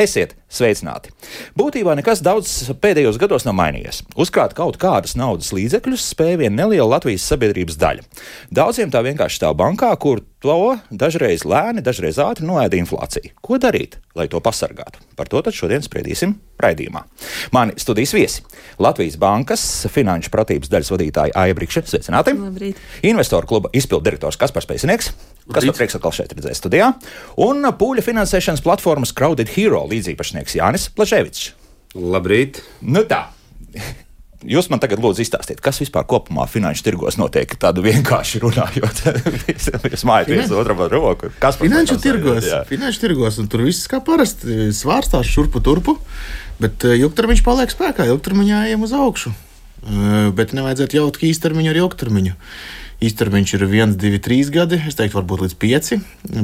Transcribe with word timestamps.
Esiet 0.00 0.30
sveicināti! 0.48 1.10
Būtībā 1.58 1.92
nekas 1.98 2.22
daudz 2.24 2.48
pēdējos 2.80 3.18
gados 3.20 3.44
nav 3.44 3.52
mainījies. 3.58 3.98
Uzkrāt 4.16 4.54
kaut 4.56 4.78
kādas 4.80 5.12
naudas 5.18 5.50
līdzekļus 5.52 6.06
spēja 6.14 6.38
vien 6.40 6.56
neliela 6.56 6.94
Latvijas 6.94 7.26
sabiedrības 7.28 7.76
daļa. 7.80 8.06
Daudziem 8.48 8.92
tā 8.94 9.02
vienkārši 9.04 9.42
stāv 9.42 9.58
bankā, 9.60 9.90
kur 10.00 10.22
to 10.40 10.78
dažreiz 10.88 11.44
lēni, 11.44 11.84
dažreiz 11.84 12.16
ātri 12.22 12.48
noēda 12.48 12.78
inflācija. 12.80 13.34
Ko 13.44 13.58
darīt, 13.60 13.98
lai 14.16 14.24
to 14.32 14.40
pasargātu? 14.40 15.02
Par 15.20 15.28
to 15.28 15.42
šodien 15.52 15.84
spriedīsim 15.84 16.38
raidījumā. 16.60 17.04
Mani 17.52 17.76
studijas 17.76 18.14
viesi- 18.16 18.42
Latvijas 18.84 19.18
Bankas 19.20 19.86
finanšu 19.92 20.32
pratības 20.32 20.72
daļas 20.72 20.92
vadītāja 20.96 21.36
Aija 21.36 21.54
Brikša. 21.54 21.84
Sveicināti! 21.92 22.32
Labrīt. 22.40 22.80
Investoru 23.02 23.46
kluba 23.46 23.68
izpildu 23.72 24.04
direktors 24.08 24.40
Kaspars 24.40 24.66
Pēcinieks. 24.66 25.12
Kas 25.54 25.66
ir 25.66 25.76
prieks 25.76 25.98
atkal 25.98 26.14
šeit 26.14 26.34
redzēt 26.36 26.58
studijā? 26.58 26.92
Un 27.40 27.64
pūļa 27.80 28.04
finansēšanas 28.06 28.62
platformas 28.66 29.14
Crowded 29.16 29.52
Hero 29.56 29.82
līdzīpašnieks 29.90 30.58
Jānis 30.60 30.90
Plaševičs. 30.94 31.50
Labrīt! 31.98 32.62
Nu 32.80 33.02
tā. 33.08 33.26
Jūs 34.40 34.70
man 34.72 34.80
tagad 34.80 35.02
lūdzu 35.04 35.20
izstāstiet, 35.20 35.58
kas 35.60 35.82
vispār 35.82 36.06
kopumā 36.08 36.46
finanšu 36.48 36.86
tirgos 36.86 37.18
notiek, 37.20 37.50
tādu 37.60 37.82
vienkārši 37.84 38.40
runājot. 38.40 39.02
Jūs 39.92 40.04
mājat 40.08 40.30
viens 40.32 40.54
otram 40.56 40.80
ar 40.80 40.94
roku. 40.94 41.28
Kas 41.42 41.58
par 41.60 41.68
Finanšu 41.68 41.98
tirgos, 42.00 42.48
jā. 42.48 42.62
finanšu 42.70 43.02
tirgos, 43.02 43.36
un 43.42 43.50
tur 43.52 43.66
viss 43.66 43.90
kā 43.90 44.00
parasti 44.04 44.70
svārstās 44.72 45.28
šurpu 45.28 45.60
turpu, 45.60 45.98
bet 46.62 46.88
eh, 46.88 46.96
ilgtermiņš 47.02 47.44
paliek 47.44 47.74
spēkā, 47.74 48.08
ilgtermiņā 48.14 48.62
ejam 48.70 48.88
uz 48.88 48.96
augšu. 48.96 49.34
Eh, 49.84 50.30
Bet 50.36 50.56
nevajadzētu 50.56 51.02
jaukt 51.02 51.20
īstermiņu 51.28 51.74
ar 51.74 51.82
ilgtermiņu. 51.84 52.38
Īstermiņš 53.00 53.54
ir 53.56 53.62
1, 53.64 53.94
2, 53.96 54.18
3 54.20 54.50
gadi, 54.52 54.78
es 54.88 54.98
teiktu, 54.98 55.16
varbūt 55.16 55.46
līdz 55.46 55.56
5, 55.62 55.94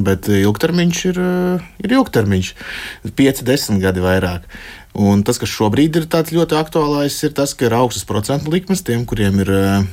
bet 0.07 0.29
eh, 0.31 0.41
ilgtermiņš 0.41 1.01
ir, 1.11 1.19
eh, 1.21 1.67
ir 1.85 1.93
ilgtermiņš. 1.99 2.49
5, 3.19 3.43
10 3.45 3.81
gadi 3.83 4.01
vairāk. 4.01 4.47
Un 4.97 5.21
tas, 5.21 5.37
kas 5.37 5.51
šobrīd 5.53 5.99
ir 5.99 6.07
ļoti 6.09 6.57
aktuālais, 6.57 7.19
ir 7.27 7.35
tas, 7.37 7.53
ka 7.53 7.67
ir 7.67 7.75
augstas 7.77 8.07
procentu 8.09 8.49
likmes 8.49 8.81
tiem, 8.81 9.03
kuriem 9.05 9.43
ir 9.43 9.51
uh, 9.53 9.83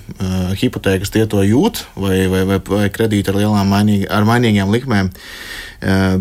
hipotēkas, 0.57 1.13
tie 1.13 1.27
to 1.29 1.43
jūt, 1.45 1.83
vai, 1.93 2.23
vai, 2.33 2.47
vai, 2.49 2.57
vai 2.65 2.87
kredīti 2.89 3.29
ar 3.29 3.37
lielām 3.37 3.69
mainīgi, 3.69 4.09
ar 4.09 4.25
mainīgām 4.25 4.73
likmēm. 4.73 5.13
Uh, 5.13 5.74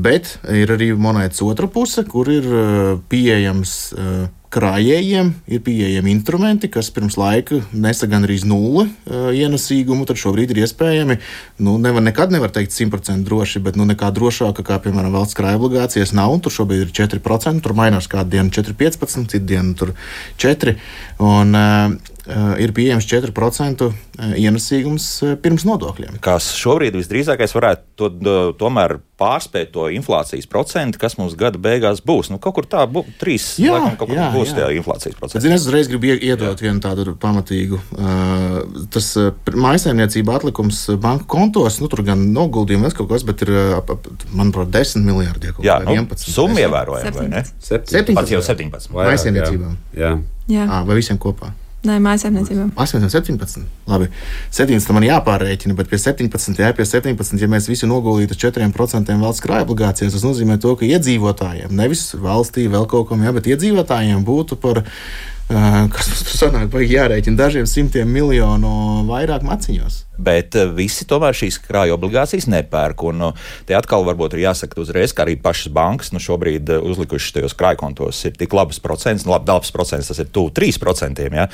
bet 0.03 0.37
ir 0.51 0.71
arī 0.75 0.91
monētas 0.99 1.43
otra 1.45 1.69
puse, 1.71 2.03
kur 2.09 2.31
ir 2.31 2.47
uh, 2.51 2.95
pieejams. 3.11 3.75
Uh, 3.95 4.23
krājējiem 4.53 5.31
ir 5.49 5.61
pieejami 5.65 6.11
instrumenti, 6.13 6.69
kas 6.71 6.91
pirms 6.93 7.15
laika 7.17 7.61
nesa 7.73 8.05
gandrīz 8.09 8.45
nulli 8.45 8.85
ienesīgumu, 9.09 10.05
tad 10.09 10.19
šobrīd 10.21 10.53
ir 10.53 10.61
iespējami. 10.63 11.17
Nu, 11.65 11.79
nevar, 11.81 12.05
nekad 12.05 12.33
nevar 12.33 12.53
teikt 12.53 12.75
simtprocentīgi 12.75 13.25
droši, 13.29 13.63
bet 13.65 13.79
nu, 13.79 13.87
nekā 13.89 14.11
drošāka, 14.13 14.65
kā 14.67 14.77
piemēram 14.83 15.15
valsts 15.15 15.37
krājuma 15.39 15.61
obligācijas, 15.63 16.13
nav. 16.17 16.35
Tur 16.45 16.53
šobrīd 16.59 16.85
ir 16.85 16.93
4%, 16.93 17.63
tur 17.65 17.77
mainās 17.77 18.09
kādu 18.11 18.35
dienu 18.35 18.53
4,15, 18.53 19.31
citu 19.33 19.45
dienu 19.55 19.73
tur 19.79 19.95
4%. 20.43 20.77
Un, 21.23 21.57
ir 22.59 22.71
pieejams 22.75 23.03
4% 23.09 23.89
ienesīgums 24.39 25.07
uh, 25.25 25.33
pirms 25.43 25.65
nodokļiem. 25.67 26.19
Kas 26.23 26.51
šobrīd 26.55 26.95
visdrīzākais 26.95 27.51
varētu 27.55 27.83
to, 27.99 28.09
tomēr 28.59 28.97
pārspēt 29.19 29.71
to 29.75 29.87
inflācijas 29.93 30.47
procentu, 30.49 30.99
kas 30.99 31.17
mums 31.19 31.35
gada 31.39 31.59
beigās 31.61 32.01
būs. 32.03 32.29
Nu, 32.33 32.39
kaut 32.43 32.55
kur 32.57 32.67
tā 32.69 32.83
būs, 32.89 33.09
trīs 33.21 33.45
Jā, 33.61 33.75
laikam, 33.77 33.97
kaut 34.01 34.09
kur 34.11 34.17
jā, 34.19 34.27
būs 34.33 34.51
jā. 34.51 34.55
tie 34.57 34.77
inflācijas 34.79 35.17
procenti. 35.19 35.43
Zini, 35.45 35.55
es 35.59 35.65
uzreiz 35.67 35.87
gribu 35.91 36.09
ie- 36.11 36.19
iedot 36.31 36.63
vienu 36.63 36.81
tādu 36.83 37.13
pamatīgu. 37.19 37.79
Tas 38.93 39.09
maisaimniecība 39.53 40.37
atlikums 40.39 40.81
banku 41.03 41.27
kontos, 41.31 41.79
nu, 41.83 41.89
tur 41.91 42.03
gan 42.07 42.23
noguldījumi, 42.35 42.87
vēl 42.87 42.95
kaut 42.97 43.11
kas, 43.13 43.25
bet 43.27 43.43
ir, 43.45 43.51
manuprāt, 44.35 44.71
10 44.73 45.03
miljardi. 45.07 45.53
Jā, 45.63 45.79
nu, 45.85 45.95
11. 45.95 46.29
summa 46.33 46.63
ievērojama, 46.63 47.15
vai 47.19 47.27
ne? 47.31 47.43
17. 47.63 48.15
Pats 48.17 48.33
jau 48.35 48.41
17. 48.43 48.91
Vairāk, 48.93 49.13
Maisaimniecībām. 49.13 49.75
Jā. 49.97 50.15
Jā, 50.51 50.65
À, 50.67 50.81
vai 50.83 50.97
visiem 50.99 51.15
kopā? 51.21 51.53
Nē, 51.87 51.97
mājasēmniecībām. 52.03 52.71
8, 52.79 53.09
17. 53.11 53.65
Labi, 53.89 54.07
17 54.55 54.95
man 54.95 55.05
jāpārreikina, 55.07 55.75
bet 55.77 55.89
pie 55.91 55.99
17, 56.01 56.61
jā, 56.63 56.71
pie 56.77 56.85
17, 56.87 57.41
ja 57.41 57.49
mēs 57.51 57.67
visi 57.71 57.89
noguldītu 57.89 58.37
4% 58.45 59.17
valsts 59.23 59.43
krājuma 59.43 59.67
obligācijas, 59.67 60.15
tas 60.15 60.25
nozīmē 60.25 60.59
to, 60.63 60.75
ka 60.79 60.87
iedzīvotājiem, 60.87 61.73
nevis 61.75 62.09
valstī 62.19 62.69
vēl 62.71 62.87
kaut 62.91 63.09
kam, 63.11 63.25
jā, 63.25 63.35
bet 63.35 63.51
iedzīvotājiem 63.51 64.23
būtu 64.27 64.59
par, 64.63 64.83
kas 65.93 66.07
mums 66.09 66.23
tur 66.27 66.37
sanāk, 66.39 66.67
baigi 66.73 66.95
jārēķina 66.97 67.39
dažiem 67.39 67.67
simtiem 67.69 68.09
miljonu 68.09 68.71
vairāk 69.09 69.45
maciņos. 69.47 69.99
Bet 70.23 70.55
visi 70.77 71.07
tomēr 71.09 71.35
šīs 71.37 71.57
krāja 71.63 71.95
obligācijas 71.97 72.45
nepērk. 72.51 73.03
Un, 73.09 73.23
te 73.67 73.75
atkal 73.77 74.05
varbūt 74.07 74.35
ir 74.37 74.43
jāsaka 74.45 74.79
uzreiz, 74.83 75.13
ka 75.15 75.25
arī 75.25 75.35
pašas 75.41 75.71
bankas 75.73 76.13
nu, 76.13 76.21
šobrīd 76.23 76.69
uzlikušas 76.79 77.35
tajos 77.39 77.57
krājkontos 77.57 78.21
ir 78.29 78.37
tik 78.37 78.53
labs 78.53 78.79
procents, 78.83 79.25
nu, 79.25 79.33
labi, 79.33 79.49
labs 79.51 79.73
procents 79.73 80.11
tas 80.11 80.21
ir 80.21 80.29
tuvu 80.33 80.53
3%. 80.53 81.23
Ja? 81.33 81.47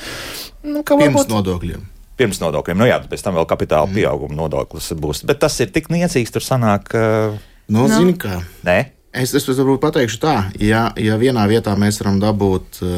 Nu, 0.62 0.82
Pirms 0.84 1.14
varbūt- 1.16 1.34
nodokļiem. 1.36 1.84
pirms 2.20 2.40
nodokļiem. 2.42 2.76
Nu, 2.76 2.84
jā, 2.84 3.00
pēc 3.08 3.22
tam 3.24 3.34
vēl 3.40 3.46
kapitāla 3.48 3.88
mm. 3.88 3.94
pieauguma 3.96 4.36
nodoklis 4.42 4.92
būs. 4.92 5.24
Bet 5.24 5.40
tas 5.40 5.56
ir 5.64 5.70
tik 5.72 5.88
niecīgs, 5.88 6.30
tur 6.34 6.44
sanāk, 6.44 6.92
uh, 6.92 7.38
Nu, 7.70 7.86
Nu. 7.86 7.94
zini, 7.96 8.16
kā. 8.18 8.42
nē. 8.66 8.78
Es, 9.10 9.32
es 9.34 9.42
varbūt 9.42 9.80
pateikšu 9.82 10.18
tā, 10.22 10.34
ja, 10.62 10.84
ja 10.94 11.16
vienā 11.18 11.42
vietā 11.50 11.72
mēs 11.74 11.96
varam 11.98 12.20
dabūt 12.22 12.78
uh, 12.84 12.92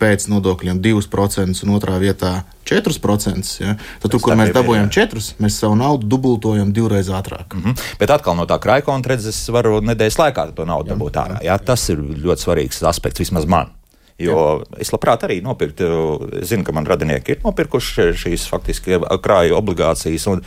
pēc 0.00 0.24
nodokļiem 0.32 0.78
2% 0.80 1.64
un 1.66 1.72
otrā 1.76 1.98
vietā 2.00 2.30
4%, 2.68 3.50
ja, 3.60 3.74
tad 4.00 4.14
tur, 4.14 4.22
kur 4.24 4.38
mēs 4.40 4.54
dabūjam 4.56 4.88
jā. 4.88 5.04
4%, 5.04 5.36
mēs 5.44 5.58
savu 5.60 5.76
naudu 5.76 6.08
dubultojam 6.08 6.72
divreiz 6.72 7.10
ātrāk. 7.12 7.52
Mm. 7.52 7.60
Mhm. 7.60 7.90
Bet 8.00 8.14
atkal 8.16 8.38
no 8.38 8.48
tā 8.48 8.56
krājkonta 8.64 9.12
redzes, 9.12 9.42
es 9.42 9.52
varu 9.52 9.82
nedēļas 9.84 10.16
laikā 10.22 10.46
to 10.56 10.64
naudu 10.68 10.94
dabūt 10.94 11.20
ārā. 11.20 11.42
Jā, 11.44 11.58
tas 11.60 11.84
ir 11.92 12.00
ļoti 12.00 12.46
svarīgs 12.46 12.80
aspekts 12.88 13.26
vismaz 13.26 13.44
man. 13.44 13.74
Jo 14.18 14.64
es 14.80 14.88
labprāt 14.90 15.28
arī 15.28 15.38
nopirktu, 15.44 15.86
zinu, 16.48 16.64
ka 16.66 16.72
man 16.74 16.88
radinieki 16.88 17.36
ir 17.36 17.44
nopirkuši 17.44 18.08
šīs 18.18 18.48
faktiski 18.50 18.98
krāju 19.22 19.60
obligācijas. 19.60 20.26
Un, 20.32 20.42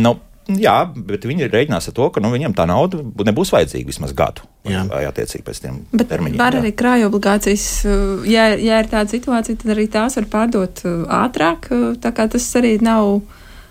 nu, 0.00 0.16
jā, 0.58 0.76
bet 1.08 1.26
viņi 1.28 1.48
rēķinās 1.52 1.90
ar 1.90 1.94
to, 1.96 2.08
ka 2.14 2.22
nu, 2.24 2.30
viņiem 2.32 2.54
tā 2.56 2.66
nauda 2.68 3.02
nebūs 3.26 3.52
vajadzīga 3.54 3.88
vismaz 3.88 4.14
gadu. 4.16 4.46
Jā. 4.68 4.82
Vai 4.90 5.04
attiecīgi 5.08 5.44
pēc 5.46 5.60
tiem 5.62 5.76
Bet 5.92 6.10
termiņiem. 6.10 6.40
var 6.40 6.56
jā. 6.56 6.62
arī 6.62 6.72
krāju 6.76 7.08
obligācijas, 7.08 7.66
uh, 7.88 8.24
ja, 8.28 8.50
ja 8.56 8.80
ir 8.82 8.90
tāda 8.90 9.08
situācija, 9.12 9.60
tad 9.62 9.74
arī 9.76 9.86
tās 9.92 10.18
var 10.20 10.26
pārdot 10.32 10.82
uh, 10.84 11.04
ātrāk. 11.22 11.70
uh, 11.72 11.92
Tā 12.00 12.14
kā 12.16 12.28
tas 12.30 12.48
arī 12.60 12.78
nav. 12.82 13.20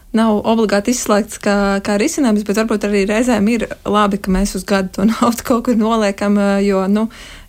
Nav 0.10 0.40
obligāti 0.50 0.90
izslēgts 0.90 1.38
kā, 1.38 1.54
kā 1.86 2.00
risinājums, 2.02 2.42
bet 2.42 2.58
varbūt 2.58 2.88
arī 2.88 3.04
reizēm 3.06 3.46
ir 3.54 3.68
labi, 3.86 4.18
ka 4.18 4.32
mēs 4.34 4.56
uz 4.58 4.64
gadu 4.66 4.90
to 4.96 5.04
naudu 5.12 5.46
kaut 5.46 5.68
kur 5.68 5.78
noliekam, 5.78 6.34
jo, 6.66 6.80
nu, 6.90 7.04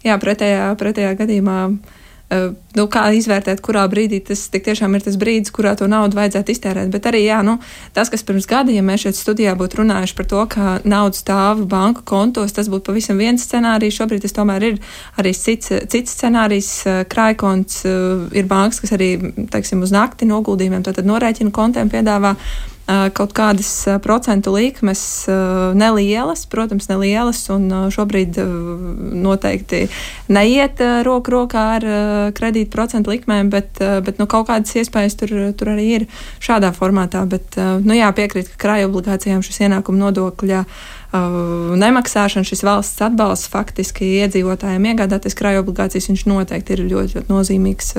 jā, 0.04 0.18
pretējā, 0.20 0.66
pretējā 0.76 1.14
gadījumā, 1.22 1.56
uh, 1.70 1.99
nu, 2.30 2.84
kā 2.90 3.02
izvērtēt, 3.18 3.58
kurā 3.64 3.82
brīdī 3.90 4.20
tas 4.22 4.44
tiešām 4.54 4.94
ir 4.94 5.02
tas 5.02 5.16
brīdis, 5.18 5.50
kurā 5.54 5.72
to 5.78 5.88
naudu 5.90 6.18
vajadzētu 6.18 6.54
iztērēt. 6.54 6.90
Bet 6.92 7.08
arī, 7.10 7.24
jā, 7.26 7.40
nu, 7.46 7.56
tas, 7.96 8.10
kas 8.12 8.22
pirms 8.26 8.46
gada, 8.50 8.70
ja 8.74 8.84
mēs 8.86 9.04
šeit 9.06 9.18
studijā 9.18 9.56
būtu 9.58 9.80
runājuši 9.80 10.16
par 10.18 10.28
to, 10.30 10.44
ka 10.54 10.76
nauda 10.86 11.18
stāv 11.18 11.64
banku 11.70 12.04
kontos, 12.06 12.54
tas 12.54 12.70
būtu 12.70 12.92
pavisam 12.92 13.18
viens 13.18 13.42
scenārijs. 13.46 13.98
Šobrīd 13.98 14.22
tas 14.26 14.36
tomēr 14.36 14.68
ir 14.70 14.80
arī 15.18 15.34
cits, 15.34 15.74
cits 15.90 16.14
scenārijs. 16.18 16.72
Uh, 16.86 17.02
Krājkonts 17.10 17.82
uh, 17.90 18.28
ir 18.36 18.46
bankas, 18.50 18.82
kas 18.84 18.94
arī, 18.94 19.16
teiksim, 19.50 19.82
uz 19.82 19.94
nakti 19.94 20.28
noguldījumiem, 20.30 20.86
tātad 20.86 21.08
norēķinu 21.10 21.54
kontiem 21.54 21.90
piedāvā 21.90 22.36
kaut 23.14 23.34
kādas 23.36 23.70
procentu 24.02 24.54
likmes, 24.54 25.02
nelielas, 25.78 26.44
protams, 26.50 26.88
nelielas, 26.90 27.42
un 27.52 27.68
šobrīd 27.92 28.38
noteikti 29.20 29.84
neiet 30.32 30.82
roku 31.06 31.34
rokā 31.34 31.64
ar 31.78 31.88
kredītu 32.36 32.72
procentu 32.72 33.14
likmēm, 33.14 33.50
bet, 33.52 33.78
bet 33.78 34.20
nu, 34.22 34.26
kaut 34.30 34.48
kādas 34.50 34.74
iespējas 34.80 35.18
tur, 35.20 35.34
tur 35.56 35.74
arī 35.74 35.90
ir 36.00 36.08
šādā 36.42 36.72
formātā. 36.76 37.22
Bet, 37.30 37.58
nu, 37.84 37.94
jā, 37.96 38.10
piekrīt, 38.16 38.50
ka 38.54 38.64
krāju 38.66 38.90
obligācijām 38.90 39.44
šis 39.46 39.62
ienākuma 39.68 40.06
nodokļa 40.08 40.64
nemaksāšana, 41.10 42.46
šis 42.46 42.62
valsts 42.62 43.02
atbalsts 43.02 43.50
faktiski 43.50 44.12
iedzīvotājiem 44.22 44.92
iegādāties 44.92 45.34
krāju 45.38 45.64
obligācijas, 45.64 46.06
viņš 46.12 46.26
noteikti 46.30 46.76
ir 46.76 46.84
ļoti, 46.86 47.16
ļoti 47.18 47.32
nozīmīgs 47.32 47.96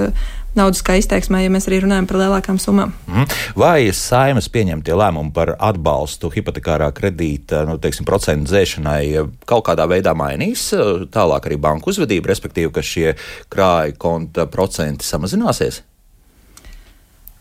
naudas 0.58 0.82
kā 0.86 0.98
izteiksmē, 1.00 1.44
ja 1.46 1.52
mēs 1.54 1.68
arī 1.70 1.82
runājam 1.86 2.08
par 2.10 2.20
lielākām 2.22 2.60
summām. 2.62 2.96
Mhm. 3.08 3.38
Vai 3.60 3.92
saimas 3.96 4.50
pieņemtie 4.52 4.96
lēmumi 4.98 5.34
par 5.36 5.56
atbalstu 5.60 6.32
hipotekārā 6.34 6.92
kredīta 6.96 7.64
nu, 7.70 7.78
teiksim, 7.82 8.08
procentu 8.08 8.52
dzēšanai 8.52 9.28
kaut 9.50 9.66
kādā 9.70 9.88
veidā 9.92 10.16
mainīs 10.18 10.72
eh, 10.74 11.06
tālāk 11.12 11.48
arī 11.50 11.60
banku 11.62 11.94
uzvedību, 11.94 12.32
respektīvi, 12.32 12.74
ka 12.74 12.84
šie 12.86 13.16
krāja 13.52 13.96
konta 13.98 14.48
procenti 14.52 15.08
samazināsies? 15.08 15.84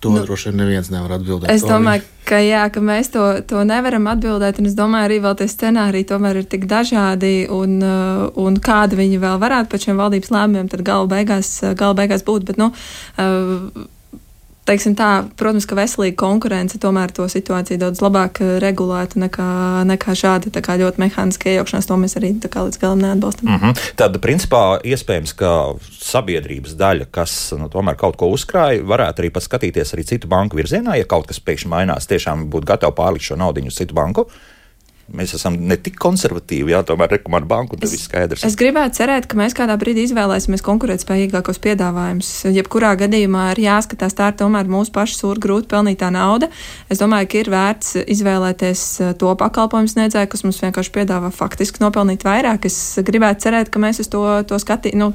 To 0.01 0.11
nu, 0.15 0.23
droši 0.25 0.49
vien 0.49 0.63
neviens 0.63 0.89
nevar 0.89 1.19
atbildēt. 1.19 1.51
Es 1.53 1.61
domāju, 1.69 2.07
ka, 2.25 2.39
jā, 2.41 2.63
ka 2.73 2.81
mēs 2.81 3.11
to, 3.13 3.25
to 3.45 3.61
nevaram 3.69 4.07
atbildēt, 4.09 4.57
un 4.63 4.71
es 4.71 4.77
domāju, 4.79 5.11
arī 5.11 5.19
tie 5.37 5.49
scenāriji 5.53 6.09
tomēr 6.09 6.41
ir 6.41 6.47
tik 6.49 6.65
dažādi, 6.71 7.45
un, 7.53 7.77
uh, 7.85 8.23
un 8.41 8.57
kādi 8.57 8.97
viņi 8.97 9.21
vēl 9.21 9.37
varētu 9.43 9.69
pēc 9.75 9.89
šiem 9.89 10.01
valdības 10.01 10.33
lēmumiem, 10.33 10.71
gala 10.89 11.11
beigās, 11.11 11.53
gala 11.77 11.99
beigās 12.01 12.25
būt. 12.25 12.49
Bet, 12.49 12.61
nu, 12.63 12.71
uh, 12.73 13.85
teiksim 14.71 14.95
tā, 14.99 15.09
protams, 15.39 15.67
ka 15.69 15.79
veselīga 15.79 16.17
konkurence 16.21 16.79
tomēr 16.81 17.13
to 17.15 17.27
situāciju 17.31 17.81
daudz 17.81 18.03
labāk 18.05 18.41
eh, 18.45 18.53
regulētu 18.63 19.21
nekā, 19.23 19.49
nekā 19.91 20.15
šāda 20.19 20.53
tā 20.55 20.63
kā 20.65 20.79
ļoti 20.81 21.03
mehāniska 21.03 21.51
iejaukšanās. 21.53 21.89
To 21.91 21.99
mēs 22.01 22.17
arī 22.21 22.33
līdz 22.37 22.81
galam 22.81 23.03
neatbalstam. 23.03 23.49
Mm 23.49 23.59
-hmm. 23.59 23.91
Tad, 23.97 24.19
principā, 24.23 24.79
iespējams, 24.85 25.35
ka 25.35 25.75
sabiedrības 26.01 26.77
daļa, 26.77 27.07
kas 27.11 27.53
nu, 27.59 27.69
tomēr 27.69 27.97
kaut 27.97 28.17
ko 28.17 28.31
uzkrāja, 28.31 28.85
varētu 28.85 29.23
arī 29.23 29.31
paskatīties 29.31 29.95
arī 29.95 30.05
citu 30.05 30.29
banku 30.29 30.57
virzienā, 30.57 30.97
ja 30.97 31.05
kaut 31.05 31.27
kas 31.27 31.41
pēkšņi 31.41 31.69
mainās, 31.69 32.07
tiešām 32.07 32.51
būtu 32.51 32.67
gatavi 32.67 32.95
pārlikt 32.95 33.25
šo 33.25 33.37
naudu 33.37 33.67
uz 33.67 33.75
citu 33.75 33.95
banku. 33.95 34.27
Mēs 35.17 35.35
esam 35.35 35.57
ne 35.67 35.75
tik 35.81 35.97
konservatīvi, 36.01 36.71
jā, 36.75 36.81
tomēr 36.87 37.17
rekomendācija 37.17 37.51
banku, 37.51 37.79
tas 37.81 37.91
viss 37.91 38.07
skaidrs. 38.07 38.45
Es 38.47 38.57
gribētu 38.59 39.01
cerēt, 39.01 39.27
ka 39.31 39.39
mēs 39.39 39.57
kādā 39.59 39.75
brīdī 39.81 40.05
izvēlēsimies 40.07 40.63
konkurētspējīgākos 40.67 41.59
piedāvājumus. 41.65 42.31
Jebkurā 42.55 42.93
gadījumā 43.01 43.49
ir 43.55 43.63
jāskatās, 43.65 44.15
tā 44.19 44.31
ir 44.31 44.39
tomēr 44.39 44.71
mūsu 44.71 44.95
pašu 44.95 45.19
sūra 45.19 45.43
grūti 45.43 45.71
pelnītā 45.73 46.13
nauda. 46.15 46.51
Es 46.93 47.03
domāju, 47.03 47.31
ka 47.33 47.41
ir 47.41 47.51
vērts 47.51 47.97
izvēlēties 48.05 48.85
eh, 49.01 49.13
to 49.19 49.33
pakalpojumu 49.41 49.91
sniedzēju, 49.91 50.31
kas 50.31 50.47
mums 50.47 50.63
vienkārši 50.63 50.95
piedāvā 50.95 51.33
faktiski 51.35 51.83
nopelnīt 51.83 52.27
vairāk. 52.27 52.69
Es 52.71 52.79
gribētu 53.07 53.49
cerēt, 53.49 53.73
ka 53.73 53.83
mēs 53.83 54.03
uz 54.05 54.11
to, 54.13 54.23
to 54.47 54.61
skatīsim, 54.63 55.01
nu, 55.01 55.11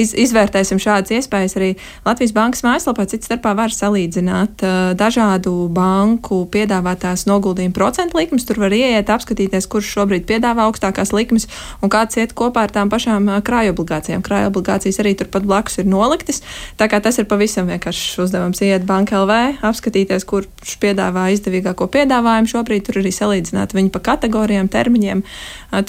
iz, 0.00 0.14
izvērtēsim 0.16 0.80
šādas 0.82 1.12
iespējas. 1.18 1.56
Arī 1.60 1.72
Latvijas 2.06 2.34
bankas 2.36 2.64
mājaslapā 2.66 3.06
cits 3.10 3.28
starpā 3.28 3.54
var 3.58 3.74
salīdzināt 3.74 4.64
uh, 4.64 4.80
dažādu 4.98 5.68
banku 5.72 6.42
piedāvātās 6.52 7.26
noguldījuma 7.28 7.76
procentu 7.76 8.20
likmes. 8.20 8.46
Tur 8.48 8.62
var 8.64 8.74
ieiet 8.76 9.01
iet 9.02 9.12
apskatīties, 9.12 9.68
kurš 9.70 9.90
šobrīd 9.98 10.26
piedāvā 10.28 10.68
augstākās 10.68 11.12
likmes 11.14 11.48
un 11.82 11.90
kāds 11.92 12.16
iet 12.20 12.34
kopā 12.38 12.66
ar 12.66 12.74
tām 12.74 12.90
pašām 12.92 13.28
krājobligācijām. 13.44 14.22
Krājobligācijas 14.24 15.00
arī 15.02 15.14
turpat 15.18 15.46
blakus 15.48 15.80
ir 15.82 15.88
noliktas. 15.90 16.42
Tā 16.80 16.88
kā 16.90 17.02
tas 17.02 17.18
ir 17.18 17.28
pavisam 17.30 17.68
vienkāršs 17.70 18.20
uzdevums 18.22 18.62
iet 18.64 18.86
banka 18.88 19.18
LV, 19.20 19.58
apskatīties, 19.66 20.26
kurš 20.28 20.76
piedāvā 20.82 21.28
izdevīgāko 21.34 21.88
piedāvājumu. 21.92 22.50
Šobrīd 22.52 22.86
tur 22.86 23.00
arī 23.02 23.12
salīdzināt 23.14 23.74
viņu 23.76 23.92
pa 23.94 24.02
kategorijām, 24.12 24.70
termiņiem. 24.72 25.24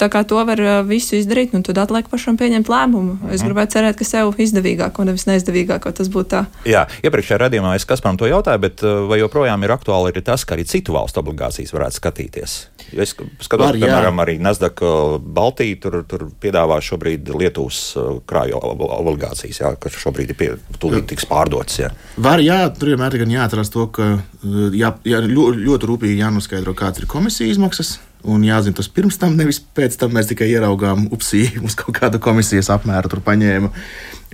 Tā 0.00 0.10
kā 0.12 0.24
to 0.28 0.42
var 0.48 0.60
visu 0.88 1.18
izdarīt, 1.18 1.54
un 1.56 1.64
tad 1.66 1.78
atliek 1.82 2.08
pašam 2.10 2.38
pieņemt 2.40 2.70
lēmumu. 2.72 3.18
Es 3.30 3.40
mhm. 3.40 3.50
gribētu 3.50 3.78
cerēt, 3.78 3.98
ka 4.00 4.08
sev 4.08 4.34
izdevīgāko, 4.40 5.06
nevis 5.06 5.28
neizdevīgāko 5.30 5.94
tas 5.94 6.10
būtu 6.12 6.30
tā. 6.34 6.44
Jā, 6.68 6.86
iepriekšējā 7.04 7.42
radījumā 7.46 7.74
es 7.78 7.86
Kasparam 7.88 8.18
to 8.20 8.28
jautāju, 8.30 8.62
bet 8.64 8.84
vai 9.08 9.20
joprojām 9.20 9.66
ir 9.66 9.76
aktuāli 9.76 10.14
arī 10.14 10.24
tas, 10.24 10.46
ka 10.46 10.56
arī 10.56 10.66
citu 10.68 10.96
valstu 10.96 11.20
obligācijas 11.22 11.74
varētu 11.76 12.00
skatīties? 12.00 12.56
Es 13.02 13.12
skatos, 13.14 13.66
Var, 13.66 13.78
piemēram, 13.78 14.20
arī 14.22 14.36
Nasdaq 14.42 14.82
uh, 14.84 15.16
Baltija 15.18 15.78
tur, 15.82 15.96
tur 16.08 16.26
piedāvā 16.42 16.78
šobrīd 16.84 17.30
Lietuvas 17.34 17.80
uh, 17.98 18.20
krāju 18.28 18.60
obligācijas, 18.60 19.60
jā, 19.62 19.72
kas 19.80 19.98
šobrīd 19.98 20.30
ir 20.34 20.38
pie, 20.38 20.50
tūlīt 20.82 21.08
tiks 21.10 21.26
pārdotas. 21.30 21.80
Jā. 21.82 21.90
Var, 22.22 22.42
jā, 22.44 22.60
tur 22.78 22.92
vienmēr 22.92 23.18
ir 23.18 23.26
jāatrast 23.34 23.74
to, 23.74 23.88
ka 23.94 24.08
uh, 24.14 24.56
jā, 24.74 24.94
jā, 25.08 25.22
ļoti, 25.26 25.64
ļoti 25.66 25.90
rūpīgi 25.90 26.22
jānoskaidro, 26.22 26.76
kāds 26.78 27.02
ir 27.02 27.10
komisijas 27.10 27.56
izmaksas. 27.56 27.96
Un 28.24 28.40
jāzina 28.46 28.78
tas 28.78 28.88
pirms 28.88 29.18
tam, 29.20 29.34
nevis 29.36 29.58
pēc 29.76 29.98
tam 30.00 30.14
mēs 30.16 30.30
tikai 30.30 30.48
ieraugām, 30.54 31.10
upsī, 31.12 31.48
mums 31.60 31.76
kaut 31.80 31.98
kāda 31.98 32.22
komisijas 32.22 32.72
apmēra 32.72 33.10
tur 33.10 33.24
paņēma. 33.26 33.74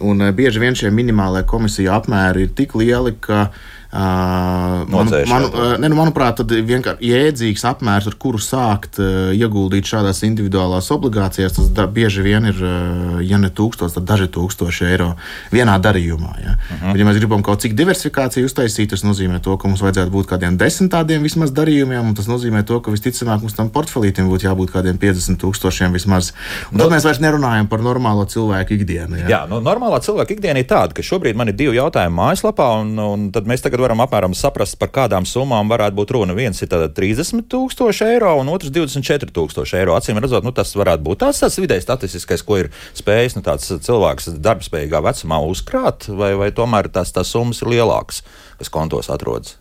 Un 0.07 0.31
bieži 0.33 0.63
vien 0.63 0.77
šie 0.79 0.89
minimālie 0.95 1.43
komisiju 1.49 1.91
apmēri 1.93 2.47
ir 2.47 2.55
tik 2.57 2.77
lieli, 2.79 3.17
ka 3.21 3.49
uh, 3.49 3.67
Uh, 3.91 4.87
man, 4.87 5.09
man, 5.27 5.45
uh, 5.51 5.73
ne, 5.83 5.89
nu, 5.91 5.97
manuprāt, 5.99 6.39
ir 6.55 6.63
vienkārši 6.63 7.09
jēdzīgs 7.11 7.65
apmērs, 7.67 8.07
ar 8.07 8.15
kuru 8.23 8.39
sākt 8.39 9.01
uh, 9.03 9.33
ieguldīt 9.35 9.89
šādās 9.91 10.23
individuālās 10.29 10.93
obligācijās. 10.95 11.57
Tas 11.57 11.73
da, 11.75 11.89
bieži 11.91 12.23
vien 12.23 12.47
ir, 12.47 12.61
uh, 12.63 13.17
ja 13.27 13.41
ne 13.43 13.51
tūkstoši, 13.51 13.97
tad 13.97 14.07
daži 14.07 14.29
tūkstoši 14.31 14.87
eiro 14.93 15.09
vienā 15.51 15.75
darījumā. 15.83 16.31
Ja, 16.39 16.55
uh 16.55 16.71
mhm. 16.71 16.85
-huh. 16.85 16.93
Bet, 16.93 17.01
ja 17.03 17.09
mēs 17.09 17.19
gribam 17.19 17.43
kaut 17.43 17.65
cik 17.67 17.75
diversifikāciju 17.75 18.47
uztaisīt, 18.47 18.93
tas 18.95 19.03
nozīmē 19.03 19.41
to, 19.43 19.57
ka 19.59 19.67
mums 19.67 19.83
vajadzētu 19.83 20.15
būt 20.15 20.31
kādiem 20.31 20.57
desmit 20.57 20.93
tādiem 20.95 21.27
vismaz 21.27 21.51
darījumiem, 21.51 22.13
un 22.13 22.15
tas 22.15 22.31
nozīmē 22.31 22.63
to, 22.63 22.79
ka 22.81 22.95
visticamāk 22.95 23.43
mums 23.43 23.59
tam 23.59 23.71
portfelītam 23.75 24.31
būtu 24.31 24.47
jābūt 24.47 24.71
kādiem 24.71 25.03
50 25.03 25.43
tūkstošiem 25.43 25.99
vismaz. 25.99 26.31
Un 26.71 26.79
tad 26.79 26.87
no, 26.87 26.95
mēs 26.95 27.05
vairs 27.05 27.19
nerunājam 27.19 27.67
par 27.67 27.83
normālo 27.83 28.23
cilvēku 28.25 28.79
ikdienu. 28.79 29.17
Ja. 29.17 29.29
Jā, 29.29 29.43
nu, 29.51 29.59
normālā 29.59 29.99
cilvēka 29.99 30.39
ikdiena 30.39 30.63
ir 30.63 30.71
tāda, 30.71 30.95
ka 30.95 31.03
šobrīd 31.03 31.35
man 31.35 31.49
ir 31.49 31.59
divi 31.59 31.75
jautājumi 31.77 32.15
mājaslapā, 32.15 32.71
un, 32.85 32.95
un 32.99 33.31
tad 33.35 33.51
mēs 33.51 33.67
tagad 33.67 33.80
tagad 33.81 33.89
varam 33.89 34.03
apmēram 34.05 34.35
saprast, 34.37 34.77
par 34.79 34.91
kādām 34.93 35.25
summām 35.25 35.71
varētu 35.71 35.97
būt 35.97 36.13
runa. 36.13 36.35
Viens 36.37 36.61
ir 36.61 36.69
30,000 36.69 38.05
eiro, 38.07 38.35
un 38.41 38.49
otrs 38.53 38.71
24,000 38.71 39.79
eiro. 39.79 39.95
Acīm 39.97 40.21
redzot, 40.21 40.45
nu, 40.45 40.53
tas 40.53 40.75
varētu 40.77 41.03
būt 41.03 41.23
tāds, 41.23 41.41
tāds 41.41 41.59
vidējs 41.61 41.87
statistiskais, 41.87 42.45
ko 42.45 42.61
ir 42.61 42.71
spējis 42.95 43.39
nu, 43.39 43.45
cilvēks 43.45 44.31
darbspējīgā 44.41 45.01
vecumā 45.01 45.41
uzkrāt, 45.49 46.09
vai, 46.09 46.35
vai 46.37 46.51
tomēr 46.53 46.91
tās, 46.93 47.13
tās 47.13 47.33
summas 47.33 47.63
ir 47.63 47.73
lielākas, 47.73 48.23
kas 48.61 48.73
kontos 48.73 49.11
atrodas. 49.11 49.57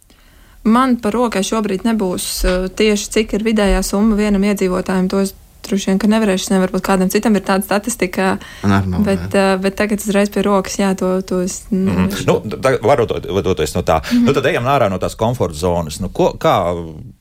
Man 0.68 0.98
par 1.00 1.16
rokai 1.16 1.46
šobrīd 1.48 1.86
nebūs 1.88 2.26
uh, 2.44 2.68
tieši 2.68 3.14
cik 3.16 3.38
ir 3.38 3.46
vidējā 3.48 3.80
summa 3.86 4.18
vienam 4.20 4.44
iedzīvotājam. 4.44 5.08
To 5.14 5.24
es 5.24 5.32
droši 5.70 5.92
vien, 5.92 6.02
ka 6.02 6.10
nevarēšu, 6.12 6.52
nevar 6.54 6.74
būt 6.74 6.86
kādam 6.86 7.12
citam 7.14 7.38
ir 7.38 7.46
tāda 7.48 7.68
statistika. 7.68 8.38
Normāli, 8.64 9.06
bet, 9.06 9.28
uh, 9.34 9.54
bet 9.62 9.78
tagad 9.80 10.04
uzreiz 10.04 10.32
pie 10.34 10.44
rokas, 10.46 10.80
jā, 10.82 10.92
to, 11.00 11.20
to 11.22 11.42
es. 11.46 11.62
Mm 11.70 11.88
-hmm. 11.88 12.26
nu, 12.28 12.42
varoties 12.82 13.76
no 13.76 13.82
tā, 13.82 14.00
mm 14.00 14.18
-hmm. 14.18 14.26
nu, 14.26 14.34
tad 14.34 14.46
ejam 14.46 14.66
ārā 14.66 14.90
no 14.90 14.98
tās 14.98 15.16
komforta 15.16 15.58
zonas. 15.58 16.00
Nu, 16.00 16.10
ko, 16.10 16.34
kā 16.40 16.56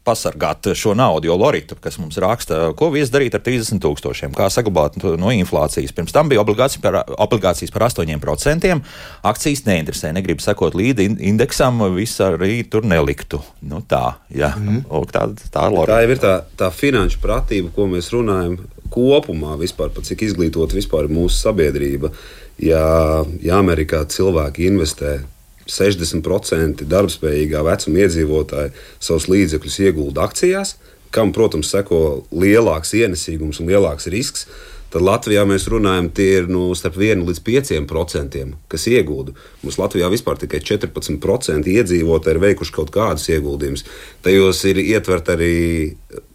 pasargāt 0.08 0.74
šo 0.74 0.94
naudu, 0.94 1.28
jo 1.28 1.36
Lorita, 1.36 1.74
kas 1.80 1.98
mums 1.98 2.16
raksta, 2.22 2.72
ko 2.76 2.90
vies 2.94 3.10
darīt 3.12 3.34
ar 3.34 3.42
30 3.44 3.82
tūkstošiem, 3.84 4.32
kā 4.36 4.48
saglabāt 4.52 4.96
no 5.20 5.32
inflācijas. 5.34 5.92
Pirms 5.92 6.14
tam 6.14 6.28
bija 6.28 6.40
obligācijas 6.40 6.82
par, 6.82 7.02
obligācijas 7.18 7.72
par 7.74 7.82
8%, 7.88 8.80
akcijas 9.22 9.64
neinteresē, 9.66 10.12
negrib 10.16 10.40
sekot 10.44 10.76
līdzi 10.78 11.10
indeksam, 11.30 11.82
viss 11.96 12.22
arī 12.24 12.62
tur 12.70 12.86
neliktu. 12.88 13.42
Nu, 13.60 13.82
tā, 13.88 14.18
jā, 14.30 14.54
mm 14.56 14.68
-hmm. 14.68 15.10
tā, 15.12 15.26
tā, 15.52 15.68
tā 15.90 16.00
jau 16.02 16.10
ir 16.10 16.18
tā, 16.18 16.34
tā 16.56 16.70
finanšu 16.70 17.18
pratība, 17.22 17.70
ko 17.74 17.86
mēs 17.86 18.12
runājam 18.12 18.37
runājam 18.38 18.58
kopumā, 18.92 19.56
vispār, 19.60 19.90
cik 20.02 20.22
izglītot 20.22 20.72
vispār 20.76 21.08
mūsu 21.10 21.36
sabiedrība, 21.42 22.12
ja, 22.62 23.24
ja 23.42 23.58
Amerikā 23.58 24.04
cilvēki 24.08 24.68
investē 24.68 25.18
60% 25.68 26.86
darbspējīgā 26.88 27.60
vecuma 27.66 28.04
iedzīvotāji 28.06 28.72
savus 28.98 29.28
līdzekļus 29.28 29.78
iegulda 29.84 30.24
akcijās, 30.24 30.78
kam, 31.12 31.34
protams, 31.36 31.70
seko 31.72 32.24
lielāks 32.32 32.94
ienesīgums 32.96 33.60
un 33.60 33.68
lielāks 33.68 34.08
risks. 34.12 34.48
Tad 34.88 35.04
Latvijā 35.04 35.42
mēs 35.44 35.66
runājam, 35.68 36.06
tie 36.16 36.30
ir 36.38 36.46
nu, 36.48 36.70
starp 36.72 36.96
1 36.96 37.26
līdz 37.28 37.42
5%, 37.44 38.44
kas 38.72 38.86
iegūda. 38.88 39.34
Mums 39.60 39.76
Latvijā 39.76 40.08
vispār 40.08 40.40
tikai 40.40 40.62
14% 40.64 41.68
iedzīvotāji 41.68 42.32
ir 42.32 42.40
veikuši 42.46 42.72
kaut 42.72 42.92
kādus 42.94 43.28
ieguldījumus. 43.28 43.84
Tajos 44.24 44.62
ir 44.70 44.80
ietvert 44.80 45.28
arī 45.36 45.58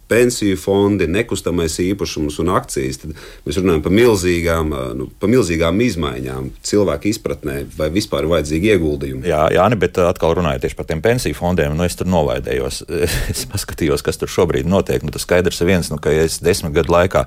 pensiju 0.08 0.56
fondi, 0.60 1.06
nekustamais 1.10 1.76
īpašums 1.82 2.38
un 2.42 2.52
akcijas, 2.54 3.00
tad 3.02 3.14
mēs 3.46 3.58
runājam 3.60 3.84
par 3.84 3.94
milzīgām, 3.94 4.74
nu, 4.98 5.08
par 5.20 5.32
milzīgām 5.32 5.80
izmaiņām 5.84 6.50
cilvēku 6.66 7.10
izpratnē, 7.12 7.60
vai 7.78 7.88
vispār 7.94 8.26
ir 8.26 8.32
vajadzīgi 8.34 8.72
ieguldījumi. 8.74 9.28
Jā, 9.30 9.46
jā 9.54 9.64
ne, 9.72 9.78
bet 9.80 9.98
atkal 10.02 10.36
runājot 10.38 10.66
tieši 10.66 10.78
par 10.78 10.88
tiem 10.90 11.02
pensiju 11.04 11.38
fondiem, 11.38 11.76
nu, 11.76 11.86
es 11.88 11.98
tur 11.98 12.10
novaidējos. 12.10 12.84
Es 13.34 13.44
paskatījos, 13.50 14.02
kas 14.04 14.18
tur 14.20 14.30
šobrīd 14.30 14.68
notiek. 14.68 15.02
Nu, 15.04 15.12
tas 15.14 15.24
skaidrs 15.24 15.60
ir 15.62 15.68
viens, 15.68 15.88
nu, 15.90 15.96
ka 16.02 16.12
ja 16.12 16.26
es 16.26 16.36
desmit 16.44 16.74
gadu 16.76 16.92
laikā 16.92 17.24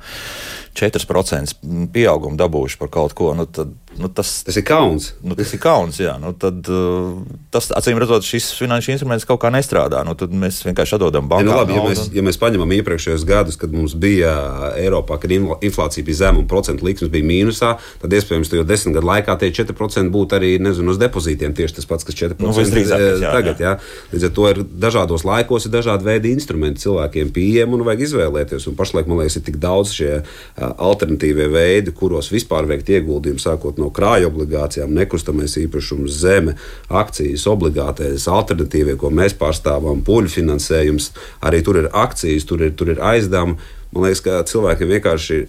4% 0.77 1.89
pieaugumu 1.93 2.38
dabūjuši 2.39 2.79
par 2.79 2.91
kaut 2.93 3.15
ko, 3.17 3.31
nu, 3.38 3.48
tad 3.50 3.74
nu, 4.01 4.10
tas, 4.10 4.32
tas 4.48 4.58
ir 4.60 4.66
kauns. 4.68 5.12
Nu, 5.25 5.38
tas 5.38 5.54
ir 5.54 5.62
kauns, 5.62 6.00
jā. 6.01 6.16
Nu, 6.22 6.34
tad, 6.38 6.66
uh, 6.72 7.20
tas, 7.54 7.70
acīm 7.77 8.00
redzot, 8.01 8.25
šis 8.25 8.50
finanšu 8.58 8.94
instruments 8.96 9.27
kaut 9.27 9.42
kā 9.44 9.51
nestrādā. 9.54 10.04
Nu, 10.08 10.16
tad 10.18 10.34
mēs 10.34 10.62
vienkārši 10.66 10.98
atdodam 10.98 11.30
bankām. 11.30 11.50
Ja, 11.50 11.54
nu, 11.54 11.62
labi, 11.62 11.77
ja, 11.77 11.86
mēs, 11.86 12.04
ja 12.18 12.25
mēs 12.25 12.39
paņemam 12.42 12.74
iepriekšējos 12.80 13.25
gadus, 13.27 13.60
kad 13.62 13.74
mums 13.75 13.96
bija 13.98 14.34
Eiropā, 14.80 15.20
kad 15.22 15.34
inflācija 15.34 16.06
bija 16.08 16.24
zema 16.24 16.42
un 16.42 16.50
procentu 16.50 16.88
likmes 16.88 17.12
bija 17.13 17.27
mīnusā, 17.27 17.75
tad 18.01 18.18
iespējams, 18.18 18.51
ka 18.51 18.62
jau 18.62 18.68
desmit 18.68 18.98
gadu 18.98 19.12
laikā 19.12 19.38
tie 19.42 19.51
4% 19.62 20.13
būtu 20.13 20.39
arī 20.39 20.54
nezinu, 20.62 20.94
uz 20.94 21.01
depozītiem 21.01 21.56
tieši 21.58 21.80
tas 21.80 21.89
pats, 21.89 22.08
kas 22.08 22.18
4% 22.18 22.44
nu, 22.44 22.54
drīzāk, 22.54 23.01
eh, 23.01 23.22
jā, 23.22 23.34
tagad. 23.34 23.62
Jā. 23.62 23.68
Jā. 23.68 23.75
Līdz 24.13 24.27
ar 24.27 24.34
to 24.38 24.48
ir 24.51 24.62
dažādos 24.88 25.25
laikos 25.27 25.68
ir 25.68 25.74
dažādi 25.74 26.08
veidi 26.08 26.32
instrumenti 26.36 26.86
cilvēkiem 26.86 27.32
pieejami 27.36 27.77
un 27.77 27.86
vajag 27.88 28.06
izvēlēties. 28.08 28.68
Un 28.72 28.77
pašlaik, 28.80 29.10
man 29.10 29.22
liekas, 29.22 29.39
ir 29.39 29.46
tik 29.48 29.60
daudz 29.63 29.94
šie 29.98 30.12
uh, 30.22 30.72
alternatīvie 30.89 31.50
veidi, 31.54 31.94
kuros 31.98 32.32
vispār 32.34 32.70
veikt 32.70 32.92
ieguldījumu, 32.94 33.42
sākot 33.44 33.82
no 33.82 33.87
krāju 33.94 34.32
obligācijām, 34.32 34.94
nekustamais 34.98 35.58
īpašums, 35.62 36.20
zeme, 36.22 36.56
akcijas, 36.89 37.48
obligātais, 37.51 38.27
alternatīvie, 38.32 38.98
ko 39.00 39.12
mēs 39.13 39.38
pārstāvam, 39.39 40.03
puļu 40.08 40.34
finansējums. 40.34 41.12
Arī 41.48 41.63
tur 41.65 41.82
ir 41.84 41.91
akcijas, 41.94 42.48
tur 42.48 42.65
ir, 42.67 42.75
tur 42.77 42.94
ir 42.94 43.03
aizdevumi. 43.03 43.58
Man 43.94 44.08
liekas, 44.08 44.24
ka 44.25 44.41
cilvēkiem 44.48 44.98
vienkārši 44.98 45.38
ir 45.38 45.48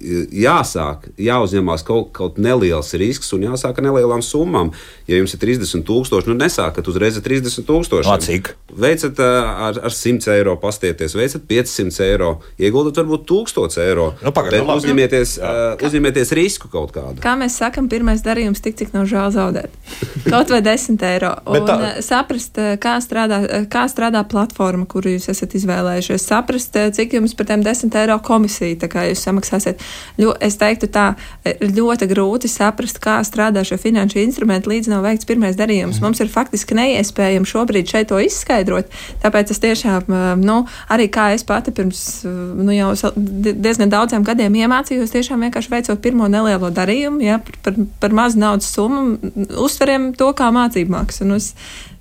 jāsāk, 0.00 1.08
jāuzņemās 1.20 1.84
kaut, 1.86 2.10
kaut 2.16 2.38
neliels 2.42 2.92
risks 2.98 3.32
un 3.36 3.44
jāsāk 3.46 3.78
ar 3.78 3.86
nelielām 3.86 4.22
summām. 4.24 4.72
Ja 5.08 5.18
jums 5.18 5.34
ir 5.36 5.42
30,000, 5.42 6.28
nu 6.30 6.36
nesākat 6.38 6.88
uzreiz 6.90 7.18
ar 7.20 7.24
30,000. 7.26 8.02
No 8.08 8.16
cik? 8.22 8.54
Veicat 8.74 9.20
ar, 9.22 9.78
ar 9.86 9.94
100 9.94 10.32
eiro, 10.34 10.56
pastieties, 10.60 11.14
veicat 11.18 11.44
500 11.50 12.00
eiro, 12.08 12.30
ieguldat 12.58 12.98
varbūt 13.02 13.26
1000 13.30 13.80
eiro. 13.84 14.08
Nu, 14.24 14.32
pagad, 14.34 14.56
bet 14.56 14.66
nu, 14.66 14.78
uzņemieties, 14.80 15.36
uh, 15.38 15.86
uzņemieties 15.86 16.34
risku 16.36 16.70
kaut 16.72 16.94
kādu. 16.96 17.22
Kā 17.24 17.36
mēs 17.38 17.58
sakām, 17.60 17.88
pirmais 17.92 18.24
darījums 18.24 18.64
tik, 18.64 18.78
cik 18.80 18.94
nav 18.96 19.06
žēl 19.10 19.30
zaudēt. 19.34 19.74
Kaut 20.32 20.50
vai 20.50 20.62
10 20.64 21.02
eiro. 21.06 21.34
Un 21.46 21.66
tā- 21.68 22.00
saprast, 22.04 22.58
kā 22.82 22.96
strādā, 23.04 23.40
kā 23.70 23.84
strādā 23.92 24.24
platforma, 24.26 24.86
kuru 24.90 25.14
jūs 25.14 25.28
esat 25.30 25.54
izvēlējušies. 25.58 26.24
Saprast, 26.30 26.78
cik 26.96 27.18
jums 27.18 27.36
par 27.36 27.50
tiem 27.50 27.62
10 27.66 27.94
eiro 28.00 28.16
komisija 28.24 28.78
tā 28.80 28.88
kā 28.90 29.04
jūs 29.10 29.22
samaksāsiet. 29.26 29.83
Ļo, 30.18 30.34
es 30.40 30.54
teiktu 30.60 30.86
tā, 30.94 31.14
eh, 31.44 31.58
ļoti 31.58 32.06
grūti 32.10 32.48
saprast, 32.50 33.00
kā 33.02 33.18
strādā 33.26 33.64
šie 33.66 33.78
finanšu 33.82 34.20
instrumenti, 34.22 34.70
līdz 34.70 34.88
nav 34.92 35.02
veikts 35.02 35.26
pirmais 35.26 35.56
darījums. 35.58 36.00
Mums 36.00 36.20
ir 36.20 36.30
faktiski 36.30 36.76
neiespējami 36.78 37.48
šobrīd 37.50 37.90
šeit 37.90 38.08
to 38.12 38.20
izskaidrot. 38.22 38.86
Tāpēc 39.22 39.50
es 39.50 39.58
tiešām, 39.58 40.02
eh, 40.08 40.36
nu, 40.36 40.66
arī 40.88 41.08
kā 41.10 41.34
es 41.34 41.42
pati 41.42 41.72
pirms 41.72 42.24
eh, 42.24 42.28
nu, 42.28 42.70
jau 42.72 42.94
diezgan 43.16 43.90
daudziem 43.90 44.24
gadiem 44.24 44.54
iemācījos, 44.54 45.14
tiešām 45.14 45.42
vienkārši 45.48 45.70
veicot 45.70 46.00
pirmo 46.00 46.28
nelielo 46.28 46.70
darījumu, 46.70 47.22
ja, 47.22 47.38
par, 47.38 47.58
par, 47.62 47.74
par 48.00 48.10
mazu 48.10 48.38
naudas 48.38 48.70
summu, 48.70 49.18
uztveriem 49.58 50.12
to 50.14 50.32
kā 50.32 50.50
mācību 50.54 50.90
maksu. 50.90 51.24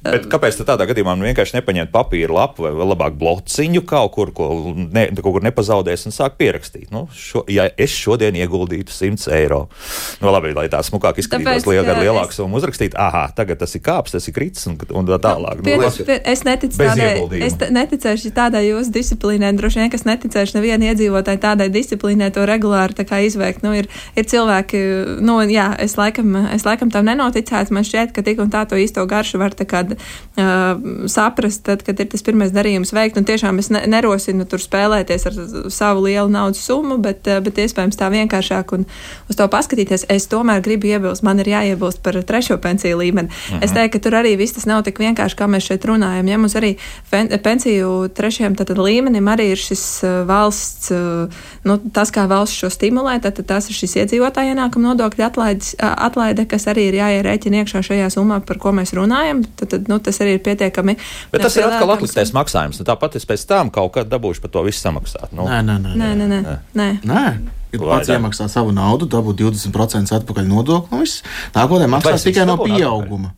Es, 0.03 0.11
Bet 0.17 0.25
kāpēc 0.27 0.57
tādā 0.67 0.83
gadījumā 0.89 1.13
nu 1.15 1.23
vienkārši 1.23 1.55
nepaņemt 1.55 1.91
papīra 1.93 2.33
lapu 2.35 2.65
vai 2.65 2.71
labāk 2.75 3.13
blociņu 3.15 3.85
kaut 3.87 4.11
kur, 4.11 4.31
ko 4.35 4.47
ne, 4.75 5.05
kaut 5.15 5.29
kur 5.37 5.45
nepazaudēs 5.45 6.03
un 6.09 6.11
sāk 6.15 6.35
pierakstīt? 6.41 6.89
Nu, 6.91 7.05
šo, 7.15 7.45
ja 7.47 7.69
es 7.79 7.93
šodien 7.95 8.35
ieguldītu 8.35 8.91
100 8.91 9.31
eiro, 9.37 9.61
nu 10.19 10.33
labi, 10.33 10.51
lai 10.57 10.65
tā 10.67 10.81
smukāk 10.83 11.21
izskatītos, 11.23 11.63
liek 11.71 11.87
ar 11.87 12.01
lielāku 12.03 12.35
es- 12.35 12.39
summu 12.41 12.59
uzrakstīt, 12.59 12.97
ah, 12.99 13.29
tagad 13.31 13.61
tas 13.63 13.75
ir 13.79 13.83
kāps, 13.85 14.11
tas 14.11 14.27
ir 14.27 14.35
kritis 14.35 14.67
un, 14.67 14.75
un 14.91 15.07
tā 15.07 15.21
tālāk. 15.23 15.63
Pie, 15.63 15.77
Nu, 15.83 15.87
pie, 16.05 16.19
es 16.33 16.43
neticu 16.43 16.77
tādai, 16.83 17.39
es 17.47 17.55
neticēšu 17.55 18.33
tādai 18.35 18.65
jūsu 18.67 18.91
disciplīnai. 18.91 19.53
Droši 19.55 19.81
vien, 19.81 19.89
kas 19.93 20.03
neticēšu 20.07 20.57
nevienai 20.59 20.91
iedzīvotāji 20.91 21.41
tādai 21.47 21.69
disciplīnai, 21.71 22.29
to 22.35 22.43
regulāri 22.47 22.95
tā 22.99 23.07
kā 23.07 23.21
izveikt. 23.23 23.63
Nu, 23.63 23.71
ir, 23.71 23.87
ir 24.19 24.27
cilvēki, 24.27 24.83
nu, 25.23 25.39
jā, 25.47 25.71
es 25.79 25.95
laikam, 25.95 26.35
es 26.51 26.67
laikam 26.67 26.91
tam 26.91 27.07
nenoticētu. 27.07 27.71
Man 27.71 27.87
šķiet, 27.87 28.11
ka 28.15 28.21
tik 28.25 28.43
un 28.43 28.51
tā 28.51 28.67
to 28.67 28.75
īsto 28.79 29.07
garšu 29.07 29.39
var 29.39 29.55
tā 29.55 29.63
kā 29.67 29.83
uh, 29.95 31.07
saprast, 31.11 31.63
tad, 31.67 31.83
kad 31.85 31.99
ir 31.99 32.09
tas 32.11 32.25
pirmais 32.25 32.53
darījums 32.55 32.93
veikt. 32.95 33.17
Un 33.19 33.27
tiešām 33.29 33.59
es 33.59 33.71
ne, 33.73 33.83
nerosinu 33.87 34.47
tur 34.49 34.61
spēlēties 34.63 35.27
ar 35.29 35.39
savu 35.73 36.07
lielu 36.07 36.29
naudas 36.33 36.63
summu, 36.65 36.97
bet, 37.03 37.27
uh, 37.27 37.41
bet 37.43 37.61
iespējams 37.63 37.99
tā 37.99 38.11
vienkāršāk 38.13 38.75
un 38.77 38.87
uz 39.29 39.39
to 39.39 39.47
paskatīties. 39.47 40.07
Es 40.13 40.27
tomēr 40.31 40.63
gribu 40.65 40.91
iebilst, 40.91 41.23
man 41.23 41.39
ir 41.43 41.53
jāiebilst 41.53 42.03
par 42.03 42.19
trešo 42.23 42.57
pensiju 42.57 42.97
līmeni. 43.01 43.29
-huh. 43.29 43.63
Es 43.63 43.71
teiktu, 43.71 43.97
ka 43.97 44.03
tur 44.03 44.17
arī 44.19 44.35
viss 44.37 44.53
tas 44.53 44.65
nav 44.65 44.83
tik 44.83 44.99
vienkārši, 44.99 45.37
kā 45.37 45.47
mēs 45.49 45.67
šeit 45.69 45.85
runājam. 45.85 46.29
Ja 46.29 46.37
mums 46.37 46.55
arī 46.55 46.75
fen, 47.09 47.29
pensiju 47.43 48.09
trešajam 48.13 48.55
tad, 48.55 48.67
tad 48.67 48.77
līmenim 48.77 49.27
arī 49.29 49.51
ir 49.53 49.61
šis 49.61 50.03
valsts, 50.27 50.91
nu, 51.63 51.77
tas, 51.93 52.11
kā 52.13 52.25
valsts 52.29 52.57
šo 52.63 52.69
stimulē, 52.73 53.19
tad, 53.21 53.37
tad 53.39 53.49
tas 53.51 53.69
ir 53.69 53.77
šis 53.77 53.95
iedzīvotāja 54.03 54.55
ienākuma 54.55 54.93
nodokļa 54.93 55.29
atlaide, 55.79 56.45
kas 56.49 56.67
arī 56.71 56.89
ir 56.89 56.99
jāierēķina 57.01 57.63
iekšā 57.63 57.83
šajā 57.89 58.09
summā, 58.13 58.41
par 58.45 58.59
ko 58.61 58.73
mēs 58.75 58.95
runājam. 58.97 59.43
Tad, 59.59 59.73
tad 59.75 59.82
nu, 59.91 59.99
tas 60.03 60.19
arī 60.23 60.37
ir 60.37 60.43
pietiekami. 60.45 60.95
Bet 61.33 61.45
tas 61.45 61.57
ir 61.59 61.67
atkal 61.67 61.95
atliktais 61.95 62.33
maksājums. 62.35 62.81
Tāpat 62.87 63.19
es 63.19 63.27
pēc 63.29 63.45
tam 63.49 63.73
kaut 63.73 63.93
kad 63.97 64.09
dabūšu 64.11 64.43
par 64.45 64.53
to 64.53 64.63
visu 64.67 64.81
samaksāt. 64.83 65.33
Nu, 65.35 65.47
Nē, 65.49 65.61
nē, 65.65 65.77
nē. 65.83 65.93
Nē, 65.99 66.09
nē, 66.19 66.27
nē. 66.31 66.57
nē. 66.79 66.89
Nē. 67.03 67.25
Ir 67.73 67.81
Vai 67.81 67.97
pats 67.97 68.11
iemaksā 68.13 68.45
savu 68.53 68.73
naudu, 68.75 69.07
dabū 69.09 69.33
20% 69.33 70.13
atpakaļ 70.19 70.45
nodokli. 70.45 71.07
Nākotnē 71.55 71.87
maksās 71.89 72.27
tikai 72.27 72.45
no 72.45 72.59
dabūnu 72.59 72.77
atpakaļ? 72.77 73.31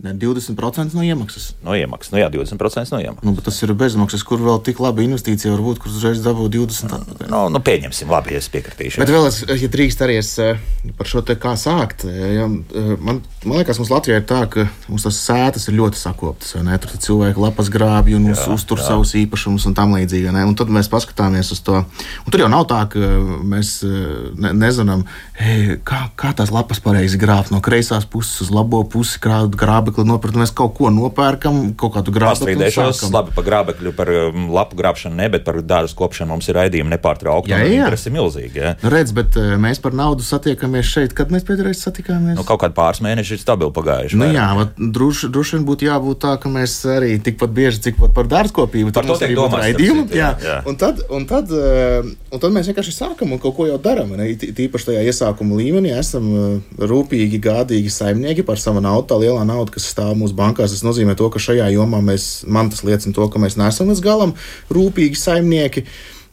Ne, 0.00 0.14
20% 0.14 0.94
no 0.96 1.02
iemaksas. 1.04 1.54
no 1.60 1.74
iemaksas. 1.76 2.14
Nu, 2.14 2.18
jā, 2.22 2.30
20% 2.32 2.94
no 2.94 3.00
iemaksas. 3.02 3.24
Nu, 3.26 3.34
tas 3.44 3.58
ir 3.60 3.72
bezmaksas, 3.76 4.22
kur 4.24 4.40
vēl 4.40 4.62
tik 4.64 4.78
laba 4.80 5.02
investīcija 5.04 5.52
var 5.52 5.60
būt, 5.60 5.80
kur 5.82 5.92
uzreiz 5.92 6.22
dabū 6.24 6.46
20%. 6.48 6.94
atpakaļ. 6.96 7.34
Nu, 7.52 7.60
pieņemsim, 7.60 8.08
labi, 8.08 8.38
es 8.38 8.48
piekritīšu. 8.48 9.02
Bet 9.02 9.12
vēl 9.12 9.28
es, 9.28 9.42
ja 9.44 9.68
drīkst 9.68 10.00
arī 10.06 10.16
es 10.22 10.30
eh, 10.40 10.62
par 10.96 11.10
šo 11.10 11.20
te 11.20 11.36
kā 11.36 11.52
sākt. 11.60 12.06
eh, 12.08 12.28
Ja, 12.30 12.46
eh, 12.46 12.94
man, 12.96 13.20
man 13.44 13.60
liekas, 13.60 13.76
mums 13.82 13.90
Latvijā 13.92 14.22
ir 14.22 14.24
tā, 14.24 14.40
ka 14.48 14.64
mums 14.88 15.04
tas 15.04 15.18
sētas 15.20 15.68
ir 15.68 15.76
ļoti 15.76 16.00
sakoptas. 16.00 16.54
Tur 16.56 16.96
cilvēki 17.04 17.42
lapas 17.42 17.68
grābj 17.68 18.16
un 18.16 18.30
uz, 18.32 18.46
uztur 18.48 18.80
jā. 18.80 18.86
savus 18.88 19.12
īpašumus 19.20 19.66
un 19.68 19.76
tam 19.76 19.92
līdzīgi. 19.98 20.32
Un 20.32 20.56
tad 20.56 20.72
mēs 20.72 20.88
paskatāmies 20.88 21.52
uz 21.52 21.60
to. 21.66 21.82
Un 22.24 22.32
tur 22.32 22.46
jau 22.46 22.48
nav 22.48 22.64
tā, 22.70 22.80
ka 22.88 22.98
mēs 23.44 23.82
ne, 23.84 24.54
nezinām, 24.56 25.04
hey, 25.36 25.76
kā, 25.84 26.06
kā 26.16 26.32
tās 26.38 26.54
lapas 26.54 26.80
pareizi 26.80 27.20
grābt 27.20 27.52
no 27.52 27.60
kreisās 27.60 28.08
puses 28.08 28.46
uz 28.46 28.54
labo 28.54 28.80
pusi, 28.88 29.20
krāt 29.20 29.50
grābekli 29.90 30.06
nopirkt. 30.06 30.38
Mēs 30.40 30.52
kaut 30.54 30.74
ko 30.78 30.90
nopērkam, 30.90 31.74
kaut 31.78 31.94
kādu 31.96 32.12
grābekli. 32.14 32.56
Pastrīdēšos, 32.56 33.10
labi, 33.12 33.34
par 33.34 33.44
grābekļu, 33.44 33.92
par 33.96 34.10
um, 34.14 34.48
lapu 34.54 34.76
grābšanu, 34.78 35.16
ne, 35.16 35.28
bet 35.28 35.44
par 35.44 35.60
dārza 35.62 35.96
kopšanu 35.96 36.34
mums 36.34 36.48
ir 36.48 36.56
raidījumi 36.58 36.94
nepārtraukti. 36.94 37.52
Jā, 37.52 37.60
jā. 37.64 37.84
Interesi 37.84 38.08
ir 38.08 38.14
milzīgi. 38.14 38.60
Ja? 38.60 38.74
Nu, 38.82 38.90
redz, 38.92 39.12
bet 39.16 39.36
eh, 39.40 39.56
mēs 39.60 39.80
par 39.82 39.94
naudu 39.96 40.24
satiekamies 40.26 40.86
šeit. 40.86 41.14
Kad 41.16 41.32
mēs 41.34 41.44
pēdējo 41.46 41.68
reizi 41.68 41.84
satikāmies? 41.86 42.38
Nu, 42.38 42.46
kaut 42.48 42.62
kādi 42.62 42.76
pāris 42.76 43.02
mēneši 43.04 43.36
ir 43.36 43.42
stabili 43.42 43.74
pagājuši. 43.74 44.20
Nu, 44.20 44.30
jā, 44.34 44.48
droši, 44.78 45.30
droši 45.32 45.58
vien 45.58 45.66
būtu 45.68 45.88
jābūt 45.88 46.22
tā, 46.24 46.36
ka 46.40 46.52
mēs 46.52 46.76
arī 46.90 47.16
tikpat 47.22 47.54
bieži, 47.56 47.82
cik 47.88 48.00
pat 48.00 48.14
par 48.16 48.30
dārzkopību, 48.30 48.94
Par 48.94 49.08
to 49.08 49.18
tiek 49.20 49.34
domāts, 49.36 49.70
citu, 49.74 50.06
Jā, 50.10 50.32
jā, 50.40 50.44
jā. 50.44 50.56
Un, 50.68 50.78
tad, 50.80 51.02
un, 51.10 51.26
tad, 51.30 51.52
eh, 51.54 52.10
un 52.30 52.42
tad 52.42 52.54
mēs 52.54 52.70
vienkārši 52.70 52.94
sākam 52.94 53.34
un 53.34 53.42
kaut 53.42 53.56
ko 53.58 53.68
jau 53.68 53.78
darām. 53.82 54.14
Tīpaši 54.40 54.90
tajā 54.90 55.04
iesākuma 55.10 55.58
līmenī 55.58 55.92
esam 55.96 56.26
eh, 56.30 56.80
rūpīgi, 56.90 57.40
gādīgi 57.42 57.92
saimnieki 57.92 58.44
par 58.46 58.60
savu 58.60 58.82
naudu. 58.84 59.08
Tā 59.10 59.18
lielā 59.20 59.44
nauda, 59.48 59.74
kas 59.80 59.94
stāv 59.96 60.14
mūsu 60.20 60.36
bankās, 60.38 60.74
tas 60.74 60.84
nozīmē 60.86 61.16
to, 61.18 61.30
ka 61.32 61.42
šajā 61.42 61.70
jomā 61.74 62.02
mēs, 62.04 62.30
man 62.46 62.70
tas 62.70 62.84
liecina 62.86 63.16
to, 63.16 63.28
ka 63.32 63.42
mēs 63.42 63.58
neesam 63.60 63.90
līdz 63.90 64.04
galam 64.04 64.36
rūpīgi 64.70 65.18
saimnieki. 65.18 65.86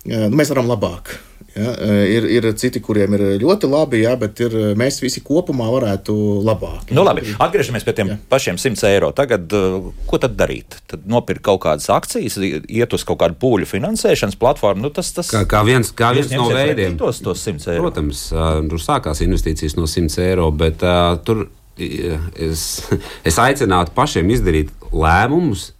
Eh, 0.08 0.28
Nu, 0.28 0.36
mēs 0.40 0.52
varam 0.54 0.70
labāk. 0.70 1.18
Ja, 1.58 1.72
eh, 1.74 2.04
ir, 2.14 2.26
ir 2.30 2.46
citi, 2.54 2.80
kuriem 2.86 3.16
ir 3.18 3.22
ļoti 3.42 3.68
labi, 3.68 4.04
ja, 4.04 4.14
bet 4.20 4.40
ir, 4.46 4.54
eh, 4.54 4.76
mēs 4.78 5.00
visi 5.02 5.24
kopumā 5.26 5.66
varētu 5.74 6.14
labāk. 6.46 6.94
Nu, 6.94 7.02
labi, 7.04 7.24
atgriežamies 7.34 7.84
pie 7.84 7.96
tiem 7.98 8.12
Jā. 8.14 8.18
pašiem 8.30 8.60
100 8.62 8.86
eiro. 8.92 9.10
Tagad, 9.12 9.50
ko 10.08 10.20
tad 10.22 10.38
darīt? 10.38 10.78
Tad 10.88 11.08
nopirkt 11.10 11.42
kaut 11.50 11.64
kādas 11.66 11.90
akcijas, 11.90 12.38
iet 12.38 12.94
uz 12.94 13.04
kaut 13.04 13.20
kādu 13.24 13.40
pūļu 13.42 13.66
finansēšanas 13.66 14.38
platformu. 14.38 14.86
Nu, 14.86 14.94
tas, 14.94 15.10
tas, 15.12 15.34
Kā, 15.34 15.44
kā 15.50 15.66
viens, 15.66 15.92
kā 15.92 16.14
viens 16.14 16.32
no 16.32 16.48
veidiem. 16.54 16.96
Tos, 16.98 17.24
tos 17.26 17.42
100 17.42 17.74
eiro. 17.74 17.88
Protams, 17.88 18.28
tur 18.70 18.80
sākās 18.80 19.26
investīcijas 19.26 19.76
no 19.82 19.90
100 19.90 20.22
eiro, 20.30 20.52
bet 20.54 20.86
uh, 20.86 21.18
tur 21.26 21.48
es, 21.78 22.68
es 23.28 23.42
aicinātu 23.42 23.96
pašiem 23.98 24.36
izdarīt 24.36 24.72
lēmumus. 24.92 25.74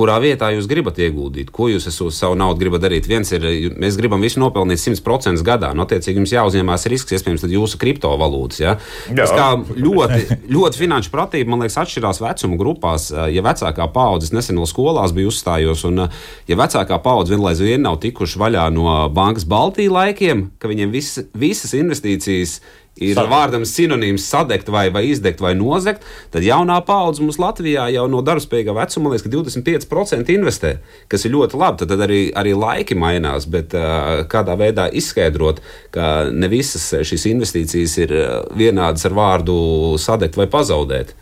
Kurā 0.00 0.14
vietā 0.22 0.48
jūs 0.54 0.64
gribat 0.70 0.96
ieguldīt? 1.02 1.50
Ko 1.52 1.66
jūs 1.68 1.84
uz 1.90 2.14
savu 2.16 2.36
naudu 2.38 2.62
gribat 2.62 2.80
darīt? 2.86 3.04
Viens 3.10 3.28
ir, 3.36 3.42
mēs 3.76 3.98
gribam 4.00 4.22
visu 4.24 4.40
nopelnīt 4.40 4.80
100% 4.80 5.42
gadā. 5.44 5.74
No 5.76 5.84
attiecīgi, 5.84 6.16
jums 6.22 6.32
jāuzņemās 6.32 6.86
risks, 6.88 7.12
iespējams, 7.18 7.44
jūsu 7.50 7.76
kriptovalūtas. 7.82 8.62
Ja? 8.62 8.76
Tas 9.18 9.34
ļoti, 9.76 10.38
ļoti 10.54 10.80
finanšu 10.80 11.12
pratība, 11.12 11.52
man 11.52 11.66
liekas, 11.66 11.76
atšķirās 11.82 12.22
vecuma 12.22 12.56
grupās. 12.62 13.10
Ja 13.34 13.44
vecākā 13.44 13.90
paudze, 13.92 14.30
es 14.30 14.36
nesen 14.38 14.56
no 14.56 14.64
skolās 14.70 15.12
biju 15.12 15.34
uzstājos, 15.34 15.84
un 15.90 16.06
ja 16.06 16.60
vecākā 16.62 17.02
paudze 17.04 17.34
vienlaiz 17.34 17.60
vien 17.60 17.84
nav 17.84 18.00
tikuši 18.00 18.40
vaļā 18.40 18.70
no 18.72 18.94
bankas 19.12 19.44
Baltijas 19.50 19.92
laikiem, 19.98 20.46
ka 20.62 20.70
viņiem 20.70 20.96
vis, 20.96 21.16
visas 21.36 21.76
investīcijas 21.76 22.60
ir 23.00 23.14
Sadegt. 23.16 23.30
vārdam 23.32 23.62
sinonīms 23.64 24.24
sadegt 24.28 24.68
vai, 24.68 24.90
vai 24.92 25.04
izdegt 25.08 25.40
vai 25.40 25.54
nozagt, 25.56 26.02
tad 26.34 26.42
jaunā 26.44 26.80
paudze 26.84 27.22
mums 27.24 27.38
Latvijā 27.40 27.86
jau 27.94 28.06
no 28.12 28.20
darbspējīgā 28.26 28.74
vecuma, 28.76 29.12
liekas, 29.14 29.24
ka 29.24 29.32
25% 29.32 30.34
investē, 30.34 30.74
kas 31.08 31.24
ir 31.24 31.32
ļoti 31.36 31.56
labi. 31.60 31.80
Tad, 31.84 31.88
tad 31.94 32.04
arī, 32.04 32.20
arī 32.36 32.52
laiki 32.58 32.98
mainās, 32.98 33.46
bet 33.48 33.72
uh, 33.78 34.26
kādā 34.28 34.58
veidā 34.60 34.90
izskaidrot, 34.92 35.62
ka 35.94 36.28
ne 36.32 36.50
visas 36.52 36.90
šīs 37.08 37.28
investīcijas 37.32 37.96
ir 38.04 38.14
vienādas 38.58 39.06
ar 39.08 39.16
vārdu 39.16 39.56
sadegt 40.02 40.36
vai 40.36 40.46
pazaudēt. 40.50 41.14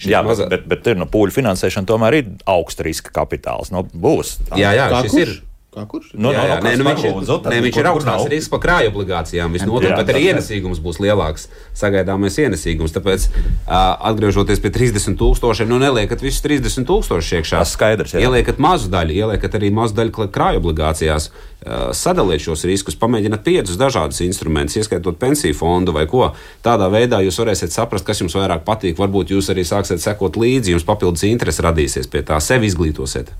Jā, 0.00 0.22
mazā- 0.24 0.46
bet, 0.48 0.62
bet 0.70 0.86
ir, 0.88 0.96
no 0.96 1.04
pūļu 1.10 1.34
finansēšana 1.34 1.84
tomēr 1.90 2.14
ir 2.22 2.28
augsta 2.48 2.86
riska 2.86 3.10
kapitāls. 3.12 3.68
Nu, 3.74 3.82
būs. 3.84 4.38
Jā, 4.56 4.70
jā, 4.78 4.86
šis 5.02 5.12
kurš? 5.12 5.20
ir. 5.26 5.34
Kā 5.70 5.84
kurš? 5.86 6.08
Nu, 6.18 6.32
jā, 6.34 6.40
nu, 6.42 6.48
jā, 6.50 6.54
nu, 6.58 6.66
nē, 6.66 6.70
nu, 6.80 6.84
viņš 6.88 7.28
tad 7.30 7.44
nē, 7.52 7.58
viņš 7.62 7.76
kur- 7.76 7.86
ir 7.86 8.06
nav? 8.08 8.24
risks 8.26 8.50
par 8.50 8.58
krāju 8.58 8.88
obligācijām. 8.90 9.52
Visnotaļ, 9.54 9.92
bet 10.00 10.08
arī 10.10 10.22
ienesīgums 10.32 10.80
būs 10.82 10.96
lielāks. 10.98 11.44
Sagaidāmais 11.78 12.34
ienesīgums. 12.42 12.90
Tāpēc, 12.90 13.28
uh, 13.30 13.76
atgriežoties 14.10 14.58
pie 14.58 14.72
30 14.74 15.14
tūkstošiem, 15.20 15.70
nu 15.70 15.78
neliekat 15.78 16.24
visus 16.26 16.42
30 16.42 16.88
tūkstošus 16.90 17.36
iekšā. 17.38 17.60
Tas 17.62 17.74
skaidrs, 17.76 18.16
jā. 18.16 18.24
Ieliekat 18.26 18.58
mazu 18.58 18.90
daļu, 18.90 19.14
ieliekat 19.14 19.54
arī 19.60 19.70
mazu 19.70 19.94
daļu 19.94 20.26
krāju 20.34 20.58
obligācijās. 20.58 21.28
Uh, 21.30 21.92
sadaliet 21.94 22.42
šos 22.42 22.66
riskus, 22.66 22.98
pamēģiniet 22.98 23.46
piecus 23.46 23.78
dažādus 23.78 24.18
instrumentus, 24.26 24.74
ieskaitot 24.80 25.22
pensiju 25.22 25.54
fondu 25.54 25.94
vai 25.94 26.08
ko. 26.10 26.32
Tādā 26.66 26.90
veidā 26.90 27.22
jūs 27.22 27.38
varēsiet 27.38 27.70
saprast, 27.70 28.08
kas 28.08 28.18
jums 28.18 28.34
vairāk 28.34 28.66
patīk. 28.66 28.98
Varbūt 28.98 29.30
jūs 29.36 29.52
arī 29.54 29.62
sāksiet 29.62 30.02
sekot 30.02 30.34
līdzi, 30.34 30.74
jums 30.74 30.88
papildus 30.88 31.22
interesi 31.30 31.62
radīsies 31.62 32.10
pie 32.10 32.26
tā, 32.26 32.42
sevi 32.42 32.66
izglītosiet. 32.66 33.30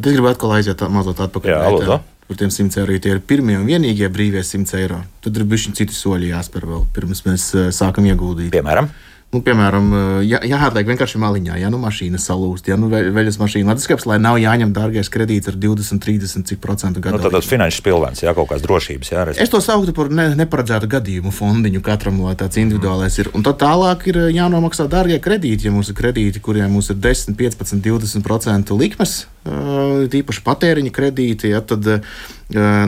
Bet 0.00 0.08
es 0.08 0.16
gribētu 0.16 0.38
atkal 0.38 0.56
aiziet 0.56 0.84
mazliet 0.88 1.20
atpakaļ. 1.26 1.52
Jā, 1.52 1.60
lūdzu. 1.76 2.00
par 2.30 2.38
tiem 2.38 2.50
100 2.54 2.80
eiro, 2.80 2.94
ja 2.94 3.02
tie 3.02 3.10
ir 3.16 3.20
pirmie 3.26 3.56
un 3.58 3.66
vienīgie 3.66 4.06
brīvie 4.08 4.40
100 4.46 4.76
eiro, 4.78 5.00
tad 5.20 5.36
ir 5.36 5.44
bijuši 5.50 5.72
citi 5.80 5.96
soļi 5.96 6.30
jāspēr 6.30 6.68
vēl 6.72 6.84
pirms 6.94 7.24
mēs 7.26 7.48
uh, 7.58 7.68
sākam 7.74 8.06
ieguldīt. 8.06 8.52
Piemēram, 8.54 8.86
Nu, 9.30 9.38
piemēram, 9.46 9.84
jā, 10.26 10.40
jāatliek 10.42 10.88
vienkārši 10.88 11.20
maliņā, 11.22 11.54
ja 11.62 11.68
nu 11.70 11.78
mašīna 11.78 12.18
salūst, 12.18 12.66
ja 12.66 12.74
nu 12.74 12.88
ve- 12.90 13.12
veļas 13.14 13.36
mašīna 13.38 13.70
leduskapis, 13.70 14.02
lai 14.10 14.16
nav 14.18 14.40
jāņem 14.42 14.72
dārgais 14.74 15.06
kredīts 15.06 15.46
ar 15.46 15.54
20, 15.54 16.02
30 16.02 16.48
cik 16.50 16.58
procentu 16.58 16.98
nu, 16.98 17.04
gadu. 17.04 17.20
tad 17.22 17.36
tas 17.36 17.46
finanšu 17.46 17.78
spilvens, 17.78 18.24
jā, 18.24 18.34
kaut 18.34 18.48
kādas 18.50 18.66
drošības, 18.66 19.12
jā, 19.12 19.22
Es 19.38 19.48
to 19.48 19.60
sauktu 19.62 19.94
par 19.94 20.10
ne, 20.10 20.34
neparedzētu 20.34 20.90
gadījumu 20.90 21.30
fondiņu 21.30 21.80
katram, 21.80 22.18
lai 22.26 22.34
tāds 22.34 22.58
individuālais 22.58 23.20
ir. 23.22 23.30
Un 23.32 23.46
tad 23.46 23.62
tālāk 23.62 24.08
ir 24.10 24.16
eh, 24.18 24.32
jānomaksā 24.34 24.88
dārgie 24.90 25.20
kredīti. 25.22 25.70
Ja 25.70 25.70
mums 25.70 25.88
ir 25.88 25.94
kredīti, 25.94 26.42
kuriem 26.42 26.66
mums 26.74 26.90
ir 26.90 26.96
10, 26.98 27.38
15, 27.38 27.78
20% 27.86 28.74
likmes, 28.74 29.26
eh, 29.39 29.39
tīpaši 29.44 30.42
patēriņa 30.44 30.90
kredīti, 30.92 31.48
ja, 31.54 31.62
tad 31.64 31.86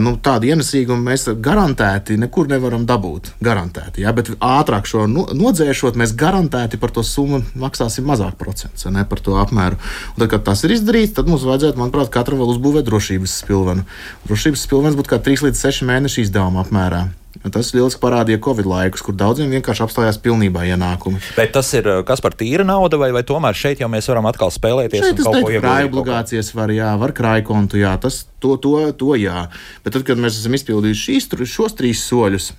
nu, 0.03 0.11
tādu 0.21 0.51
ienesīgumu 0.51 1.07
mēs 1.07 1.25
garantēti 1.41 2.17
nekur 2.21 2.49
nevaram 2.51 2.85
dabūt. 2.85 3.31
Garantēti, 3.43 4.03
ja, 4.03 4.13
bet 4.13 4.29
ātrāk 4.37 4.85
šo 4.89 5.07
no, 5.09 5.25
nodzēšot, 5.33 5.97
mēs 5.99 6.13
garantēti 6.19 6.77
par 6.81 6.93
to 6.93 7.01
summu 7.07 7.41
maksāsim 7.57 8.05
mazāk 8.05 8.37
procentus, 8.37 8.85
ne 8.85 9.05
par 9.09 9.23
to 9.23 9.39
apmēru. 9.41 9.81
Un 10.13 10.21
tad, 10.21 10.29
kad 10.35 10.45
tas 10.51 10.63
ir 10.67 10.75
izdarīts, 10.77 11.15
tad 11.17 11.31
mums 11.31 11.47
vajadzētu, 11.47 11.79
manuprāt, 11.81 12.13
katram 12.13 12.43
vēl 12.43 12.53
uzbūvēt 12.53 12.85
drošības 12.91 13.39
spilvenu. 13.41 13.87
Drošības 14.29 14.69
spilvens 14.69 14.99
būtu 14.99 15.15
kā 15.15 15.21
3 15.25 15.47
līdz 15.49 15.67
6 15.67 15.89
mēnešu 15.89 16.27
izdevuma 16.27 16.67
apmērā. 16.67 17.07
Tas 17.51 17.73
lieliski 17.75 17.99
parādīja 17.99 18.39
Covid 18.43 18.67
laikus, 18.69 19.01
kur 19.03 19.15
daudziem 19.19 19.51
vienkārši 19.51 19.83
apstājās 19.83 20.19
pilnībā 20.23 20.63
ienākumi. 20.71 21.19
Bet 21.35 21.51
tas 21.57 21.67
ir 21.75 21.89
eh, 21.91 21.99
kas 22.07 22.23
par 22.23 22.37
tīra 22.39 22.63
nauda, 22.67 22.95
vai, 23.01 23.09
vai 23.15 23.25
tomēr 23.27 23.57
šeit 23.57 23.83
jau 23.83 23.89
mēs 23.91 24.07
varam 24.07 24.29
atkal 24.29 24.53
spēlēties 24.53 25.03
Šeit 25.03 25.19
kaut 25.19 25.27
ko 25.27 25.33
teiktu, 25.35 25.51
ieguldīt? 25.51 25.65
krāja 25.65 25.89
obligācijas 25.89 26.53
var, 26.55 26.71
jā, 26.71 26.93
var 27.01 27.11
krāja 27.17 27.43
kontu, 27.49 27.81
jā, 27.81 27.91
tas 27.99 28.21
to, 28.39 28.55
to, 28.63 28.77
to 28.95 29.17
jā. 29.19 29.49
Bet 29.83 29.97
tad, 29.97 30.05
kad 30.07 30.21
mēs 30.23 30.39
esam 30.39 30.55
izpildījuši 30.55 31.03
šīs, 31.09 31.27
šos 31.51 31.75
trīs 31.79 32.05
soļus, 32.07 32.53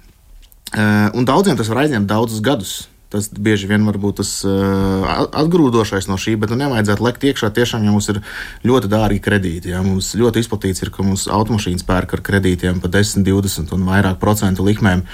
eh, 0.77 1.09
un 1.17 1.25
daudziem 1.25 1.57
tas 1.57 1.73
var 1.73 1.87
aizņemt 1.87 2.11
daudzus 2.11 2.45
gadus. 2.45 2.77
Tas 3.15 3.29
bieži 3.31 3.69
vien 3.71 3.85
var 3.87 3.95
būt 4.03 4.19
tas 4.19 4.31
uh, 4.43 5.05
atgrūdošais 5.39 6.09
no 6.11 6.19
šī, 6.19 6.35
bet 6.43 6.51
nu, 6.51 6.59
nevajadzētu 6.65 7.07
lekt 7.07 7.27
iekšā. 7.31 7.53
Tiešām, 7.55 7.87
ja 7.87 7.95
mums 7.95 8.11
ir 8.11 8.19
ļoti 8.67 8.91
dārgi 8.91 9.23
kredīti, 9.23 9.71
ja 9.71 9.85
mums 9.87 10.11
ļoti 10.19 10.43
izplatīts 10.43 10.83
ir, 10.83 10.91
ka 10.91 11.07
mums 11.07 11.29
automašīnas 11.31 11.87
pērk 11.87 12.17
ar 12.19 12.25
kredītiem 12.27 12.83
pa 12.83 12.91
10, 12.91 13.23
20 13.23 13.71
un 13.77 13.87
vairāk 13.87 14.19
procentu 14.19 14.67
likmēm, 14.67 15.07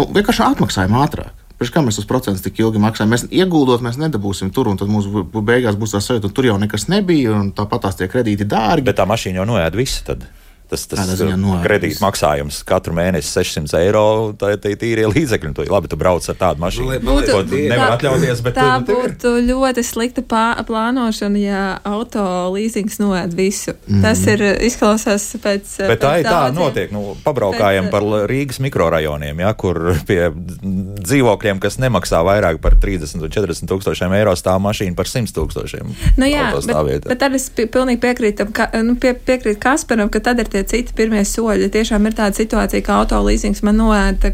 nu, 0.00 0.08
vienkārši 0.16 0.46
atmaksājam 0.48 0.96
ātrāk. 1.02 1.36
Priekš 1.60 1.76
kā 1.76 1.82
mēs 1.84 2.00
tos 2.00 2.08
procentus 2.08 2.42
tik 2.42 2.56
ilgi 2.58 2.80
maksājam? 2.82 3.12
Mēs 3.12 3.28
ieguldot, 3.28 3.84
mēs 3.84 4.00
nedabūsim 4.00 4.48
tur, 4.50 4.72
un 4.72 4.80
tad 4.80 4.88
mums 4.90 5.06
beigās 5.46 5.76
būs 5.78 5.92
tā 5.94 6.00
sajūta, 6.02 6.26
ka 6.32 6.34
tur 6.34 6.48
jau 6.48 6.56
nekas 6.58 6.88
nebija, 6.90 7.36
un 7.36 7.52
tāpat 7.54 7.84
tās 7.84 8.00
tie 8.00 8.08
kredīti 8.10 8.48
dārgi. 8.48 8.88
Bet 8.88 8.98
tā 8.98 9.06
mašīna 9.06 9.38
jau 9.38 9.50
noēda 9.52 9.78
visu. 9.78 10.00
Tad. 10.08 10.24
Tas, 10.72 10.86
tas 10.88 11.00
visu? 11.84 12.00
maksājums 12.00 12.62
katru 12.64 12.94
mēnesi 12.96 13.28
600 13.28 13.76
eiro. 13.82 14.04
Tā 14.40 14.54
ir 14.54 14.60
tīrie 14.80 15.04
līdzekļi. 15.10 15.50
Tu, 15.58 15.66
labi, 15.68 15.90
tu 15.92 15.98
brauc 16.00 16.24
ar 16.32 16.38
tādu 16.40 16.62
mašīnu. 16.64 16.94
Liekas, 16.96 17.28
ko 17.28 17.42
tie- 17.50 17.66
nevar 17.68 17.90
tā- 17.90 17.98
atļauties. 17.98 18.40
Bet, 18.46 18.56
tā 18.56 18.68
nu, 18.80 18.86
tev 18.88 19.02
ir. 19.02 19.10
būtu 19.12 19.32
ļoti 19.50 19.84
slikta 19.84 20.24
plānošana, 20.64 21.42
ja 21.42 21.62
auto 21.84 22.24
līzings 22.54 22.96
noēd 23.02 23.36
visu. 23.36 23.74
Mm. 23.84 24.00
Tas 24.06 24.22
ir 24.32 24.40
izklausās 24.64 25.26
pēc. 25.44 25.76
Bet 25.92 26.00
tā 26.00 26.14
pēc 26.14 26.24
ir 26.24 26.30
tā, 26.30 26.40
notiek. 26.56 26.92
Nu, 26.96 27.16
pabraukājam 27.26 27.90
Pēc- 27.90 27.92
par 27.92 28.28
Rīgas 28.32 28.60
mikrorajoniem, 28.64 29.44
ja, 29.44 29.52
kur 29.52 29.92
pie 30.08 30.30
dzīvokļiem, 30.32 31.60
kas 31.62 31.76
nemaksā 31.82 32.22
vairāk 32.24 32.60
par 32.64 32.78
30 32.80 33.20
un 33.22 33.28
40 33.28 33.68
tūkstošiem 33.68 34.16
eiro, 34.16 34.32
stāv 34.38 34.60
mašīna 34.64 34.96
par 34.96 35.10
100 35.10 35.32
tūkstošiem. 35.36 35.92
Nu, 36.16 36.26
jā, 36.26 36.48
bet, 36.64 37.04
bet 37.08 37.18
tad 37.20 37.34
es 37.36 37.48
pi- 37.50 37.66
pilnīgi 37.66 38.00
piekrītu, 38.02 38.48
ka, 38.56 38.70
nu, 38.82 38.96
pie, 38.96 39.12
piekrītu 39.14 39.60
Kasparam, 39.62 40.08
ka 40.12 40.20
tad 40.20 40.40
ir 40.42 40.48
tie 40.52 40.61
citi 40.68 40.94
pirmie 40.96 41.22
soļi. 41.26 41.70
Tiešām 41.72 42.06
ir 42.08 42.16
tāda 42.18 42.36
situācija, 42.36 42.82
ka 42.84 43.00
auto 43.00 43.18
līzings 43.24 43.62
man 43.66 43.78
noēda 43.80 44.32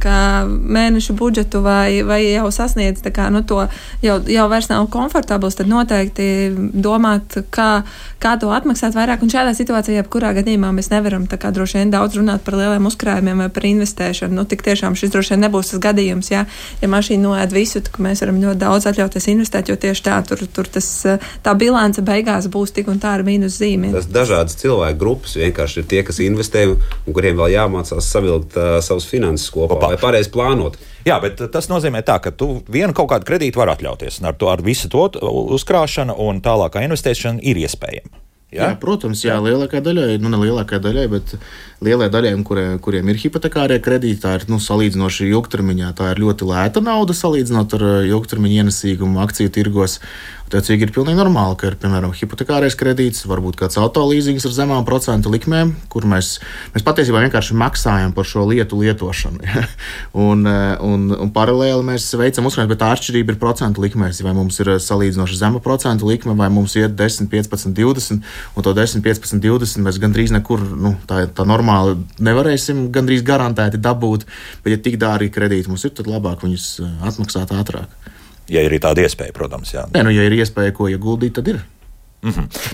mēnešu 0.48 1.16
budžetu 1.18 1.62
vai, 1.64 2.02
vai 2.06 2.20
jau 2.26 2.48
sasniedz 2.54 3.04
kā, 3.14 3.28
nu, 3.34 3.42
to, 3.46 3.64
jau, 4.04 4.18
jau 4.28 4.46
vairs 4.50 4.70
nav 4.70 4.88
komfortabls, 4.92 5.58
tad 5.58 5.70
noteikti 5.70 6.28
domāt, 6.74 7.38
kā, 7.54 7.82
kā 8.22 8.34
to 8.40 8.52
atmaksāt 8.54 8.96
vairāk. 8.96 9.22
Un 9.24 9.32
šādā 9.32 9.54
situācijā, 9.56 10.02
jebkurā 10.02 10.34
gadījumā, 10.38 10.72
mēs 10.76 10.90
nevaram 10.92 11.26
kā 11.28 11.52
droši 11.54 11.80
vien 11.80 11.92
daudz 11.92 12.18
runāt 12.18 12.44
par 12.46 12.58
lieliem 12.58 12.88
uzkrājumiem 12.88 13.44
vai 13.44 13.48
par 13.52 13.66
investēšanu. 13.68 14.36
Nu, 14.38 14.46
tik 14.48 14.64
tiešām 14.66 14.96
šis 14.98 15.12
droši 15.14 15.34
vien 15.34 15.44
nebūs 15.46 15.72
tas 15.72 15.82
gadījums, 15.88 16.32
ja, 16.32 16.44
ja 16.82 16.90
mašīna 16.90 17.24
noēd 17.24 17.54
visu, 17.54 17.82
tad 17.84 18.00
mēs 18.02 18.22
varam 18.24 18.40
ļoti 18.42 18.62
daudz 18.62 18.88
atļauties 18.90 19.28
investēt, 19.34 19.70
jo 19.70 19.78
tieši 19.80 20.04
tā, 20.08 20.18
tur, 20.28 20.44
tur 20.54 20.70
tas, 20.72 20.88
tā 21.44 21.54
bilance 21.58 22.02
beigās 22.04 22.48
būs 22.52 22.74
tik 22.76 22.90
un 22.92 23.00
tā 23.02 23.14
ar 23.18 23.24
mīnus 23.26 23.58
zīmi. 23.60 23.92
Tas 23.94 24.08
dažādas 24.12 24.58
cilvēku 24.60 25.00
grupas 25.00 25.36
vienkārši 25.38 25.82
ir 25.82 25.88
tie, 25.90 26.02
kas 26.06 26.17
investē 26.26 26.66
un 26.72 27.14
kuriem 27.14 27.38
vēl 27.38 27.54
jāmācās 27.54 28.10
savilkt 28.12 28.58
uh, 28.58 28.78
savus 28.84 29.06
finanses 29.08 29.50
kopā 29.54 29.76
Kopā. 29.76 29.92
vai 29.92 30.00
pareizi 30.02 30.32
plānot. 30.34 30.78
Jā, 31.06 31.20
bet 31.22 31.40
tas 31.52 31.70
nozīmē, 31.70 32.02
tā, 32.04 32.18
ka 32.20 32.34
tu 32.34 32.58
vienu 32.68 32.96
kaut 32.96 33.12
kādu 33.12 33.28
kredītu 33.28 33.62
vari 33.62 33.76
atļauties. 33.76 34.20
un 34.20 34.32
Ar, 34.32 34.38
to, 34.38 34.50
ar 34.52 34.62
visu 34.64 34.90
to 34.92 35.08
uzkrāšanu 35.58 36.16
un 36.28 36.42
tālākā 36.44 36.82
investēšana 36.88 37.44
ir 37.46 37.62
iespējama. 37.64 38.24
Jā, 38.48 38.70
protams, 38.80 39.20
jā, 39.26 39.34
lielākajai 39.44 39.82
daļai, 39.84 40.12
nu 40.24 40.30
ne 40.32 40.38
lielākajai 40.40 40.80
daļai, 40.80 41.02
bet 41.12 41.34
lielai 41.84 42.06
daļai, 42.08 42.30
kurie, 42.48 42.62
kuriem 42.80 43.10
ir 43.12 43.18
hipotekārie 43.20 43.76
kredīti, 43.84 44.22
tā 44.22 44.38
ir 44.38 44.46
nu, 44.48 44.56
salīdzinoši 44.56 45.28
ilgtermiņā. 45.28 45.90
Tā 45.98 46.14
ir 46.14 46.22
ļoti 46.22 46.48
lēta 46.48 46.80
nauda 46.80 47.12
salīdzinot 47.12 47.76
ar 47.76 47.84
eh, 47.90 48.06
ilgtermiņa 48.08 48.62
ienesīgumu 48.62 49.20
akciju 49.20 49.52
tirgos. 49.52 49.98
Attiecīgi 50.48 50.86
ir 50.86 50.92
pilnīgi 50.96 51.18
normāli, 51.20 51.58
ka 51.60 51.68
ir 51.68 51.74
piemēram 51.76 52.14
hipotekārais 52.16 52.72
kredīts, 52.80 53.26
varbūt 53.28 53.58
kāds 53.60 53.76
autolīzings 53.76 54.46
ar 54.48 54.54
zemām 54.56 54.86
procentu 54.88 55.28
likmēm, 55.34 55.74
kur 55.92 56.06
mēs, 56.08 56.38
mēs 56.72 56.86
patiesībā 56.86 57.20
vienkārši 57.26 57.56
maksājam 57.60 58.14
par 58.16 58.24
šo 58.24 58.46
lietu 58.48 58.78
lietošanu. 58.80 59.42
ja. 59.44 59.66
un, 60.16 60.46
eh, 60.48 60.72
un, 60.88 61.04
un 61.12 61.32
paralēli 61.36 61.84
mēs 61.90 62.08
veicam 62.16 62.48
uzkrājumus, 62.48 62.72
bet 62.72 62.80
tā 62.80 62.88
atšķirība 62.96 63.36
ir 63.36 63.40
procentu 63.42 63.84
likmēs. 63.84 64.22
Vai 64.24 64.32
mums 64.40 64.56
ir 64.64 64.72
eh, 64.72 64.80
salīdzinoši 64.80 65.36
zema 65.36 65.60
procentu 65.60 66.08
likme, 66.08 66.32
vai 66.38 66.48
mums 66.48 66.78
iet 66.80 66.96
10, 66.96 67.28
15, 67.28 67.76
20, 67.76 68.24
un 68.56 68.64
to 68.64 68.76
10, 68.80 69.04
15, 69.04 69.44
20 69.44 69.84
mēs 69.84 70.00
gandrīz 70.00 70.32
nekur 70.32 70.64
nu, 70.64 70.96
tā, 71.10 71.26
tā 71.28 71.44
normāli 71.44 71.98
nevarēsim 72.24 72.86
gandrīz 72.94 73.20
garantēti 73.20 73.84
dabūt. 73.84 74.24
Bet, 74.64 74.78
ja 74.78 74.80
tik 74.80 74.96
dārgi 75.04 75.28
kredīti 75.34 75.68
mums 75.68 75.84
ir, 75.84 75.92
tad 75.92 76.08
labāk 76.08 76.48
viņus 76.48 76.70
eh, 76.80 76.94
atmaksāt 77.12 77.52
ātrāk. 77.52 78.16
Ja 78.48 78.62
ir 78.64 78.78
tāda 78.80 79.04
iespēja, 79.04 79.34
protams. 79.36 79.74
Jā. 79.74 79.88
Nē, 79.92 80.06
nu, 80.06 80.14
ja 80.14 80.24
ir 80.24 80.38
iespēja 80.38 80.72
ko 80.76 80.88
ieguldīt, 80.90 81.36
tad 81.38 81.50
ir. 81.52 81.60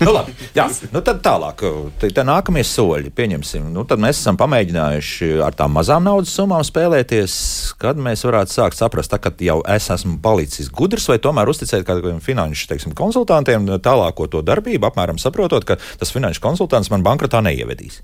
nu, 0.01 0.09
labi, 0.09 0.33
jā, 0.57 0.63
nu 0.89 1.03
tad 1.05 1.19
tālāk, 1.21 1.59
te, 2.01 2.07
te 2.09 2.23
nākamie 2.25 2.63
soļi, 2.65 3.11
pieņemsim. 3.13 3.67
Nu, 3.75 3.83
tad 3.85 4.01
mēs 4.01 4.17
esam 4.17 4.39
pamēģinājuši 4.41 5.29
ar 5.45 5.53
tām 5.53 5.75
mazām 5.77 6.07
naudas 6.07 6.33
summām 6.33 6.63
spēlēties, 6.65 7.35
kad 7.77 8.01
mēs 8.01 8.25
varētu 8.25 8.55
sākt 8.55 8.79
saprast, 8.79 9.13
tā, 9.13 9.21
ka 9.21 9.35
jau 9.45 9.59
es 9.75 9.91
esmu 9.93 10.17
palicis 10.23 10.71
gudrs, 10.73 11.05
vai 11.11 11.19
tomēr 11.21 11.53
uzticēt 11.53 11.85
kādiem 11.85 12.23
finanšu 12.25 12.71
teiksim, 12.73 12.97
konsultantiem 12.97 13.69
tālāko 13.85 14.25
to 14.33 14.41
darbību, 14.45 14.89
apmēram 14.89 15.21
saprotot, 15.21 15.67
ka 15.69 15.77
tas 15.77 16.15
finanšu 16.15 16.41
konsultants 16.41 16.89
man 16.89 17.05
bankrotā 17.05 17.45
neievedīs. 17.45 18.01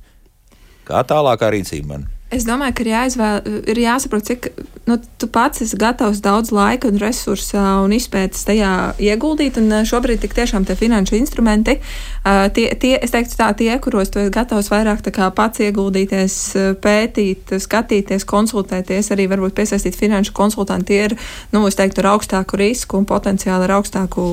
Kā 0.86 1.02
tālākā 1.10 1.50
rīcība 1.56 1.96
man? 1.96 2.10
Es 2.32 2.46
domāju, 2.48 2.78
ka 2.78 2.84
ir, 2.86 2.89
jāizvēl, 2.94 3.41
ir 3.74 3.80
jāsaprot, 3.84 4.24
cik 4.24 4.46
nu, 4.88 4.96
tu 5.20 5.28
pats 5.28 5.62
esi 5.63 5.78
gatavs 5.80 6.22
daudz 6.24 6.52
laika 6.56 6.88
un 6.88 7.00
resursu 7.02 7.60
un 7.60 7.91
izpētes 7.96 8.46
tajā 8.48 8.72
ieguldīt. 9.04 9.60
Šobrīd 9.88 10.22
tik 10.24 10.34
tiešām 10.38 10.63
tie 10.67 10.78
finanšu 10.80 11.17
instrumenti, 11.20 11.78
tie, 12.56 12.65
tie, 12.80 12.94
es 12.98 13.12
teiktu 13.13 13.36
tā, 13.39 13.50
tie, 13.58 13.70
kuros 13.84 14.13
tu 14.13 14.22
esi 14.24 14.32
gatavs 14.34 14.72
vairāk 14.72 15.04
pats 15.36 15.62
ieguldīties, 15.63 16.38
pētīt, 16.84 17.52
skatīties, 17.62 18.26
konsultēties, 18.30 19.12
arī 19.12 19.28
varbūt 19.32 19.58
piesaistīt 19.60 20.00
finanšu 20.00 20.32
konsultantu, 20.38 20.88
tie 20.91 21.02
ir, 21.10 21.17
nu, 21.52 21.65
es 21.67 21.76
teiktu, 21.80 22.02
ar 22.02 22.13
augstāku 22.15 22.60
risku 22.60 23.00
un 23.00 23.08
potenciāli 23.10 23.67
ar 23.67 23.76
augstāku 23.78 24.24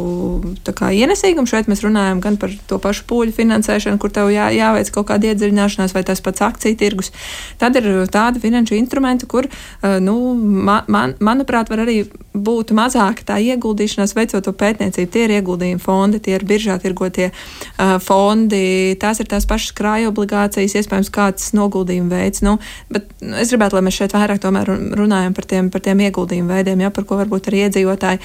tā 0.63 0.75
kā 0.77 0.93
ienesīgumu. 0.95 1.51
Šeit 1.51 1.67
mēs 1.67 1.83
runājam 1.83 2.23
gan 2.25 2.39
par 2.41 2.55
to 2.71 2.79
pašu 2.83 3.09
pūļu 3.11 3.35
finansēšanu, 3.37 3.99
kur 3.99 4.15
tev 4.15 4.31
jā, 4.33 4.49
jāveic 4.55 4.95
kaut 4.95 5.11
kāda 5.11 5.33
iedziļināšanās 5.33 5.97
vai 5.97 6.07
tas 6.09 6.23
pats 6.25 6.47
akciju 6.47 6.79
tirgus. 6.79 7.13
Tad 7.61 7.77
ir 7.81 7.88
tādi 8.13 8.43
finanšu 8.43 8.77
instrumenti, 8.79 9.29
kur, 9.31 9.49
uh, 9.49 9.99
nu, 10.05 10.17
man, 10.37 10.89
man, 10.89 11.15
manuprāt, 11.25 11.71
var 11.73 11.85
arī 11.85 12.03
būt 12.39 12.71
mazāka 12.77 13.25
tā 13.27 13.39
ieguldīšanās, 13.43 14.15
veicot 14.15 14.45
to 14.47 14.55
pētniecību. 14.55 15.11
Tie 15.13 15.25
ir 15.27 15.35
ieguldījumi 15.39 15.83
fondi, 15.83 16.21
tie 16.23 16.37
ir 16.39 16.47
biržā 16.49 16.79
tirgotie 16.83 17.31
uh, 17.33 17.97
fondi, 18.03 18.95
tās 19.01 19.23
ir 19.23 19.31
tās 19.31 19.49
pašas 19.49 19.75
krāja 19.79 20.13
obligācijas, 20.13 20.77
iespējams, 20.79 21.13
kāds 21.15 21.51
noguldījuma 21.59 22.15
veids. 22.15 22.45
Nu, 22.47 22.59
bet 22.93 23.11
nu, 23.23 23.35
es 23.41 23.51
gribētu, 23.53 23.79
lai 23.79 23.87
mēs 23.89 23.99
šeit 23.99 24.15
vairāk 24.17 24.43
tomēr 24.45 24.71
runājam 24.99 25.35
par 25.37 25.49
tiem, 25.51 25.73
par 25.75 25.85
tiem 25.85 26.07
ieguldījumu 26.07 26.55
veidiem, 26.55 26.87
ja, 26.87 26.95
par 26.95 27.09
ko 27.09 27.19
varbūt 27.23 27.51
arī 27.51 27.67
iedzīvotāji 27.67 28.09
tā 28.09 28.17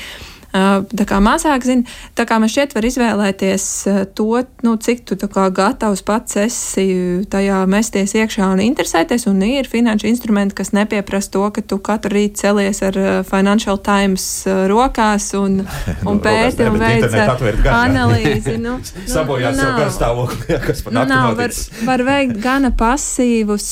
kā 0.53 1.19
mazāk 1.23 1.65
zina. 1.65 1.83
Tā 2.17 2.25
kā 2.29 2.37
man 2.41 2.51
šķiet, 2.51 2.75
var 2.77 2.85
izvēlēties 2.87 3.65
to, 4.17 4.43
nu, 4.65 4.75
cik 4.77 5.05
tu 5.09 5.17
gatavs 5.33 6.03
pats 6.05 6.37
esi 6.43 6.87
tajā 7.29 7.63
mesties 7.69 8.13
iekšā 8.17 8.51
un 8.53 8.61
interesēties. 8.63 9.27
Un 9.31 9.41
ir 9.47 9.69
finanšu 9.69 10.07
instrumenti, 10.11 10.57
kas 10.59 10.73
nepieprasa 10.75 11.33
to, 11.33 11.45
ka 11.55 11.63
tu 11.65 11.79
katru 11.83 12.13
rītu 12.17 12.43
celies 12.43 12.83
ar 12.85 12.99
Financial 13.27 13.79
Times 13.81 14.27
rokās 14.69 15.31
un, 15.39 15.61
un 16.09 16.21
pēti 16.23 16.67
un 16.69 16.79
veic 16.81 17.07
analīzi. 17.73 18.57
Nu, 18.61 18.77
nu, 18.83 19.07
Sabojās 19.09 19.57
nu, 19.57 19.65
jau 19.65 19.73
garstāvokli, 19.79 20.57
kas 20.67 20.83
pat 20.85 20.95
nu, 20.95 21.05
nav. 21.09 21.37
Var, 21.39 21.55
var 21.87 22.05
veikt 22.07 22.39
gana 22.43 22.73
pasīvus, 22.77 23.67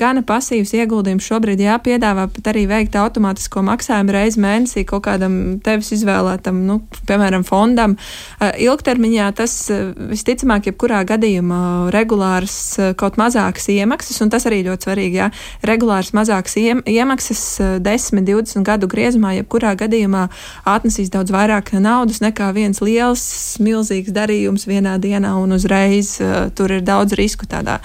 gana 0.00 0.24
pasīvus 0.26 0.74
ieguldījumus 0.78 1.28
šobrīd 1.28 1.62
jāpiedāvā 1.64 2.26
pat 2.34 2.52
arī 2.54 2.66
veikt 2.70 2.96
automātisko 3.00 3.64
maksājumu 3.66 4.14
reizi 4.14 4.42
mēnesī 4.42 4.86
kaut 4.88 5.06
kādam 5.08 5.58
tevis 5.64 5.92
izvēlētam, 6.14 6.60
nu, 6.66 6.78
piemēram, 7.08 7.44
fondam. 7.44 7.96
Ilgtermiņā 8.40 9.30
tas 9.36 9.52
visticamāk, 10.10 10.70
jebkurā 10.70 11.02
gadījumā 11.08 11.90
regulārs 11.94 12.78
kaut 12.96 13.18
mazākas 13.18 13.68
iemaksas, 13.68 14.20
un 14.22 14.30
tas 14.30 14.46
arī 14.46 14.62
ļoti 14.68 14.88
svarīgi, 14.88 15.18
jā, 15.18 15.30
regulārs 15.66 16.12
mazākas 16.14 16.56
iemaksas 16.58 17.42
10, 17.82 18.24
20 18.24 18.64
gadu 18.66 18.88
griezumā, 18.90 19.34
jebkurā 19.40 19.74
gadījumā 19.80 20.28
atnesīs 20.64 21.10
daudz 21.10 21.34
vairāk 21.34 21.74
naudas 21.80 22.22
nekā 22.22 22.52
viens 22.54 22.80
liels, 22.84 23.24
milzīgs 23.60 24.14
darījums 24.14 24.68
vienā 24.70 24.98
dienā 24.98 25.34
un 25.40 25.56
uzreiz 25.56 26.16
tur 26.54 26.78
ir 26.78 26.84
daudz 26.84 27.16
risku 27.18 27.48
tādā 27.50 27.80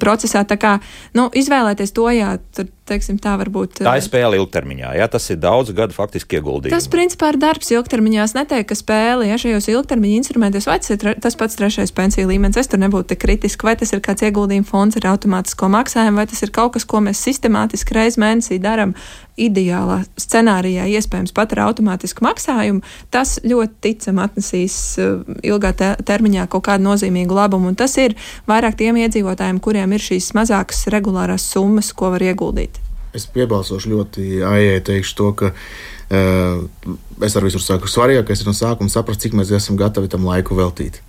procesā. 0.00 0.44
Tā 0.48 0.56
kā 0.60 0.78
nu, 1.16 1.28
izvēlēties 1.32 1.92
to, 1.96 2.08
jā, 2.12 2.36
tur 2.56 2.68
teiksim, 2.88 3.18
tā 3.22 3.34
varbūt. 3.40 3.80
Tā 3.84 3.94
ir 3.98 4.04
spēle 4.04 4.38
ilgtermiņā, 4.38 4.92
ja 4.98 5.08
tas 5.10 5.26
ir 5.32 5.38
daudz 5.40 5.72
gadu 5.76 5.96
faktiski 5.96 6.38
ieguldījums. 6.38 6.74
Tas, 6.76 6.88
principā, 6.92 7.32
ir 7.32 7.40
darbs 7.40 7.72
ilgtermiņā. 7.72 8.26
Es 8.28 8.36
neteiktu, 8.36 8.70
ka 8.70 8.78
spēle, 8.78 9.28
ja 9.28 9.38
šajos 9.40 9.70
ilgtermiņa 9.72 10.20
instrumentos, 10.20 10.68
vai 10.68 10.78
tas 10.82 10.92
ir 10.92 11.20
tas 11.24 11.38
pats 11.40 11.58
trešais 11.58 11.94
pensiju 11.96 12.28
līmenis, 12.30 12.60
es 12.60 12.70
tur 12.70 12.82
nebūtu 12.82 13.12
tik 13.14 13.22
kritiski, 13.24 13.66
vai 13.66 13.76
tas 13.80 13.94
ir 13.94 14.04
kāds 14.04 14.26
ieguldījuma 14.28 14.68
fonds 14.68 15.00
ar 15.00 15.10
automātisko 15.14 15.70
maksājumu, 15.72 16.20
vai 16.20 16.28
tas 16.30 16.44
ir 16.44 16.52
kaut 16.54 16.76
kas, 16.76 16.86
ko 16.88 17.00
mēs 17.04 17.24
sistemātiski 17.24 17.96
reiz 17.96 18.20
mēnesī 18.20 18.60
darām. 18.62 18.96
Ideālā 19.34 19.96
scenārijā 20.14 20.84
iespējams 20.94 21.32
pat 21.34 21.56
ar 21.56 21.64
automātisku 21.64 22.22
maksājumu, 22.22 22.84
tas 23.10 23.32
ļoti 23.42 23.80
ticam 23.82 24.20
atnesīs 24.22 24.76
uh, 25.02 25.24
ilgā 25.42 25.72
te 25.74 25.88
termiņā 26.06 26.46
kaut 26.52 26.68
kādu 26.68 26.86
nozīmīgu 26.86 27.34
labumu. 27.34 27.72
Un 27.72 27.78
tas 27.80 27.96
ir 27.98 28.14
vairāk 28.46 28.78
tiem 28.78 29.00
iedzīvotājiem, 29.02 29.58
kuriem 29.58 29.96
ir 29.98 30.06
šīs 30.06 30.30
mazākas 30.38 30.86
regulārās 30.94 31.48
summas, 31.50 31.90
ko 31.98 32.14
var 32.14 32.22
ieguldīt. 32.22 32.73
Es 33.14 33.26
piebalsošu 33.30 33.92
ļoti 33.92 34.28
aijai, 34.48 34.82
teikšu 34.84 35.16
to, 35.20 35.30
ka 35.38 35.50
uh, 35.54 36.94
es 37.22 37.36
ar 37.38 37.46
visur 37.46 37.62
saku, 37.62 37.90
svarīgākais 37.90 38.42
ir 38.42 38.50
no 38.50 38.56
sākuma 38.56 38.92
saprast, 38.92 39.22
cik 39.22 39.36
mēs 39.38 39.52
esam 39.54 39.78
gatavi 39.80 40.10
tam 40.10 40.26
laiku 40.26 40.58
veltīt 40.58 41.02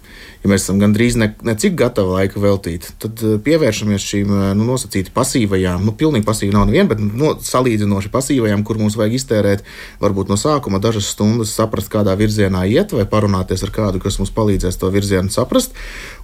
ja 0.45 0.51
mēs 0.51 0.61
esam 0.61 0.77
gandrīz 0.81 1.17
ne, 1.17 1.31
ne 1.45 1.55
cik 1.57 1.73
gatavi 1.79 2.13
laika 2.19 2.41
veltīt, 2.41 2.91
tad 3.01 3.21
eh, 3.25 3.37
pievēršamies 3.41 4.05
šīm 4.05 4.29
eh, 4.29 4.43
nu, 4.57 4.67
nosacīti 4.69 5.13
pasīvajām, 5.15 5.81
nu, 5.87 5.95
pilnīgi 5.97 6.27
pasīvi 6.27 6.53
nav 6.53 6.67
neviena, 6.69 6.89
bet 6.91 7.01
no, 7.01 7.33
salīdzinoši 7.41 8.11
pasīvajām, 8.13 8.65
kur 8.67 8.77
mums 8.81 8.97
vajag 8.99 9.17
iztērēt 9.17 9.65
varbūt 10.03 10.29
no 10.29 10.37
sākuma 10.39 10.81
dažas 10.83 11.09
stundas, 11.15 11.55
saprast, 11.57 11.89
kādā 11.93 12.13
virzienā 12.19 12.65
iet, 12.69 12.93
vai 12.93 13.07
parunāties 13.09 13.65
ar 13.65 13.73
kādu, 13.73 14.03
kas 14.03 14.19
mums 14.21 14.33
palīdzēs 14.35 14.77
to 14.81 14.91
virzienu 14.93 15.33
saprast. 15.33 15.73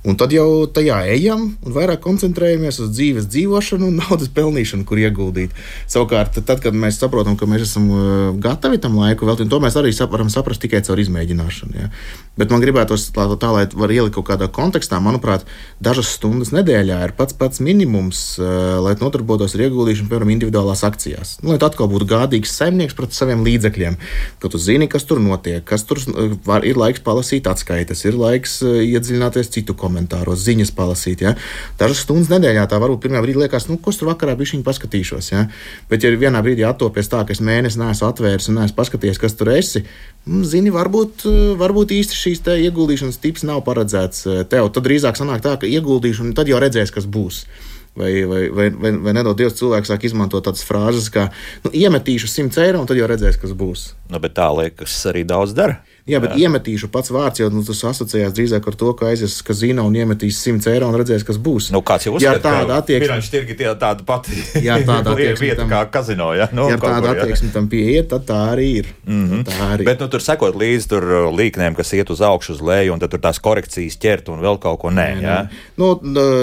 Un 0.02 0.18
tad 0.18 0.32
jau 0.34 0.66
tajā 0.66 0.96
ejam 1.14 1.44
un 1.62 1.74
vairāk 1.76 2.00
koncentrējamies 2.02 2.80
uz 2.82 2.90
dzīves 2.96 3.28
dzīvošanu 3.30 3.92
un 3.92 4.00
naudas 4.02 4.32
pelnīšanu, 4.34 4.86
kur 4.90 4.98
ieguldīt. 4.98 5.54
Savukārt, 5.92 6.40
tad, 6.42 6.64
kad 6.64 6.74
mēs 6.74 6.98
saprotam, 6.98 7.38
ka 7.38 7.46
mēs 7.50 7.68
esam 7.68 7.86
uh, 7.94 8.06
gatavi 8.42 8.82
tam 8.82 8.98
laiku 8.98 9.30
veltīt, 9.30 9.52
to 9.52 9.62
mēs 9.62 9.78
arī 9.78 9.94
varam 10.12 10.32
saprast 10.34 10.64
tikai 10.64 10.82
caur 10.88 10.98
izmēģināšanu. 11.04 11.78
Ja? 11.78 11.92
Bet 12.40 12.50
man 12.50 12.64
gribētos 12.64 13.12
tā, 13.14 13.28
tā, 13.38 13.52
lai 13.54 13.68
var 13.70 13.94
ielikt 13.94 14.16
kaut 14.16 14.26
kādā 14.32 14.48
kontekstā, 14.50 14.98
manuprāt, 15.04 15.46
dažas 15.84 16.10
stundas 16.16 16.50
nedēļā 16.56 16.98
ir 17.06 17.14
pats 17.20 17.38
pats 17.38 17.62
minimums, 17.62 18.24
uh, 18.42 18.82
lai 18.82 18.96
nodarbotos 18.98 19.54
ar 19.54 19.68
ieguldīšanu, 19.68 20.10
piemēram, 20.10 20.34
individuālās 20.34 20.82
akcijās. 20.88 21.36
Nu, 21.46 21.54
lai 21.54 21.62
atkal 21.62 21.92
būtu 21.92 22.10
gādīgs 22.10 22.56
saimnieks 22.58 22.98
pret 22.98 23.14
saviem 23.14 23.46
līdzekļiem, 23.46 24.02
ka 24.42 24.50
tu 24.50 24.58
zini, 24.58 24.90
kas 24.90 25.06
tur 25.06 25.22
notiek, 25.22 25.62
kas 25.62 25.86
tur 25.86 26.02
uh, 26.02 26.34
var, 26.48 26.66
ir 26.66 26.82
laiks 26.82 27.06
palasīt 27.06 27.46
atskaites, 27.52 28.02
ir 28.10 28.18
laiks 28.18 28.58
iedziļināties 28.66 29.54
citu 29.54 29.78
komentāru 29.78 29.91
komentāros, 29.92 30.42
ziņas 30.48 30.72
palasīt. 30.78 31.22
Ja? 31.26 31.36
Dažas 31.80 32.06
stundas 32.06 32.32
nedēļā 32.32 32.64
tā 32.72 32.80
varbūt 32.82 33.04
pirmā 33.04 33.22
brīdī 33.24 33.44
liekas, 33.44 33.68
nu, 33.70 33.78
ko 33.78 33.94
tur 33.94 34.12
vakarā 34.14 34.38
bija 34.40 34.56
viņa 34.56 34.66
paskatīšos. 34.68 35.32
Ja? 35.34 35.46
Bet, 35.92 36.06
ja 36.08 36.14
vienā 36.16 36.42
brīdī 36.46 36.66
attopies 36.68 37.12
tā, 37.12 37.26
ka 37.28 37.36
es 37.36 37.44
mēnesi 37.44 37.82
neesmu 37.82 38.08
atvēris 38.08 38.50
un 38.50 38.62
neesmu 38.62 38.80
paskatījies, 38.80 39.20
kas 39.22 39.36
tur 39.38 39.52
esi, 39.54 39.84
mm, 40.26 40.46
zini, 40.48 40.72
varbūt, 40.74 41.28
varbūt 41.60 41.94
īsti 42.00 42.22
šīs 42.22 42.46
ieguldīšanas 42.56 43.20
tips 43.22 43.46
nav 43.48 43.62
paredzēts 43.68 44.26
eh, 44.26 44.42
tev. 44.50 44.72
Tad 44.72 44.88
drīzāk 44.88 45.20
sanāk 45.20 45.44
tā, 45.44 45.58
ka 45.60 45.70
ieguldīšu 45.70 46.26
un 46.26 46.34
tad 46.38 46.50
jau 46.52 46.62
redzēs, 46.62 46.94
kas 46.96 47.10
būs. 47.10 47.46
Vai, 47.92 48.24
vai, 48.24 48.46
vai, 48.56 48.70
vai, 48.72 48.92
vai 49.04 49.14
nedod 49.18 49.36
Dievs, 49.36 49.58
cilvēks 49.60 49.90
sāk 49.92 50.06
izmantot 50.08 50.46
tādas 50.48 50.64
frāzes, 50.64 51.10
kā 51.12 51.26
nu, 51.66 51.74
iemetīšu 51.76 52.30
100 52.32 52.64
eiro, 52.64 52.80
un 52.80 52.88
tad 52.88 52.96
jau 52.96 53.10
redzēs, 53.12 53.36
kas 53.42 53.52
būs. 53.52 53.90
Nu, 54.08 54.22
bet 54.24 54.38
tā 54.38 54.48
liekas, 54.56 54.96
arī 55.12 55.26
daudz 55.28 55.52
dara. 55.58 55.82
Jā, 56.10 56.18
bet 56.18 56.34
jā. 56.34 56.48
iemetīšu 56.48 56.88
pats 56.90 57.12
vārds 57.14 57.44
jau 57.44 57.48
nu, 57.54 57.62
tas 57.66 57.78
asociējās 57.92 58.34
drīzāk 58.34 58.66
ar 58.72 58.78
to, 58.78 58.90
ka 58.98 59.12
aizies 59.12 59.36
uz 59.36 59.44
kazino 59.46 59.84
un 59.86 59.94
iemetīs 59.94 60.40
100 60.42 60.72
eiro 60.72 60.88
un 60.90 60.98
redzēs, 60.98 61.22
kas 61.28 61.38
būs. 61.38 61.70
Nu, 61.76 61.84
kāds 61.86 62.08
jau 62.08 62.16
uzskata, 62.18 62.40
ja 62.40 62.42
tāda 62.42 62.80
attieksme. 62.82 63.06
Finanšu 63.06 63.34
tirgi 63.36 63.58
tie 63.60 63.68
tāda 63.78 64.06
pati. 64.08 64.34
Jā, 64.66 64.80
tāda 64.88 65.12
attieksme. 65.14 65.46
vieta 65.46 65.60
tam, 65.62 65.70
kā 65.70 65.82
kazino, 65.94 66.32
ja? 66.34 66.48
Nu, 66.58 66.66
ja 66.72 66.80
tāda 66.82 67.14
attieksme 67.14 67.52
tam 67.54 67.68
pieiet, 67.70 68.10
tad 68.10 68.26
tā 68.30 68.40
arī 68.56 68.68
ir. 68.80 68.90
Mm 69.06 69.28
-hmm. 69.28 69.44
tā 69.46 69.68
arī. 69.76 69.86
Bet, 69.92 70.02
nu, 70.02 70.08
tur 70.10 70.26
sekot 70.26 70.58
līdzi 70.58 70.90
tur 70.90 71.06
uh, 71.06 71.30
līknēm, 71.38 71.78
kas 71.78 71.94
iet 71.94 72.10
uz 72.10 72.22
augšu, 72.22 72.58
uz 72.58 72.62
leju, 72.62 72.94
un 72.94 73.00
tad 73.00 73.14
tur 73.14 73.22
tās 73.22 73.40
korekcijas 73.40 73.98
ķert 74.02 74.34
un 74.34 74.42
vēl 74.42 74.58
kaut 74.58 74.80
ko 74.82 74.90
nē. 74.90 75.22
nē, 75.22 75.22
nē. 75.22 75.48
Nu, 75.78 75.94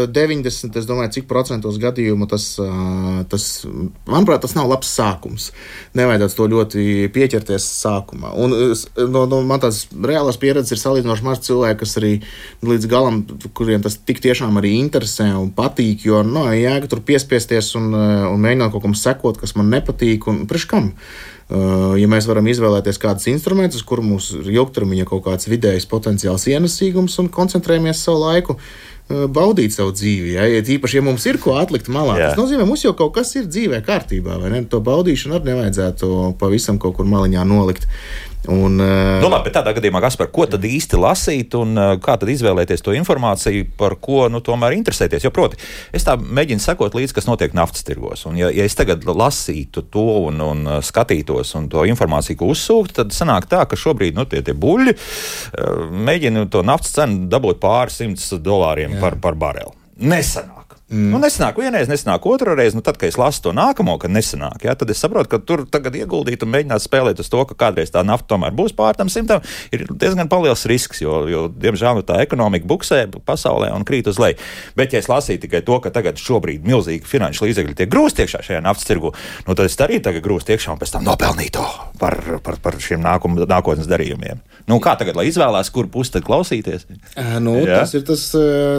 90, 0.06 0.78
es 0.78 0.86
domāju, 0.86 1.10
cik 1.18 1.26
procentos 1.26 1.78
gadījumu 1.82 2.28
tas, 2.30 2.58
uh, 2.62 3.26
tas, 3.28 3.66
manuprāt, 4.06 4.40
tas 4.40 4.54
nav 4.54 4.70
labs 4.70 4.86
sākums. 4.86 5.50
Nevajadzētu 5.94 6.36
to 6.36 6.46
ļoti 6.46 7.10
pieķerties 7.10 7.66
sākumā. 7.82 8.32
Un 8.38 8.54
no, 9.10 9.26
no 9.26 9.47
man 9.48 9.62
reāls 9.62 9.86
reālās 9.92 10.38
pieredzes 10.40 10.76
ir 10.76 10.82
salīdzinoši 10.82 11.26
maz 11.26 11.40
cilvēku, 11.46 11.80
kas 11.82 11.96
arī 12.00 12.12
līdz 12.66 12.90
galam, 12.90 13.22
kuriem 13.56 13.82
tas 13.84 13.98
tik 13.98 14.20
tiešām 14.24 14.60
arī 14.60 14.74
interesē 14.78 15.30
un 15.38 15.50
patīk. 15.54 16.04
Jo 16.08 16.22
no, 16.26 16.44
nu, 16.44 16.52
jēga 16.56 16.90
tur 16.90 17.02
piespiesties 17.06 17.74
un, 17.80 17.90
eh, 17.94 18.28
un 18.28 18.44
mēģināt 18.44 18.74
kaut 18.74 18.86
kam 18.86 18.94
sekot, 18.98 19.40
kas 19.40 19.56
man 19.58 19.72
nepatīk, 19.74 20.28
un 20.30 20.46
priekš 20.50 20.70
kam. 20.70 20.92
Uh, 21.48 21.94
ja 21.96 22.04
mēs 22.12 22.26
varam 22.28 22.44
izvēlēties 22.44 22.98
kādus 23.00 23.24
instrumentus, 23.32 23.80
kur 23.80 24.02
mums 24.04 24.26
ir 24.36 24.50
ilgtermiņa 24.52 25.06
kaut 25.08 25.22
kāds 25.24 25.48
vidējs 25.48 25.86
potenciāls 25.88 26.44
ienesīgums 26.52 27.14
un 27.22 27.30
koncentrējamies 27.32 28.02
savu 28.04 28.20
laiku, 28.26 28.58
uh, 28.58 28.98
baudīt 29.08 29.72
savu 29.72 29.94
dzīvi. 29.96 30.34
Ja? 30.34 30.44
Ja 30.44 30.60
īpaši, 30.60 30.98
ja 30.98 31.04
mums 31.06 31.24
ir 31.24 31.38
ko 31.40 31.56
atlikt 31.56 31.88
malā, 31.92 32.18
Jā. 32.20 32.30
tas 32.34 32.42
nozīmē, 32.42 32.66
ka 32.66 32.68
mums 32.68 32.84
jau 32.84 32.92
kaut 32.98 33.14
kas 33.16 33.32
ir 33.40 33.48
dzīvē 33.48 33.80
kārtībā, 33.86 34.36
vai 34.42 34.52
ne? 34.52 34.60
To 34.68 34.82
baudīšanu 34.84 35.38
arī 35.38 35.54
nevajadzētu 35.54 36.10
pavisam 36.40 36.76
kaut 36.82 36.98
kur 36.98 37.08
maliņā 37.08 37.46
nolikt. 37.48 37.88
Un, 38.46 38.78
uh, 38.78 39.18
nu, 39.20 39.28
labi, 39.28 39.50
tādā 39.52 39.72
gadījumā, 39.76 40.00
kas 40.04 40.16
par 40.16 40.30
ko 40.32 40.46
tad 40.48 40.62
īsti 40.64 41.00
lasīt 41.00 41.56
un 41.58 41.74
uh, 41.74 41.94
kā 42.00 42.14
tad 42.20 42.30
izvēlēties 42.30 42.84
to 42.86 42.94
informāciju, 42.96 43.66
par 43.80 43.96
ko 44.00 44.28
nu, 44.32 44.40
tomēr 44.44 44.76
interesēties? 44.76 45.26
Jo, 45.26 45.32
proti, 45.34 45.58
es 45.92 46.06
tā 46.06 46.14
mēģinu 46.16 46.62
sekot 46.62 46.94
līdzi, 46.96 47.16
kas 47.18 47.28
notiek 47.28 47.56
naftas 47.58 47.84
tirgos. 47.88 48.22
Un, 48.30 48.38
ja, 48.40 48.52
ja 48.54 48.68
es 48.68 48.78
tagad 48.78 49.02
lasītu 49.04 49.84
to 49.92 50.06
un, 50.30 50.40
un 50.44 50.62
uh, 50.68 50.78
skatītos 50.84 51.52
un 51.58 51.66
to 51.72 51.84
informāciju, 51.90 52.38
ko 52.40 52.52
uzsūktu, 52.54 53.00
tad 53.02 53.16
sanāk 53.16 53.50
tā, 53.50 53.64
ka 53.68 53.78
šobrīd 53.78 54.16
nu, 54.16 54.28
tie, 54.30 54.44
tie 54.46 54.54
buļļi 54.56 54.94
mēģina 56.08 56.46
to 56.52 56.62
naftas 56.66 56.94
cenu 56.96 57.26
dabūt 57.32 57.60
pāri 57.62 57.94
simts 57.94 58.30
dolāriem 58.38 58.96
Jā. 58.96 59.02
par, 59.02 59.18
par 59.22 59.38
bareli. 59.38 59.74
Nesanāk. 59.98 60.57
Mm. 60.88 61.10
Nu, 61.12 61.18
nesanāk 61.20 61.58
vienreiz, 61.60 61.84
nesanāk 61.90 62.24
otru 62.30 62.54
reizi. 62.56 62.78
Nu, 62.78 62.80
tad, 62.84 62.96
kad 62.96 63.10
es 63.10 63.18
lasu 63.20 63.42
to 63.44 63.52
nākamo, 63.52 63.98
kad 64.00 64.12
nesanāk, 64.12 64.62
jā, 64.64 64.72
tad 64.78 64.88
es 64.88 65.02
saprotu, 65.02 65.28
ka 65.34 65.38
tur 65.44 65.66
tagad 65.68 65.98
ieguldīt 65.98 66.46
un 66.46 66.52
mēģināt 66.54 66.80
spēlēt 66.80 67.20
uz 67.20 67.28
to, 67.28 67.42
ka 67.50 67.56
kādreiz 67.66 67.92
tā 67.92 68.00
nafta 68.08 68.32
tomēr 68.32 68.54
būs 68.56 68.72
pār 68.76 68.96
tam 68.96 69.10
simtam, 69.12 69.44
ir 69.68 69.84
diezgan 69.90 70.30
liels 70.32 70.64
risks, 70.70 71.02
jo, 71.04 71.26
jo 71.28 71.42
diemžēl, 71.52 72.00
nu, 72.00 72.04
tā 72.08 72.22
ekonomika 72.24 72.64
buksē 72.70 73.02
pasaulē 73.28 73.68
un 73.76 73.84
krīt 73.84 74.08
uz 74.08 74.16
leju. 74.22 74.40
Bet, 74.80 74.96
ja 74.96 75.02
es 75.02 75.10
lasītu 75.12 75.44
tikai 75.44 75.60
to, 75.66 75.76
ka 75.84 75.92
tagad 75.92 76.16
šobrīd 76.22 76.64
milzīgi 76.64 77.04
finanšu 77.04 77.44
līdzekļi 77.44 77.76
tiek 77.82 77.92
grūsti 77.92 78.24
iekšā 78.24 78.40
šajā 78.48 78.64
naftas 78.64 78.88
tirgu, 78.88 79.12
nu, 79.44 79.52
tad 79.52 79.68
es 79.68 79.76
arī 79.84 80.00
tagad 80.00 80.24
grūstu 80.24 80.56
iekšā 80.56 80.72
un 80.72 80.80
pēc 80.80 80.96
tam 80.96 81.04
nopelnītu 81.04 81.66
par, 82.00 82.16
par, 82.40 82.56
par 82.64 82.80
šiem 82.80 83.04
nākum, 83.04 83.36
nākotnes 83.44 83.90
darījumiem. 83.90 84.40
Nu, 84.68 84.80
kā 84.84 84.94
tagad, 85.00 85.16
lai 85.18 85.28
izvēlās, 85.28 85.68
kur 85.74 85.88
pusi 85.92 86.16
tad 86.16 86.24
klausīties? 86.24 86.88
Nu, 87.44 87.58
jā? 87.64 87.82
tas 87.82 87.94
ir 87.96 88.04
tas 88.08 88.24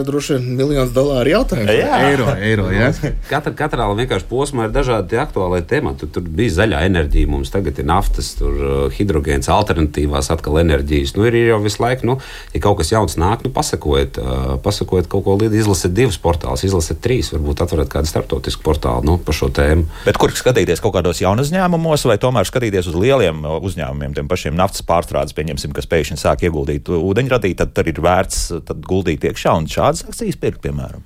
droši 0.06 0.38
vien 0.38 0.52
miljonus 0.58 0.94
dolāru 0.96 1.34
jautājums. 1.34 1.70
Jā. 1.74 1.99
Eiro, 2.08 2.26
eiro 2.36 2.66
ja? 2.72 2.90
Katra, 3.30 3.52
katrā 3.56 3.86
vienkārši 3.98 4.26
posmā 4.30 4.68
ir 4.68 4.74
dažādi 4.74 5.18
aktuālie 5.20 5.62
temati. 5.68 6.02
Tur, 6.04 6.10
tur 6.16 6.26
bija 6.40 6.54
zaļā 6.60 6.82
enerģija, 6.88 7.28
mums 7.30 7.52
tagad 7.52 7.78
ir 7.80 7.88
naftas, 7.88 8.32
tur 8.38 8.56
uh, 8.60 8.78
hidrogēns, 8.94 9.50
alternatīvās 9.52 10.30
atkal 10.34 10.60
enerģijas. 10.62 11.14
Nu, 11.16 11.26
ir 11.28 11.38
jau 11.40 11.60
visu 11.64 11.82
laiku, 11.82 12.08
nu, 12.10 12.16
ja 12.54 12.62
kaut 12.64 12.80
kas 12.80 12.92
jauns 12.94 13.18
nāk, 13.20 13.44
nu, 13.46 13.52
pasakojiet, 13.54 14.20
uh, 14.22 14.54
pasakojiet 14.64 15.10
kaut 15.12 15.26
ko 15.26 15.36
līdzi, 15.40 15.62
izlasiet 15.64 15.96
divus 15.96 16.20
portālus, 16.22 16.64
izlasiet 16.68 17.02
trīs, 17.04 17.32
varbūt 17.34 17.64
atverat 17.66 17.92
kādu 17.92 18.10
starptautisku 18.10 18.64
portālu 18.66 19.06
nu, 19.06 19.18
par 19.24 19.36
šo 19.36 19.50
tēmu. 19.54 19.88
Bet 20.06 20.20
kur 20.20 20.34
skatīties 20.36 20.82
kaut 20.84 20.96
kādos 20.98 21.22
jaunu 21.22 21.44
uzņēmumos, 21.46 22.06
vai 22.10 22.18
tomēr 22.22 22.48
skatīties 22.48 22.90
uz 22.92 22.98
lieliem 22.98 23.44
uzņēmumiem, 23.58 24.16
tiem 24.16 24.30
pašiem 24.30 24.56
naftas 24.58 24.86
pārstrādes, 24.86 25.36
pieņemsim, 25.36 25.74
kas 25.76 25.90
pēkšņi 25.90 26.20
sāk 26.20 26.46
ieguldīt 26.48 26.90
ūdeņradī, 26.94 27.54
tad, 27.58 27.74
tad 27.76 27.90
ir 27.90 28.00
vērts 28.04 28.50
tad 28.66 28.84
guldīt 28.86 29.26
iekšā 29.28 29.56
un 29.58 29.68
šādas 29.70 30.06
akcijas 30.08 30.38
pirkt, 30.40 30.62
piemēram. 30.64 31.04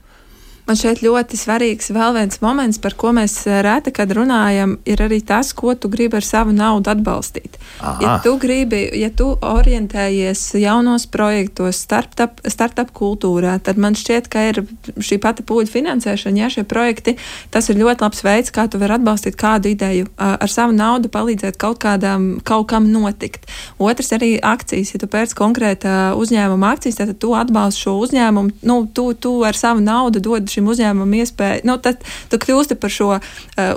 Man 0.65 0.79
šeit 0.81 1.03
ļoti 1.05 1.37
svarīgs 1.37 1.91
vēl 1.93 2.15
viens 2.17 2.39
moments, 2.41 2.79
par 2.81 2.95
ko 2.97 3.11
mēs 3.13 3.35
eh, 3.45 3.59
reti 3.67 3.93
kad 3.93 4.09
runājam, 4.17 4.79
ir 4.89 5.03
arī 5.05 5.19
tas, 5.21 5.53
ko 5.53 5.75
tu 5.77 5.91
gribi 5.93 6.17
ar 6.17 6.25
savu 6.25 6.55
naudu 6.57 6.89
atbalstīt. 6.89 7.59
Aha. 7.83 7.99
Ja 8.01 8.15
tu 8.25 8.33
gribi, 8.41 8.81
ja 8.97 9.11
tu 9.13 9.27
orientējies 9.45 10.41
jaunos 10.63 11.05
projektos, 11.13 11.83
startup, 11.85 12.41
startup 12.49 12.95
kultūrā, 12.97 13.59
tad 13.61 13.77
man 13.81 13.99
šķiet, 13.99 14.31
ka 14.33 14.47
ir 14.49 14.63
šī 14.97 15.19
pati 15.21 15.45
pūļu 15.45 15.69
finansēšana, 15.69 16.47
ja 16.47 16.49
šie 16.55 16.65
projekti, 16.69 17.19
tas 17.53 17.69
ir 17.69 17.83
ļoti 17.83 18.07
labs 18.07 18.25
veids, 18.25 18.55
kā 18.55 18.65
tu 18.73 18.81
vari 18.81 18.97
atbalstīt 18.97 19.37
kādu 19.37 19.75
ideju, 19.75 20.09
ar 20.17 20.49
savu 20.49 20.73
naudu 20.73 21.13
palīdzēt 21.13 21.61
kaut 21.61 21.83
kādam, 21.85 22.39
kaut 22.41 22.71
kam 22.73 22.89
notikt. 22.89 23.45
Otrs 23.77 24.15
arī 24.17 24.33
akcijas, 24.41 24.95
ja 24.97 25.03
tu 25.03 25.13
pēc 25.13 25.37
konkrēta 25.37 26.15
uzņēmuma 26.17 26.73
akcijas, 26.73 27.03
tad 27.03 27.15
tu 27.21 27.37
atbalsti 27.37 27.85
šo 27.85 27.99
uzņēmumu, 28.07 28.65
nu, 28.65 28.81
tu, 28.97 29.11
tu 29.13 29.37
ar 29.45 29.61
savu 29.61 29.85
naudu 29.85 30.25
dod 30.25 30.54
šim 30.55 30.71
uzņēmumam 30.71 31.17
iespēju, 31.21 31.65
nu, 31.69 31.77
tad 31.83 32.03
tu 32.33 32.41
kļūsti 32.41 32.79
par 32.81 32.93
šo 32.93 33.11
uh, 33.17 33.23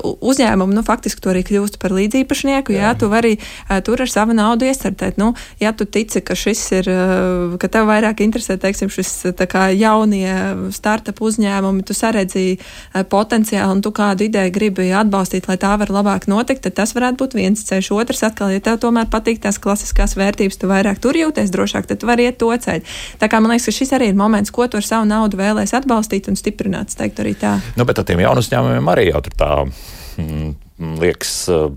uzņēmumu, 0.04 0.76
nu, 0.78 0.84
faktiski 0.88 1.24
tu 1.24 1.32
arī 1.34 1.44
kļūsti 1.48 1.82
par 1.82 1.96
līdzīpašnieku, 1.98 2.76
jā, 2.76 2.84
jā 2.88 2.94
tu 3.00 3.10
vari 3.12 3.36
uh, 3.38 3.80
tur 3.86 4.04
ar 4.04 4.12
savu 4.12 4.36
naudu 4.38 4.68
iestartēt. 4.70 5.20
Nu, 5.22 5.34
ja 5.62 5.74
tu 5.78 5.88
tici, 5.90 6.22
ka 6.26 6.38
šis 6.38 6.64
ir, 6.80 6.92
uh, 6.92 7.58
ka 7.62 7.70
tev 7.72 7.90
vairāk 7.90 8.22
interesē, 8.26 8.60
teiksim, 8.62 8.92
šis 8.94 9.34
tā 9.38 9.50
kā 9.50 9.68
jaunie 9.76 10.72
startup 10.76 11.22
uzņēmumi, 11.24 11.86
tu 11.88 11.98
saredzi 11.98 12.58
uh, 12.58 13.04
potenciālu 13.08 13.78
un 13.78 13.84
tu 13.86 13.94
kādu 13.96 14.28
ideju 14.28 14.54
gribi 14.54 14.90
atbalstīt, 14.96 15.50
lai 15.50 15.58
tā 15.62 15.74
var 15.80 15.92
labāk 15.94 16.28
notikt, 16.32 16.66
tad 16.68 16.78
tas 16.82 16.94
varētu 16.98 17.22
būt 17.24 17.38
viens 17.38 17.66
ceļš. 17.68 17.92
Otrs 17.98 18.24
atkal, 18.28 18.52
ja 18.54 18.62
tev 18.64 18.80
tomēr 18.84 19.10
patīk 19.12 19.42
tās 19.44 19.60
klasiskās 19.62 20.18
vērtības, 20.20 20.60
tu 20.60 20.70
vairāk 20.70 21.02
tur 21.04 21.18
jūties 21.18 21.52
drošāk, 21.54 21.88
tad 21.90 22.02
tu 22.02 22.10
vari 22.10 22.28
iet 22.28 22.40
to 22.42 22.52
ceļu. 22.52 22.86
Tā 23.22 23.30
kā 23.32 23.42
man 23.42 23.54
liekas, 23.54 23.70
ka 23.70 23.76
šis 23.80 23.94
arī 23.98 24.12
ir 24.12 24.20
moments, 24.20 24.54
ko 24.54 24.68
tu 24.68 24.80
ar 24.80 24.86
savu 24.86 25.08
naudu 25.10 25.40
vēlēs 25.40 25.74
atbalstīt 25.78 26.30
un 26.32 26.38
stiprināt 26.40 26.67
stiprināts, 26.68 27.00
teikt 27.00 27.24
arī 27.24 27.36
tā. 27.38 27.58
Nu, 27.78 27.88
bet 27.88 28.00
ar 28.00 28.08
tiem 28.08 28.24
jaunu 28.24 28.44
uzņēmumiem 28.44 28.94
arī 28.94 29.12
jau 29.12 29.24
tur 29.24 29.38
tā. 29.38 29.52
Mm, 30.18 30.56
liekas, 30.98 31.32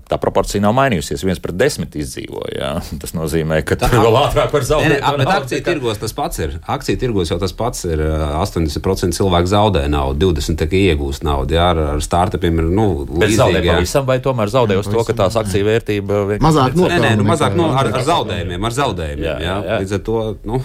tā 0.09 0.17
proporcija 0.21 0.61
nav 0.61 0.73
mainījusies. 0.73 1.23
viens 1.25 1.39
pret 1.41 1.55
desmit 1.57 1.95
izdzīvoja. 1.95 2.81
Tas 3.01 3.13
nozīmē, 3.13 3.61
ka 3.65 3.77
tā 3.77 3.89
vēl 3.93 4.17
ātrāk. 4.17 4.53
Ne, 4.81 4.97
ne, 4.97 5.13
bet 5.21 5.29
akciju 5.29 5.61
tirgos 5.65 6.01
tas 6.01 6.13
pats 6.17 6.41
ir. 6.41 6.57
Akciju 6.65 6.97
tirgos 7.01 7.29
jau 7.29 7.37
tas 7.41 7.53
pats 7.53 7.85
ir. 7.85 8.01
80% 8.01 9.17
cilvēku 9.17 9.49
zaudē 9.53 9.85
naudu, 9.89 10.33
20% 10.33 10.65
tikai 10.65 10.83
iegūst 10.91 11.25
naudu. 11.25 11.57
Jā, 11.57 11.71
ar, 11.75 11.83
ar 11.95 12.03
startupiem 12.03 12.61
ir 12.61 12.69
nu, 12.73 12.87
līdzīgi. 13.05 13.63
Pavisam, 13.69 14.09
vai 14.09 14.19
tomēr 14.25 14.53
zaudē 14.53 14.77
uz 14.81 14.89
to, 14.89 15.05
ka 15.05 15.17
tās 15.23 15.37
akciju 15.41 15.69
vērtība 15.69 16.25
vienkārši 16.33 16.47
mazāk 16.49 16.77
nopelnīt? 16.77 17.05
Nē, 17.05 17.13
nē, 17.13 17.21
nu, 17.21 17.29
mazāk 17.29 17.57
no, 17.57 17.71
ar, 17.77 17.93
ar 17.93 18.05
zaudējumiem. 18.09 18.69
Ar 18.69 18.77
zaudējumiem 18.81 19.27
jā, 19.29 19.37
jā, 19.45 19.57
jā. 19.69 19.81
Līdz 19.85 19.97
ar 19.97 20.05
to. 20.09 20.21
Nu, 20.49 20.61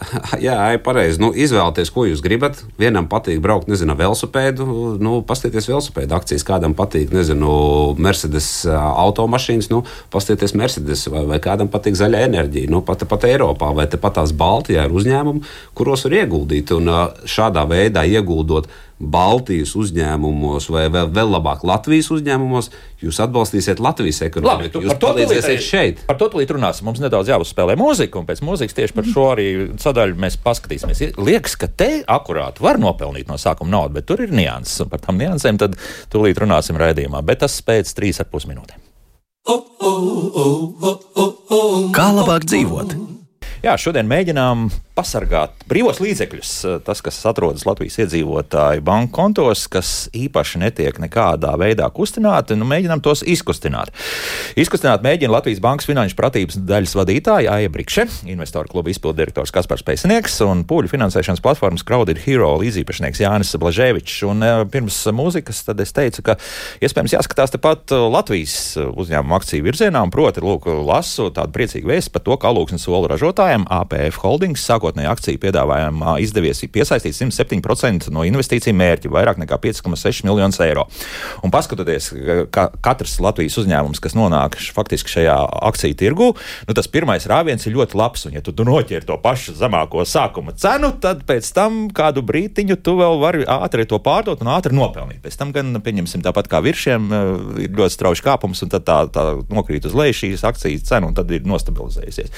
Jā, 0.46 0.56
pareizi. 0.84 1.20
Nu, 1.20 1.30
izvēlieties, 1.36 1.90
ko 1.92 2.04
jūs 2.08 2.22
gribat. 2.24 2.62
Vienam 2.80 3.08
patīk 3.10 3.40
braukt, 3.42 3.68
nezinu, 3.70 3.96
velosipēdu. 3.98 4.66
Nu, 5.02 5.20
Pastieties 5.26 5.68
velosipēdu 5.70 6.16
akcijas. 6.16 6.44
Kādam 6.46 6.74
patīk, 6.78 7.12
nezinu, 7.14 7.50
Mercedes 8.00 8.50
automašīnas. 8.70 9.70
Nu, 9.72 9.82
pastieties 10.12 10.56
Mercedes 10.58 11.06
vai, 11.12 11.24
vai 11.28 11.40
kādam 11.42 11.70
patīk 11.72 11.98
zaļa 12.00 12.24
enerģija. 12.28 12.72
Nu, 12.72 12.82
pat, 12.86 13.04
pat 13.10 13.26
Eiropā 13.28 13.72
vai 13.76 13.88
pat 13.90 14.18
tās 14.20 14.34
Baltijā 14.36 14.86
ir 14.88 14.94
uzņēmumi, 14.96 15.44
kuros 15.76 16.06
var 16.06 16.20
ieguldīt. 16.22 16.74
Un 16.76 16.94
šādā 17.28 17.66
veidā 17.70 18.06
ieguldot 18.08 18.70
Baltijas 19.00 19.72
uzņēmumos, 19.80 20.66
vai 20.68 20.84
vēl, 20.92 21.08
vēl 21.16 21.30
labāk 21.32 21.62
Latvijas 21.64 22.10
uzņēmumos, 22.12 22.68
jūs 23.00 23.20
atbalstīsiet 23.24 23.80
Latvijas 23.80 24.20
ekonomiku. 24.26 24.76
Labi, 24.76 24.90
jūs 24.90 24.98
palīdzēsiet 25.00 25.64
šeit. 25.64 26.02
Par 26.10 26.18
to 26.20 26.28
tūlīt 26.34 26.52
runāsim. 26.52 26.84
Mums 26.84 27.00
nedaudz 27.00 27.32
jāuzspēlē 27.32 27.78
mūzika, 27.80 28.20
un 28.20 28.28
pēc 28.28 28.42
mūzikas 28.44 28.76
tieši 28.76 28.96
par 28.98 29.08
šo 29.08 29.24
arī 29.32 29.46
sadaļu 29.80 30.20
mēs 30.20 30.36
paskatīsimies. 30.44 31.16
Liekas, 31.16 31.56
ka 31.60 31.70
te 31.72 31.88
akurāti 32.04 32.60
var 32.66 32.80
nopelnīt 32.82 33.30
no 33.32 33.40
sākuma 33.40 33.72
naudu, 33.78 33.96
bet 33.96 34.08
tur 34.10 34.20
ir 34.20 34.34
nianses, 34.36 34.82
un 34.84 34.92
par 34.92 35.00
tām 35.06 35.16
niansēm 35.20 35.60
tad 35.64 35.80
tūlīt 36.12 36.42
runāsim 36.44 36.76
raidījumā, 36.80 37.24
bet 37.24 37.40
tas 37.46 37.56
pēc 37.64 37.94
trīs 37.96 38.20
ar 38.20 38.28
pus 38.28 38.44
minūtēm. 38.50 38.84
Kā 41.96 42.10
labāk 42.20 42.44
dzīvot? 42.44 43.19
Jā, 43.60 43.74
šodien 43.76 44.08
mēģinām 44.08 44.70
pasargāt 44.96 45.66
brīvos 45.68 45.98
līdzekļus, 46.00 46.50
eh, 46.64 46.78
tas, 46.84 47.02
kas 47.04 47.18
atrodas 47.28 47.66
Latvijas 47.68 47.98
iedzīvotāju 48.00 48.80
banku 48.84 49.12
kontos, 49.12 49.66
kas 49.68 50.08
īpaši 50.16 50.62
netiek 50.62 50.96
nekādā 50.96 51.52
veidā 51.60 51.84
kustināti, 51.92 52.56
nu, 52.56 52.64
mēģinām 52.64 53.02
tos 53.04 53.20
izkustināt. 53.20 53.92
Izkustināt 54.56 55.04
mēģina 55.04 55.34
Latvijas 55.34 55.60
Bankas 55.60 55.88
finanšu 55.90 56.16
pratības 56.16 56.56
daļas 56.56 56.96
vadītāja 56.96 57.52
Aija 57.58 57.72
Brikše, 57.72 58.06
investoru 58.32 58.72
kluba 58.72 58.88
izpildirektors 58.94 59.52
Kaspars 59.52 59.84
Pēcinieks 59.84 60.40
un 60.46 60.64
pūļu 60.64 60.88
finansēšanas 60.94 61.44
platformas 61.44 61.84
Crowded 61.84 62.24
Hero 62.24 62.54
līdzīpašnieks 62.64 63.20
Jānis 63.20 63.52
Blaževičs. 63.60 64.22
Un 64.24 64.40
eh, 64.40 64.64
pirms 64.72 65.02
mūzikas 65.12 65.66
tad 65.68 65.84
es 65.84 65.92
teicu, 65.92 66.24
ka 66.24 66.38
iespējams 66.80 67.18
jāskatās 67.18 67.52
tepat 67.58 67.92
Latvijas 67.92 68.56
uzņēmuma 68.80 69.36
akciju 69.36 69.68
virzienā, 69.68 70.00
un 70.00 70.16
proti, 70.16 70.40
lūk, 70.40 70.64
lasu 70.88 71.28
tādu 71.28 71.52
priecīgu 71.60 71.92
vēstu 71.92 72.16
par 72.16 72.24
to, 72.24 72.40
ka 72.40 72.52
alūksnes 72.54 72.88
soli 72.88 73.12
ražotājiem 73.50 73.66
APF 73.70 74.20
Holdings 74.22 74.62
sākot 74.62 74.80
sākotnējā 74.80 75.10
akciju 75.10 75.40
piedāvājumā 75.42 76.16
izdevies 76.22 76.62
piesaistīt 76.70 77.14
107% 77.14 78.10
no 78.14 78.22
investīciju 78.24 78.74
mērķa, 78.74 79.10
vairāk 79.10 79.40
nekā 79.42 79.58
5,6 79.60 80.24
miljonus 80.24 80.60
eiro. 80.60 80.86
Un 81.42 81.50
paskatoties, 81.50 82.12
ka 82.52 82.70
katrs 82.80 83.18
Latvijas 83.20 83.58
uzņēmums, 83.60 84.00
kas 84.00 84.14
nonāk 84.14 84.56
faktiski 84.74 85.10
šajā 85.10 85.36
akciju 85.70 85.96
tirgu, 85.98 86.30
nu, 86.68 86.74
tas 86.76 86.88
pirmais 86.88 87.26
rāviens 87.26 87.66
ir 87.66 87.74
ļoti 87.74 87.98
labs. 87.98 88.26
Un, 88.26 88.36
ja 88.38 88.42
tu, 88.44 88.54
tu 88.54 88.64
noķer 88.66 89.06
to 89.08 89.18
pašu 89.20 89.56
zemāko 89.58 90.04
sākuma 90.06 90.54
cenu, 90.56 90.92
tad 91.02 91.24
pēc 91.28 91.50
tam 91.56 91.88
kādu 91.94 92.22
brītiņu 92.26 92.78
tu 92.84 92.96
vēl 93.00 93.18
vari 93.20 93.46
ātri 93.46 93.88
to 93.90 93.98
pārdot 94.02 94.42
un 94.44 94.52
ātri 94.54 94.76
nopelnīt. 94.76 95.22
Pēc 95.24 95.38
tam 95.40 95.54
gan, 95.56 95.74
pieņemsim, 95.82 96.24
tāpat 96.24 96.50
kā 96.50 96.62
virsiem, 96.64 97.10
eh, 97.10 97.32
ir 97.66 97.74
ļoti 97.74 97.96
strauji 97.96 98.26
kāpums, 98.26 98.62
un 98.64 98.72
tad 98.72 98.86
tā, 98.88 99.00
tā 99.12 99.26
nokrīt 99.50 99.88
uz 99.88 99.96
leju 99.96 100.18
šīs 100.22 100.46
akcijas 100.46 100.86
cena, 100.88 101.10
un 101.10 101.16
tad 101.16 101.30
ir 101.34 101.46
nostabilizējusies. 101.48 102.32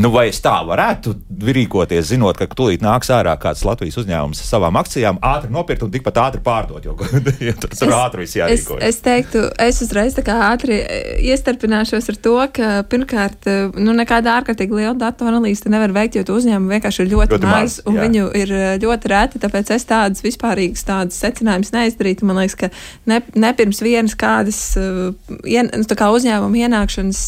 Nu, 0.00 0.12
vai 0.14 0.28
es 0.30 0.40
tā 0.42 0.49
varētu 0.70 1.16
rīkot? 1.50 1.70
rīkoties, 1.70 2.10
zinot, 2.10 2.38
ka 2.38 2.48
tūlīt 2.50 2.82
nāks 2.84 3.10
ārā 3.14 3.34
kāds 3.40 3.62
Latvijas 3.64 3.98
uzņēmums 4.00 4.40
savām 4.44 4.76
akcijām, 4.80 5.20
ātri 5.22 5.50
nopirkt 5.52 5.84
un 5.86 5.92
tikpat 5.92 6.18
ātri 6.20 6.42
pārdot. 6.44 6.84
Jo 6.84 6.96
ja 7.48 7.54
tur, 7.58 7.70
tur 7.70 7.94
ātri 7.94 8.24
viss 8.24 8.36
jārīkojas. 8.38 8.82
Es, 8.82 8.96
es 8.96 9.04
teiktu, 9.04 9.44
es 9.60 9.80
uzreiz 9.84 10.16
tā 10.16 10.24
kā 10.26 10.36
ātri 10.50 10.80
e, 10.80 11.00
iestarpināšos 11.30 12.10
ar 12.12 12.18
to, 12.24 12.36
ka 12.56 12.70
pirmkārt, 12.90 13.46
e, 13.46 13.56
nu, 13.78 13.94
nekāda 13.96 14.38
ārkārtīgi 14.40 14.80
liela 14.80 14.96
datu 14.98 15.28
analīze 15.30 15.70
nevar 15.72 15.94
veikt, 15.94 16.18
jo 16.18 16.36
uzņēmumi 16.36 16.76
vienkārši 16.76 17.04
ir 17.04 17.12
ļoti, 17.14 17.36
ļoti 17.36 17.50
maz 17.50 17.78
un 17.86 17.98
jā. 17.98 18.06
viņu 18.06 18.28
ir 18.40 18.54
e, 18.54 18.64
ļoti 18.82 19.12
reti. 19.14 19.42
Tāpēc 19.42 19.72
es 19.76 19.86
tādas 19.88 20.24
vispārīgas 20.24 20.86
tādas 20.88 21.20
secinājumus 21.22 21.74
neizdarītu. 21.76 22.28
Man 22.28 22.40
liekas, 22.42 22.58
ka 22.58 22.70
ne, 23.10 23.20
ne 23.38 23.52
pirms 23.56 23.82
vienas 23.84 24.16
kādas 24.18 24.60
ien, 24.76 25.70
nu, 25.70 25.86
tā 25.88 25.98
kā 25.98 26.10
uzņēmuma 26.14 26.64
ienākšanas 26.66 27.22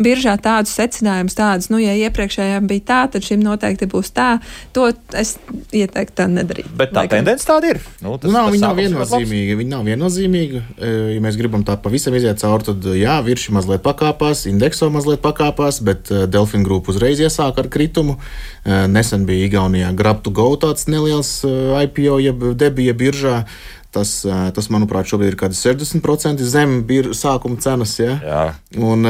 biržā 0.00 0.36
tādus 0.42 0.74
secinājumus, 0.78 1.36
tādus, 1.38 1.70
nu, 1.72 1.80
ja 1.82 1.94
iepriekšējām 2.50 2.66
bija 2.68 2.84
tā, 2.86 3.00
tad 3.12 3.24
šim 3.24 3.42
noteikti 3.44 3.88
būs 3.90 4.12
tā. 4.14 4.40
To 4.74 4.90
es 5.16 5.38
ieteiktu 5.72 6.16
tā 6.16 6.26
nedarīt. 6.28 6.68
Bet 6.76 6.92
tā 6.92 7.04
Laikam. 7.04 7.20
tendence 7.20 7.46
tāda 7.46 7.72
ir. 7.74 7.80
Nu, 8.02 8.18
tas, 8.18 8.30
nav, 8.30 8.48
tas 8.48 8.54
viņa 8.54 8.66
nav 8.66 8.76
viennozīmīga. 8.76 9.56
Viņa 9.60 9.70
nav 9.70 9.84
viennozīmīga. 9.86 10.62
E, 10.78 10.92
ja 11.14 11.20
mēs 11.20 11.38
gribam 11.38 11.64
tā 11.64 11.76
pavisam 11.80 12.14
iziet 12.14 12.40
cauri, 12.40 12.66
tad 12.70 12.84
jā, 12.96 13.18
virši 13.24 13.54
mazliet 13.56 13.82
pakāpās, 13.84 14.46
indekso 14.50 14.90
mazliet 14.90 15.22
pakāpās, 15.22 15.80
bet 15.84 16.10
e, 16.10 16.26
Delfina 16.30 16.66
grupa 16.66 16.92
uzreiz 16.92 17.20
iesāka 17.20 17.64
ar 17.64 17.70
kritumu. 17.72 18.18
E, 18.64 18.86
nesen 18.90 19.26
bija 19.28 19.48
Igaunijā 19.48 19.92
Grabtu 19.96 20.32
Go 20.34 20.52
tāds 20.60 20.88
neliels 20.90 21.40
IPO, 21.44 22.20
jeb 22.22 22.48
debija 22.58 22.96
biržā. 22.96 23.44
Tas, 23.90 24.10
tas, 24.54 24.68
manuprāt, 24.70 25.08
šobrīd 25.10 25.32
ir 25.32 25.36
kaut 25.38 25.50
kāds 25.50 25.64
60% 25.66 26.44
zem 26.46 26.76
sākuma 27.16 27.58
cenas. 27.62 27.96
Ja? 27.98 28.12
Jā. 28.22 28.44
Un, 28.78 29.02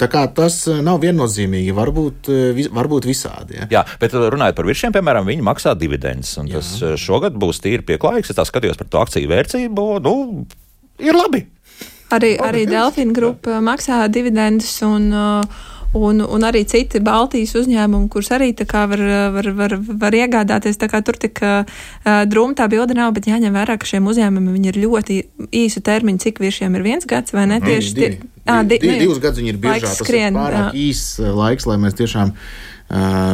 tā 0.00 0.08
kā 0.10 0.24
tas 0.34 0.56
nav 0.82 0.98
viennozīmīgi, 1.04 1.70
varbūt, 1.76 2.30
varbūt 2.74 3.06
visādi. 3.06 3.60
Ja? 3.60 3.68
Jā, 3.70 3.84
bet 4.02 4.16
runājot 4.18 4.58
par 4.58 4.66
virsiem, 4.66 4.94
piemēram, 4.96 5.30
viņi 5.30 5.46
maksā 5.46 5.76
dividendus. 5.78 6.34
Tas 6.50 6.74
šogad 6.98 7.38
būs 7.38 7.62
tīri 7.62 7.86
pieklājīgs. 7.86 8.34
Es 8.34 8.40
tā 8.40 8.46
skatījos 8.48 8.80
par 8.80 8.90
to 8.90 9.04
akciju 9.04 9.30
vērtību. 9.30 9.88
Nu, 10.02 10.16
ir 10.98 11.14
labi. 11.14 11.46
Arī, 12.14 12.34
arī 12.42 12.64
Delfina 12.68 13.14
grupa 13.16 13.60
maksā 13.64 14.04
dividendus. 14.12 14.74
Un, 14.86 15.08
uh, 15.14 15.62
un, 15.94 16.20
un 16.20 16.46
arī 16.46 16.64
citi 16.68 17.00
Baltijas 17.04 17.54
uzņēmumi, 17.58 18.08
kurus 18.12 18.30
arī 18.34 18.52
var, 18.54 19.04
var, 19.34 19.48
var, 19.60 19.76
var 20.02 20.16
iegādāties. 20.18 20.78
Tur 20.78 21.18
tik 21.20 21.40
uh, 21.44 21.64
drūma 22.04 22.58
tā 22.58 22.68
bilde 22.72 22.96
nav, 22.96 23.14
bet 23.16 23.28
jāņem 23.30 23.54
vērā, 23.54 23.78
ka 23.78 23.88
šiem 23.88 24.06
uzņēmumiem 24.10 24.68
ir 24.70 24.80
ļoti 24.84 25.20
īsu 25.54 25.82
termiņu, 25.84 26.22
cik 26.26 26.40
viešiem 26.42 26.76
ir 26.78 26.86
viens 26.86 27.06
gads 27.06 27.34
vai 27.34 27.46
ne 27.50 27.60
tieši. 27.62 27.94
Divi, 27.94 28.20
divi, 28.20 28.68
divi, 28.68 28.78
divi, 28.84 29.00
divus 29.06 29.22
gadus 29.22 29.42
viņi 29.42 29.54
ir 29.54 29.60
biežāk. 29.62 29.88
Tas 29.88 29.98
skrien, 30.02 30.34
ir 30.34 30.40
pārāk 30.40 30.78
īss 30.78 31.18
laiks, 31.22 31.68
lai 31.70 31.80
mēs 31.82 31.98
tiešām 32.00 32.34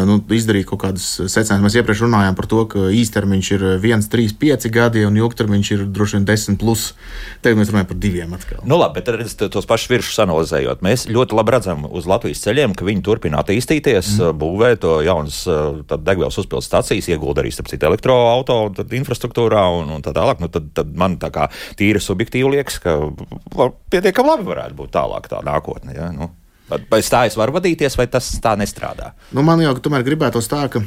nu, 0.07 0.17
izdarīt 0.35 0.69
kaut 0.69 0.81
kādus 0.85 1.07
secinājumus. 1.27 1.67
Mēs 1.67 1.77
iepriekš 1.81 2.05
runājām 2.07 2.37
par 2.39 2.47
to, 2.51 2.63
ka 2.71 2.87
īstermiņš 2.95 3.51
ir 3.57 3.65
1, 3.77 4.07
3, 4.13 4.37
5 4.41 4.69
gadi 4.73 5.03
un 5.09 5.19
ilgtermiņš 5.19 5.71
ir 5.75 5.85
droši 5.91 6.19
vien 6.19 6.27
10. 6.29 6.59
Plus. 6.61 6.91
Tagad 7.45 7.59
mēs 7.59 7.73
runājam 7.73 7.89
par 7.91 7.99
diviem 8.01 8.35
atkal. 8.37 8.63
Nu, 8.69 8.79
labi, 8.81 9.01
bet 9.01 9.11
redz, 9.15 9.35
tos 9.41 9.69
pašus 9.69 9.91
virsmas 9.93 10.23
analizējot, 10.27 10.85
mēs 10.87 11.07
ļoti 11.11 11.37
labi 11.39 11.55
redzam 11.57 11.87
uz 11.91 12.09
Latvijas 12.11 12.43
ceļiem, 12.45 12.75
ka 12.79 12.87
viņi 12.87 13.05
turpina 13.07 13.43
attīstīties, 13.43 14.15
mm. 14.19 14.41
būvē 14.41 14.73
to 14.81 14.97
jaunas 15.07 15.43
degvielas 15.91 16.39
uzpildes 16.41 16.71
stācijas, 16.71 17.11
iegulda 17.11 17.45
arī 17.45 17.53
starp 17.55 17.71
citu 17.73 17.91
elektroautorātu 17.91 18.87
infrastruktūrā 19.01 19.67
un, 19.81 19.95
un 19.97 20.05
tā 20.05 20.15
tālāk. 20.17 20.43
Nu, 20.43 20.51
tad, 20.53 20.71
tad 20.77 20.93
man 20.97 21.19
tā 21.21 21.33
kā 21.35 21.51
tīri 21.81 22.03
subjektīvi 22.03 22.57
liekas, 22.57 22.81
ka 22.85 22.99
pietiekami 23.93 24.35
labi 24.35 24.51
varētu 24.53 24.79
būt 24.79 24.95
tālāk 24.97 25.31
tā 25.33 25.43
nākotne. 25.47 25.97
Ja? 25.97 26.13
Nu. 26.15 26.33
Vai 26.71 27.03
tā 27.03 27.27
es 27.27 27.37
varu 27.39 27.59
vadīties, 27.59 27.99
vai 27.99 28.07
tas 28.11 28.33
tā 28.43 28.57
nestrādā? 28.61 29.13
Nu, 29.35 29.43
man 29.47 29.63
jau 29.63 29.75
tomēr 29.83 30.07
gribētos 30.07 30.49
tā, 30.51 30.65
ka 30.73 30.83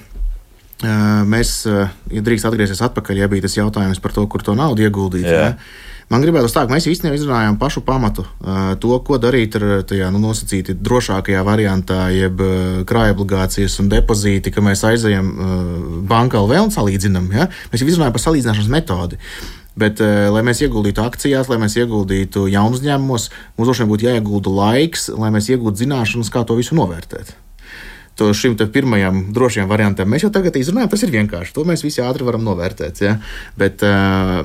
mēs, 1.30 1.64
ja 2.12 2.22
drīkst 2.26 2.48
atgriezties 2.50 2.84
atpakaļ, 2.84 3.24
ja 3.24 3.32
bija 3.32 3.46
tas 3.46 3.58
jautājums 3.58 4.02
par 4.04 4.16
to, 4.16 4.26
kur 4.28 4.44
to 4.44 4.56
naudu 4.58 4.84
ieguldīt. 4.84 5.28
Ja? 5.28 5.54
Man 6.12 6.22
gribētu 6.22 6.50
tā, 6.52 6.66
ka 6.68 6.74
mēs 6.76 6.86
īstenībā 6.92 7.16
izrunājām 7.16 7.56
pašu 7.62 7.82
pamatu, 7.88 8.26
to, 8.84 8.92
ko 9.08 9.18
darīt 9.22 9.56
ar 9.58 9.66
tajā 9.88 10.10
nu, 10.12 10.20
nosacīti 10.22 10.76
drošākajā 10.76 11.42
variantā, 11.48 12.10
jeb 12.14 12.44
krājuma 12.90 13.16
obligācijas 13.16 13.80
un 13.82 13.90
depozīti, 13.94 14.52
ka 14.54 14.62
mēs 14.66 14.84
aizejam 14.92 15.32
bankā 16.10 16.44
vēl 16.44 16.68
un 16.68 16.76
salīdzinām. 16.76 17.32
Ja? 17.32 17.48
Mēs 17.72 17.86
jau 17.86 17.90
izrunājām 17.90 18.16
par 18.18 18.26
salīdzināšanas 18.28 18.74
metodi. 18.76 19.22
Bet, 19.80 20.02
uh, 20.04 20.28
lai 20.34 20.44
mēs 20.46 20.62
ieguldītu 20.66 21.02
akcijās, 21.04 21.50
lai 21.50 21.60
mēs 21.62 21.78
ieguldītu 21.82 22.46
jaunu 22.54 22.78
uzņēmumos, 22.78 23.30
mums 23.58 23.70
droši 23.70 23.84
vien 23.84 23.94
būtu 23.94 24.10
jāiegulda 24.10 24.58
laiks, 24.60 25.10
lai 25.18 25.34
mēs 25.34 25.50
iegūtu 25.54 25.86
zināšanas, 25.86 26.34
kā 26.34 26.46
to 26.46 26.60
visu 26.60 26.78
novērtēt 26.78 27.34
to 28.16 28.30
šim 28.34 28.58
pirmajam 28.74 29.24
drošajam 29.34 29.70
variantam. 29.70 30.10
Mēs 30.10 30.28
jau 30.28 30.32
tagad 30.34 30.56
izrunājam, 30.60 30.92
tas 30.92 31.04
ir 31.06 31.14
vienkārši. 31.14 31.54
To 31.56 31.66
mēs 31.66 31.82
visi 31.86 32.04
ātri 32.06 32.26
varam 32.28 32.44
novērtēt. 32.46 33.02
Ja? 33.02 33.16
Bet 33.58 33.82
uh, 33.86 34.44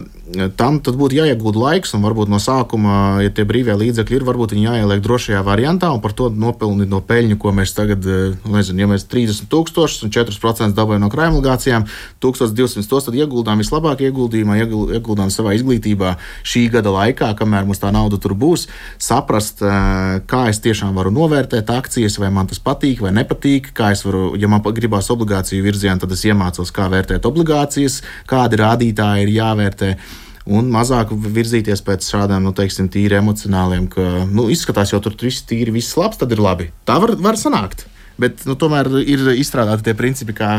tam 0.56 0.78
būtu 0.80 1.18
jāiegūda 1.18 1.60
laiks, 1.60 1.92
un 1.96 2.04
varbūt 2.04 2.30
no 2.32 2.40
sākuma, 2.40 3.20
ja 3.24 3.32
tie 3.34 3.44
brīvie 3.48 3.76
līdzekļi 3.76 4.18
ir, 4.18 4.24
varbūt 4.28 4.54
viņi 4.54 4.66
jāieliek 4.66 5.02
drošajā 5.04 5.42
variantā, 5.44 5.90
un 5.92 6.00
par 6.04 6.14
to 6.16 6.30
nopelnīt 6.32 6.88
no 6.88 7.00
peļņu, 7.04 7.38
ko 7.40 7.52
mēs 7.56 7.74
tagad, 7.76 8.04
nu, 8.04 8.54
nezinu, 8.56 8.84
ja 8.84 8.88
mēs 8.90 9.04
30 9.08 9.50
tūkstošus 9.52 10.06
un 10.06 10.14
4% 10.16 10.76
dabūjam 10.76 11.04
no 11.04 11.10
krājuma 11.12 11.40
obligācijām, 11.40 11.84
1200 12.24 12.88
tos 12.88 13.08
ieguldām 13.08 13.60
vislabāk 13.60 14.04
ieguldījumā, 14.08 14.58
ieguldām 14.96 15.32
savā 15.32 15.54
izglītībā 15.58 16.14
šī 16.46 16.66
gada 16.72 16.92
laikā, 16.94 17.34
kamēr 17.38 17.68
mums 17.68 17.80
tā 17.82 17.92
nauda 17.94 18.20
tur 18.20 18.36
būs, 18.38 18.68
saprast, 19.02 19.60
uh, 19.64 20.20
kā 20.28 20.46
es 20.52 20.60
tiešām 20.64 20.96
varu 20.96 21.12
novērtēt 21.14 21.72
akcijas, 21.72 22.16
vai 22.20 22.32
man 22.32 22.48
tas 22.48 22.60
patīk 22.62 23.02
vai 23.04 23.14
nepatīk 23.16 23.57
patīk, 23.58 23.74
kā 23.74 23.92
es 23.92 24.04
varu, 24.04 24.36
ja 24.38 24.48
man 24.48 24.62
gribās 24.62 25.10
obligāciju 25.10 25.64
virzienā, 25.64 25.98
tad 26.00 26.12
es 26.12 26.24
iemācos, 26.24 26.70
kā 26.72 26.88
vērtēt 26.88 27.26
obligācijas, 27.26 28.02
kādi 28.26 28.56
rādītāji 28.56 29.26
ir 29.26 29.34
jāvērtē 29.38 29.96
un 30.48 30.70
mazāk 30.70 31.10
virzīties 31.12 31.82
pēc 31.84 32.08
šādām, 32.08 32.42
nu, 32.42 32.52
teiksim, 32.52 32.88
tīri 32.88 33.18
emocionāliem, 33.18 33.88
ka, 33.88 34.24
nu, 34.30 34.48
izskatās 34.48 34.92
jau 34.92 35.00
tur 35.00 35.14
viss 35.20 35.44
tīri, 35.44 35.72
viss 35.72 35.96
labs, 35.96 36.16
tad 36.16 36.32
ir 36.32 36.40
labi. 36.40 36.70
Tā 36.86 36.98
var, 36.98 37.16
var 37.20 37.36
sanākt. 37.36 37.86
Bet 38.18 38.42
nu, 38.48 38.56
tomēr 38.58 38.88
ir 39.04 39.22
izstrādāti 39.38 39.86
tie 39.86 39.94
principi, 39.98 40.34
kā, 40.36 40.50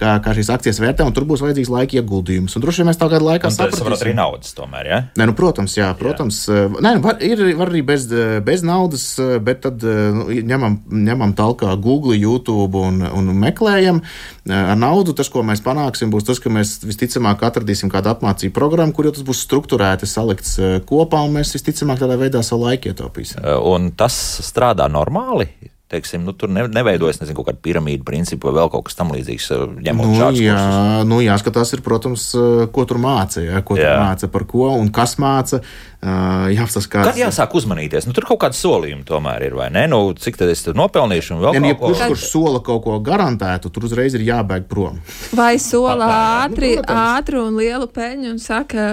kā, 0.00 0.14
kā 0.24 0.32
šīs 0.36 0.50
akcijas 0.54 0.80
vērtē, 0.80 1.04
un 1.04 1.12
tur 1.16 1.26
būs 1.28 1.42
vajadzīgs 1.44 1.70
laika 1.72 1.98
ieguldījums. 2.00 2.56
Un 2.56 2.64
droši 2.64 2.82
vien 2.82 2.88
mēs 2.88 3.00
tā 3.00 3.08
gada 3.12 3.26
laikā 3.26 3.50
saprotam. 3.52 3.92
Tas 3.92 4.04
arī 4.06 4.14
naudas, 4.16 4.54
tomēr. 4.56 4.88
Ja? 4.88 5.00
Nē, 5.20 5.26
nu, 5.28 5.36
protams, 5.36 5.76
jā, 5.76 5.90
protams. 5.98 6.40
Jā. 6.48 6.70
Nē, 6.72 6.94
nu, 6.96 7.04
var, 7.04 7.20
ir, 7.24 7.42
var 7.58 7.72
arī 7.72 7.82
bez, 7.86 8.06
bez 8.46 8.64
naudas, 8.64 9.04
bet 9.44 9.60
tad 9.66 9.84
nu, 9.84 10.24
ņemam, 10.32 10.78
ņemam 11.10 11.34
talkā 11.36 11.74
Google, 11.82 12.16
YouTube 12.16 12.80
un, 12.80 13.04
un 13.04 13.28
meklējam. 13.42 14.00
Ar 14.48 14.78
naudu 14.80 15.12
tas, 15.16 15.28
ko 15.32 15.44
mēs 15.46 15.60
panāksim, 15.64 16.10
būs 16.12 16.26
tas, 16.26 16.40
ka 16.42 16.52
mēs 16.52 16.78
visticamāk 16.86 17.44
atradīsim 17.46 17.92
kādu 17.92 18.14
apmācību 18.14 18.56
programmu, 18.56 18.96
kur 18.96 19.10
jau 19.10 19.14
tas 19.18 19.26
būs 19.26 19.44
strukturēti 19.44 20.08
salikts 20.08 20.56
kopā, 20.88 21.20
un 21.26 21.36
mēs 21.36 21.52
visticamāk 21.58 22.00
tādā 22.00 22.16
veidā 22.20 22.42
savu 22.46 22.66
laiku 22.70 22.90
ietaupīsim. 22.90 23.44
Un 23.68 23.92
tas 24.00 24.16
strādā 24.42 24.88
normāli? 24.90 25.50
Teiksim, 25.92 26.24
nu, 26.26 26.34
tur 26.36 26.50
ne, 26.52 26.64
neveidojas 26.72 27.20
nezinu, 27.20 27.36
kaut 27.38 27.50
kāda 27.50 27.62
piramīda 27.64 28.06
principa 28.06 28.48
vai 28.48 28.60
vēl 28.60 28.72
kaut 28.72 28.88
kas 28.88 28.98
tamlīdzīgs. 29.00 29.48
Eh, 29.54 29.64
ņemot 29.88 30.08
nu, 30.08 30.18
jā, 30.18 30.56
kursus. 30.56 31.06
nu, 31.12 31.20
jāskatās, 31.24 31.74
ir, 31.76 31.84
protams, 31.84 32.28
eh, 32.34 32.66
ko 32.72 32.86
tur 32.88 33.00
māca, 33.02 33.44
ja, 33.44 33.62
ko 33.66 33.78
jā. 33.78 33.86
tur 33.86 34.04
māca, 34.06 34.32
par 34.32 34.46
ko 34.50 34.72
un 34.78 34.92
kas 34.94 35.18
māca. 35.22 35.62
Uh, 36.02 36.48
jāsaskatās. 36.50 37.12
Kad 37.12 37.18
jāsāk 37.20 37.52
uzmanīties? 37.54 38.08
Nu, 38.08 38.14
tur 38.16 38.24
kaut 38.26 38.40
kāda 38.42 38.56
solījuma 38.58 39.04
tomēr 39.06 39.44
ir, 39.46 39.52
vai 39.54 39.68
ne? 39.70 39.84
Nu, 39.86 40.00
cik 40.18 40.34
tad 40.40 40.50
es 40.50 40.64
tur 40.66 40.74
nopelnīšu? 40.74 41.36
Ja, 41.38 41.52
ja 41.54 41.76
kurš, 41.78 42.00
kurš 42.10 42.24
sola 42.26 42.58
kaut 42.66 42.82
ko 42.82 42.96
garantētu, 43.06 43.70
tur 43.70 43.86
uzreiz 43.86 44.16
ir 44.18 44.24
jābēg 44.26 44.66
prom. 44.66 44.96
Vai 45.38 45.60
sola 45.62 46.08
ātri, 46.42 46.72
nu, 46.80 46.82
ātri 46.90 47.38
un 47.38 47.54
lielu 47.54 47.86
peļņu 47.86 48.32
un 48.32 48.42
saka, 48.42 48.88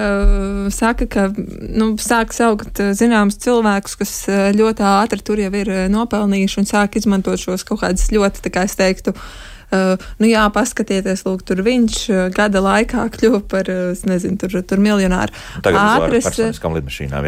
saka 0.70 1.08
ka 1.10 1.26
nu, 1.34 1.96
sāk 1.98 2.30
saukt 2.36 2.78
zināmus 2.78 3.40
cilvēkus, 3.42 3.98
kas 3.98 4.14
ļoti 4.54 4.86
ātri 4.86 5.26
tur 5.26 5.42
jau 5.42 5.50
ir 5.50 5.72
nopelnījuši 5.90 6.62
un 6.62 6.70
sāk 6.70 6.89
izmantot 6.98 7.40
šos 7.40 7.66
kaut 7.68 7.84
kādus 7.84 8.10
ļoti, 8.14 8.50
kā 8.50 8.66
es 8.66 8.78
teiktu, 8.78 9.14
Uh, 9.14 9.49
nu 9.70 10.28
jā, 10.30 10.44
paskatieties, 10.54 11.24
lūk, 11.26 11.44
tur 11.46 11.62
viņš 11.66 11.98
uh, 12.10 12.22
gada 12.34 12.62
laikā 12.64 13.06
kļuva 13.14 13.42
par, 13.50 13.70
uh, 13.70 13.92
es 13.94 14.04
nezinu, 14.08 14.38
tur, 14.40 14.56
tur 14.66 14.82
miljonāru. 14.82 15.34
Ātras, 15.70 16.40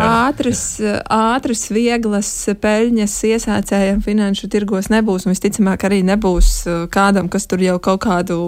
ātras, 0.03 0.65
ātras, 1.13 1.67
vieglas 1.75 2.33
peļņas 2.63 3.19
iesācējiem 3.33 4.03
finanšu 4.05 4.51
tirgos 4.53 4.91
nebūs, 4.93 5.27
un 5.27 5.37
visticamāk 5.37 5.87
arī 5.89 6.03
nebūs 6.07 6.55
kādam, 6.93 7.31
kas 7.33 7.49
tur 7.51 7.63
jau 7.63 7.79
kaut 7.83 8.03
kādu 8.07 8.39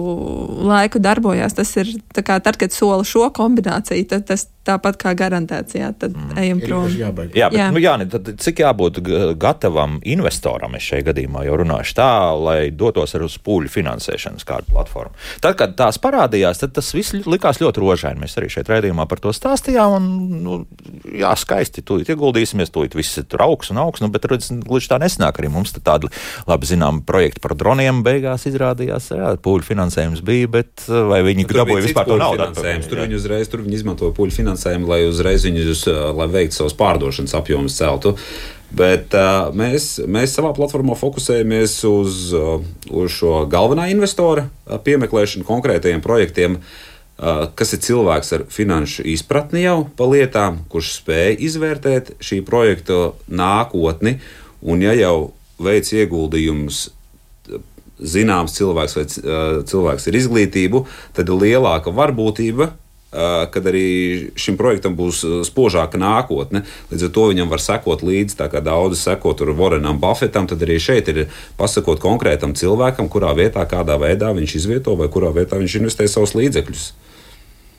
laiku 0.65 1.01
darbojās. 1.03 1.55
Tas 1.57 1.71
ir 1.79 1.95
tā 2.15 2.25
kā 2.25 2.39
tad, 2.43 2.59
kad 2.61 2.75
sola 2.75 3.05
šo 3.07 3.29
kombināciju, 3.35 4.09
tad 4.11 4.27
tas 4.29 4.47
tāpat 4.65 4.97
kā 5.01 5.13
garantēcijā, 5.17 5.91
tad 5.99 6.15
mm. 6.17 6.37
ejam 6.41 6.61
prom. 6.63 6.87
Jā, 6.89 7.11
bet, 7.15 7.35
jā. 7.37 7.69
Nu, 7.73 7.81
jā, 7.81 7.95
tad, 8.11 8.31
cik 8.41 8.63
jābūt 8.63 9.01
gatavam 9.41 9.99
investoram, 10.01 10.77
es 10.79 10.87
šajā 10.89 11.09
gadījumā 11.11 11.45
jau 11.47 11.59
runāšu 11.61 11.97
tā, 11.99 12.09
lai 12.39 12.59
dotos 12.73 13.15
ar 13.17 13.25
uz 13.27 13.37
pūļu 13.45 13.71
finansēšanas 13.85 14.47
kādu 14.47 14.73
platformu. 14.73 15.13
Tad, 15.43 15.57
kad 15.59 15.75
tās 15.77 15.99
parādījās, 16.01 16.61
tad 16.63 16.73
tas 16.75 16.91
viss 16.95 17.15
likās 17.25 17.61
ļoti 17.61 17.83
rožaini. 17.83 18.21
Mēs 18.23 18.37
arī 18.39 18.49
šeit 18.51 18.71
raidījumā 18.71 19.05
par 19.09 19.21
to 19.23 19.33
stāstījām, 19.35 19.95
un, 19.99 20.07
nu, 20.45 20.57
jā, 21.13 21.33
skaisti, 21.39 21.83
tūlīt 21.85 22.09
ieguldīsimies, 22.13 22.73
tūlīt 22.73 22.97
viss 22.97 23.21
tur 23.29 23.45
augs 23.45 23.71
un 23.73 23.81
augs, 23.83 24.01
nu, 24.03 24.09
bet, 24.13 24.27
redz, 24.31 24.49
gluži 24.65 24.89
tā 24.91 24.99
nesnāk 25.01 25.39
arī 25.41 25.51
mums 25.53 25.75
tādi 25.75 26.09
labi 26.49 26.69
zinām 26.69 27.03
projekti 27.05 27.43
par 27.43 27.55
droniem 27.57 28.01
beigās 28.05 28.47
izrādījās, 28.49 29.11
jā, 29.13 29.33
pūļu 29.45 29.69
finansējums 29.69 30.23
bija, 30.25 30.49
bet 30.57 30.87
vai 30.87 31.21
viņi 31.25 31.47
dabūja 31.51 31.85
vispār 31.85 32.09
to 32.09 32.19
naudu? 32.21 32.49
Tur 32.89 33.03
viņi 33.03 33.19
uzreiz, 33.19 33.49
tur 33.51 33.63
viņi 33.65 33.81
izmantoja 33.81 34.15
pūļu 34.15 34.39
finansējumu 34.39 34.89
lai 34.89 35.01
uzreiz 35.09 35.45
viņus, 35.47 35.85
lai 36.15 36.27
veiktu 36.31 36.61
savus 36.61 36.77
pārdošanas 36.79 37.35
apjomus 37.37 37.77
celtu. 37.77 38.15
Bet 38.75 39.13
uh, 39.15 39.53
mēs, 39.55 40.01
mēs 40.09 40.33
savā 40.35 40.51
platformā 40.57 40.97
fokusējamies 40.99 41.77
uz, 41.87 42.25
uz 42.89 43.13
šo 43.13 43.45
galvenā 43.51 43.87
investora 43.93 44.49
piemeklēšanu 44.83 45.47
konkrētajiem 45.47 46.03
projektiem, 46.03 46.57
uh, 46.59 47.45
kas 47.55 47.75
ir 47.77 47.83
cilvēks 47.85 48.33
ar 48.35 48.43
finanšu 48.51 49.05
izpratni 49.13 49.63
jau 49.63 49.85
par 49.95 50.11
lietām, 50.11 50.59
kurš 50.71 50.97
spēj 50.99 51.37
izvērtēt 51.47 52.15
šī 52.19 52.41
projekta 52.47 53.13
nākotni. 53.31 54.17
Un, 54.65 54.83
ja 54.83 54.95
jau 54.97 55.31
veic 55.61 55.87
ieguldījumus 55.93 56.89
zināms 57.95 58.55
cilvēks 58.57 58.97
vai 58.97 59.05
cilvēks 59.69 60.09
ar 60.09 60.17
izglītību, 60.19 60.81
tad 61.15 61.29
ir 61.31 61.45
lielāka 61.45 61.93
varbūtība, 61.95 62.73
kad 63.53 63.69
arī 63.71 63.85
šim 64.39 64.57
projektam 64.59 64.97
būs 64.97 65.21
spožāka 65.47 65.99
nākotne. 66.01 66.65
Līdz 66.91 67.07
ar 67.07 67.13
to 67.15 67.27
viņam 67.31 67.51
var 67.51 67.63
sekot 67.63 68.03
līdzi, 68.05 68.37
tā 68.41 68.49
kā 68.51 68.61
daudzi 68.65 68.99
seko 68.99 69.33
tur 69.37 69.53
Vorenam 69.55 70.01
Buffetam, 70.01 70.49
tad 70.51 70.63
arī 70.65 70.77
šeit 70.81 71.09
ir 71.13 71.25
pasakot 71.59 72.01
konkrētam 72.03 72.55
cilvēkam, 72.57 73.09
kurā 73.11 73.33
vietā, 73.37 73.63
kādā 73.69 73.97
veidā 74.01 74.33
viņš 74.35 74.59
izvieto 74.59 74.97
vai 74.99 75.09
kurā 75.11 75.31
vietā 75.35 75.61
viņš 75.61 75.79
investē 75.81 76.09
savus 76.11 76.35
līdzekļus. 76.37 76.91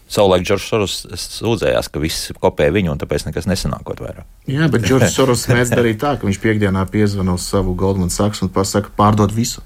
Savulaik 0.06 0.44
Džordžs 0.46 0.68
Soros 0.70 1.00
sūdzējās, 1.18 1.88
ka 1.90 1.98
viss 1.98 2.30
kopē 2.38 2.68
viņu, 2.74 2.92
un 2.94 3.00
tāpēc 3.00 3.24
nekas 3.26 3.48
nesanākot 3.50 3.98
vairāk. 4.04 4.26
Jā, 4.46 4.68
bet 4.70 4.86
Džordžs 4.86 5.14
Soros 5.18 5.42
mēdz 5.50 5.72
darīt 5.74 5.98
tā, 6.02 6.14
ka 6.14 6.28
viņš 6.28 6.38
piekdienā 6.44 6.84
piezvanīja 6.92 7.40
uz 7.40 7.46
savu 7.50 7.74
Goldman 7.78 8.12
Sachs 8.14 8.44
un 8.46 8.52
pasaka, 8.54 8.92
pārdod 8.98 9.34
visu. 9.34 9.64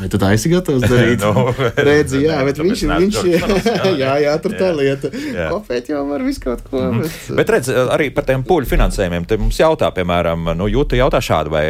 Vai 0.00 0.08
tu 0.10 0.18
tā 0.20 0.32
esi 0.36 0.50
gatavs 0.52 0.84
darīt? 0.86 1.22
Nu, 1.32 1.46
Redzi, 1.76 2.22
jā, 2.24 2.38
bet 2.44 2.58
tāpēc 2.58 2.82
viņš, 2.82 2.82
viņš, 3.02 3.18
jā. 3.30 3.92
jā, 4.02 4.12
jā, 4.24 4.32
tur 4.42 4.54
tā 4.58 4.70
Jā. 4.70 4.76
lieta. 4.76 5.10
Jā. 5.12 5.48
Kopēt 5.52 5.90
jau 5.92 6.02
var 6.08 6.24
visu 6.26 6.42
kaut 6.42 6.64
ko. 6.66 6.80
Mhm. 6.90 7.02
Bet, 7.04 7.36
Bet 7.42 7.52
redz, 7.56 7.70
arī 7.94 8.08
par 8.14 8.26
tiem 8.28 8.44
pūļu 8.46 8.68
finansējumiem. 8.72 9.26
Te 9.30 9.38
mums 9.40 9.60
jautā, 9.62 9.90
piemēram, 9.94 10.52
nu, 10.58 10.68
Jūta 10.72 10.98
jautā 10.98 11.22
šādu, 11.24 11.52
vai 11.54 11.64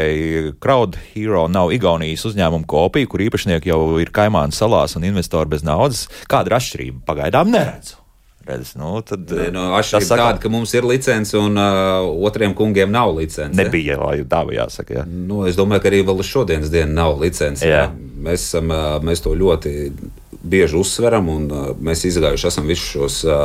Crowd 0.63 0.99
Hero 1.13 1.47
nav 1.53 1.73
Igaunijas 1.75 2.27
uzņēmuma 2.31 2.69
kopija, 2.71 3.11
kur 3.11 3.25
īpašnieki 3.25 3.73
jau 3.73 3.81
ir 4.03 4.13
Kaimānu 4.15 4.57
salās 4.57 4.97
un 4.99 5.09
investori 5.09 5.53
bez 5.53 5.67
naudas. 5.67 6.07
Kāda 6.31 6.53
ir 6.53 6.59
atšķirība? 6.61 7.05
Pagaidām 7.09 7.53
neredzu. 7.53 8.02
Redz, 8.43 8.73
nu, 8.75 8.97
tad, 9.07 9.29
Nē, 9.31 9.51
no, 9.55 9.69
tas 9.71 9.87
atšķirība 9.87 10.09
saka, 10.09 10.23
tāda, 10.23 10.41
ka 10.43 10.51
mums 10.51 10.73
ir 10.75 10.87
licence 10.89 11.37
un 11.39 11.59
uh, 11.61 12.09
otriem 12.27 12.57
kungiem 12.59 12.91
nav 12.91 13.13
licence. 13.15 13.55
nebija, 13.55 13.99
lai 14.01 14.25
dāvā 14.27 14.57
jāsaka. 14.57 14.97
Jā. 14.99 15.05
Nu, 15.07 15.45
es 15.47 15.59
domāju, 15.59 15.85
ka 15.85 15.90
arī 15.93 16.01
vēl 16.09 16.23
šodienas 16.27 16.73
dienu 16.73 16.97
nav 16.97 17.21
licence. 17.23 17.63
Jā. 17.63 17.85
jā. 17.85 18.17
Mēs, 18.23 18.49
esam, 18.49 18.73
ā, 18.75 18.81
mēs 19.07 19.23
to 19.23 19.35
ļoti 19.38 19.75
bieži 20.43 20.79
uzsveram, 20.81 21.29
un 21.31 21.47
ā, 21.55 21.61
mēs 21.79 22.03
izgājuši 22.09 22.49
esam 22.51 22.67
visus 22.67 22.88
šos 22.97 23.19
ā, 23.31 23.37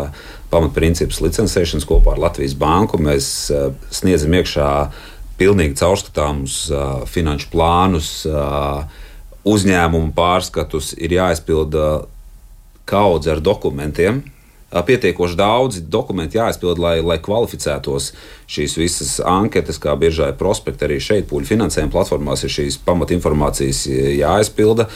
pamatprincipus 0.50 1.22
licencēšanas 1.22 1.86
kopā 1.86 2.16
ar 2.16 2.24
Latvijas 2.26 2.56
Banku. 2.58 2.98
Mēs 3.02 3.28
ā, 3.54 3.68
sniedzam 3.94 4.34
iekšā 4.40 4.70
pilnīgi 5.38 5.78
caurskatāmus 5.78 6.56
ā, 6.74 6.88
finanšu 7.06 7.52
plānus, 7.54 8.10
ā, 8.26 8.88
uzņēmumu 9.48 10.10
pārskatus, 10.18 10.96
ir 10.98 11.14
jāizpilda 11.20 11.86
kaudze 12.90 13.36
ar 13.36 13.44
dokumentiem. 13.44 14.24
Pietiekoši 14.68 15.38
daudzi 15.40 15.82
dokumenti 15.88 16.36
jāizpild, 16.36 16.80
lai, 16.84 16.98
lai 17.00 17.16
kvalificētos 17.24 18.10
šīs 18.52 18.74
visas 18.76 19.14
anketas, 19.24 19.80
kā 19.80 19.94
biežā 19.96 20.34
ir 20.34 20.40
prospekti. 20.40 20.84
Arī 20.84 20.98
šeit, 21.04 21.30
pūļu 21.30 21.48
finansējuma 21.54 21.94
platformās, 21.94 22.44
ir 22.44 22.52
šīs 22.52 22.82
pamatinformācijas 22.84 23.86
jāizpilda. 24.18 24.90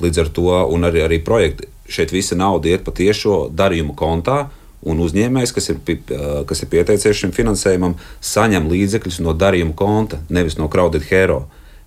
Līdz 0.00 0.22
ar 0.24 0.32
to 0.32 0.56
arī, 0.88 1.04
arī 1.04 1.20
projekti 1.24 1.68
šeit 1.92 2.14
visa 2.16 2.38
nauda 2.38 2.72
iet 2.72 2.86
pa 2.86 2.96
tiešo 2.96 3.46
darījumu 3.52 3.92
kontā. 3.98 4.46
Un 4.82 4.98
uzņēmējs, 5.04 5.52
kas 5.54 5.68
ir, 5.70 5.82
kas 6.48 6.64
ir 6.64 6.70
pieteicies 6.72 7.20
šim 7.20 7.34
finansējumam, 7.36 7.94
saņem 8.18 8.64
līdzekļus 8.72 9.20
no 9.22 9.36
darījuma 9.38 9.76
konta, 9.78 10.18
nevis 10.32 10.56
no 10.58 10.66
Crowded 10.72 11.04
Hero. 11.06 11.44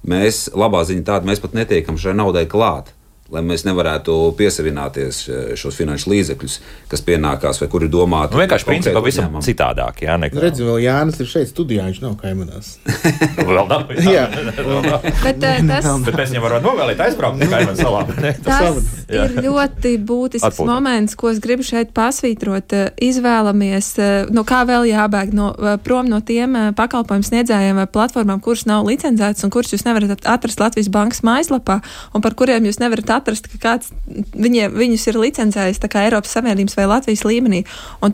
Mēs, 0.08 0.46
labā 0.56 0.86
ziņa 0.88 1.04
tāda, 1.10 1.28
mēs 1.28 1.42
pat 1.44 1.58
netiekam 1.58 1.98
šai 2.00 2.14
naudai 2.16 2.46
klāt. 2.48 2.94
Lai 3.34 3.42
mēs 3.42 3.64
nevarētu 3.66 4.14
piesavināties 4.38 5.20
e, 5.34 5.38
šos 5.58 5.74
finanšu 5.80 6.12
līdzekļus, 6.12 6.56
kas 6.92 7.02
pienākās 7.02 7.58
vai 7.58 7.68
kuri 7.74 7.88
ir 7.88 7.92
domāti. 7.96 8.36
Nu, 8.36 8.42
vienkārši 8.44 8.68
principā 8.68 9.02
visam 9.02 9.26
uzņēmumam. 9.26 9.46
citādāk. 9.48 10.04
Jā, 10.06 10.18
nekā. 10.22 10.38
Redzi, 10.44 10.62
vēl 10.68 10.78
Jānis 10.84 11.18
ir 11.24 11.30
šeit 11.32 11.50
studijā, 11.50 11.88
viņš 11.90 12.02
nav 12.04 12.14
kaimanās. 12.22 12.76
Vēl 13.50 13.66
nav. 13.72 13.90
Jā. 14.06 14.28
Bet 15.26 15.42
eh, 15.42 15.64
tas, 15.66 15.88
Bet 16.06 16.20
mēs 16.20 16.36
viņam 16.36 16.46
varam 16.46 16.68
novēlēt 16.68 17.02
aizbraukt 17.08 17.42
no 17.42 17.48
Kaimānu 17.50 17.80
salām. 17.80 18.12
tas 18.46 18.94
ir 19.10 19.34
ļoti 19.42 19.96
būtisks 20.06 20.46
Atpūta. 20.52 20.70
moments, 20.70 21.18
ko 21.18 21.34
es 21.34 21.42
gribu 21.42 21.66
šeit 21.66 21.96
pasvītrot. 21.98 22.78
Eh, 22.78 22.94
Izvēlamies, 23.10 23.90
eh, 23.98 24.30
no 24.30 24.46
kā 24.46 24.62
vēl 24.70 24.86
jābēg 24.92 25.34
no, 25.34 25.50
eh, 25.58 25.80
prom 25.82 26.06
no 26.14 26.22
tiem 26.22 26.56
eh, 26.62 26.70
pakalpojumu 26.78 27.26
sniedzējiem 27.26 27.82
vai 27.82 27.88
platformām, 27.90 28.38
kuras 28.46 28.68
nav 28.70 28.86
licencētas 28.86 29.44
un 29.50 29.54
kuras 29.54 29.74
jūs 29.74 29.86
nevarat 29.90 30.22
atrast 30.30 30.62
Latvijas 30.62 30.94
bankas 30.94 31.26
mājaslapā, 31.26 31.82
un 32.14 32.22
par 32.22 32.38
kuriem 32.38 32.70
jūs 32.70 32.78
nevarat 32.86 33.15
atrast, 33.16 33.50
ka 33.52 33.62
kāds 33.62 33.92
viņiem, 34.36 34.76
viņus 34.76 35.08
ir 35.12 35.22
licencējis 35.22 35.82
Eiropas 35.96 36.34
Savienības 36.36 36.76
vai 36.78 36.88
Latvijas 36.90 37.24
līmenī. 37.26 37.64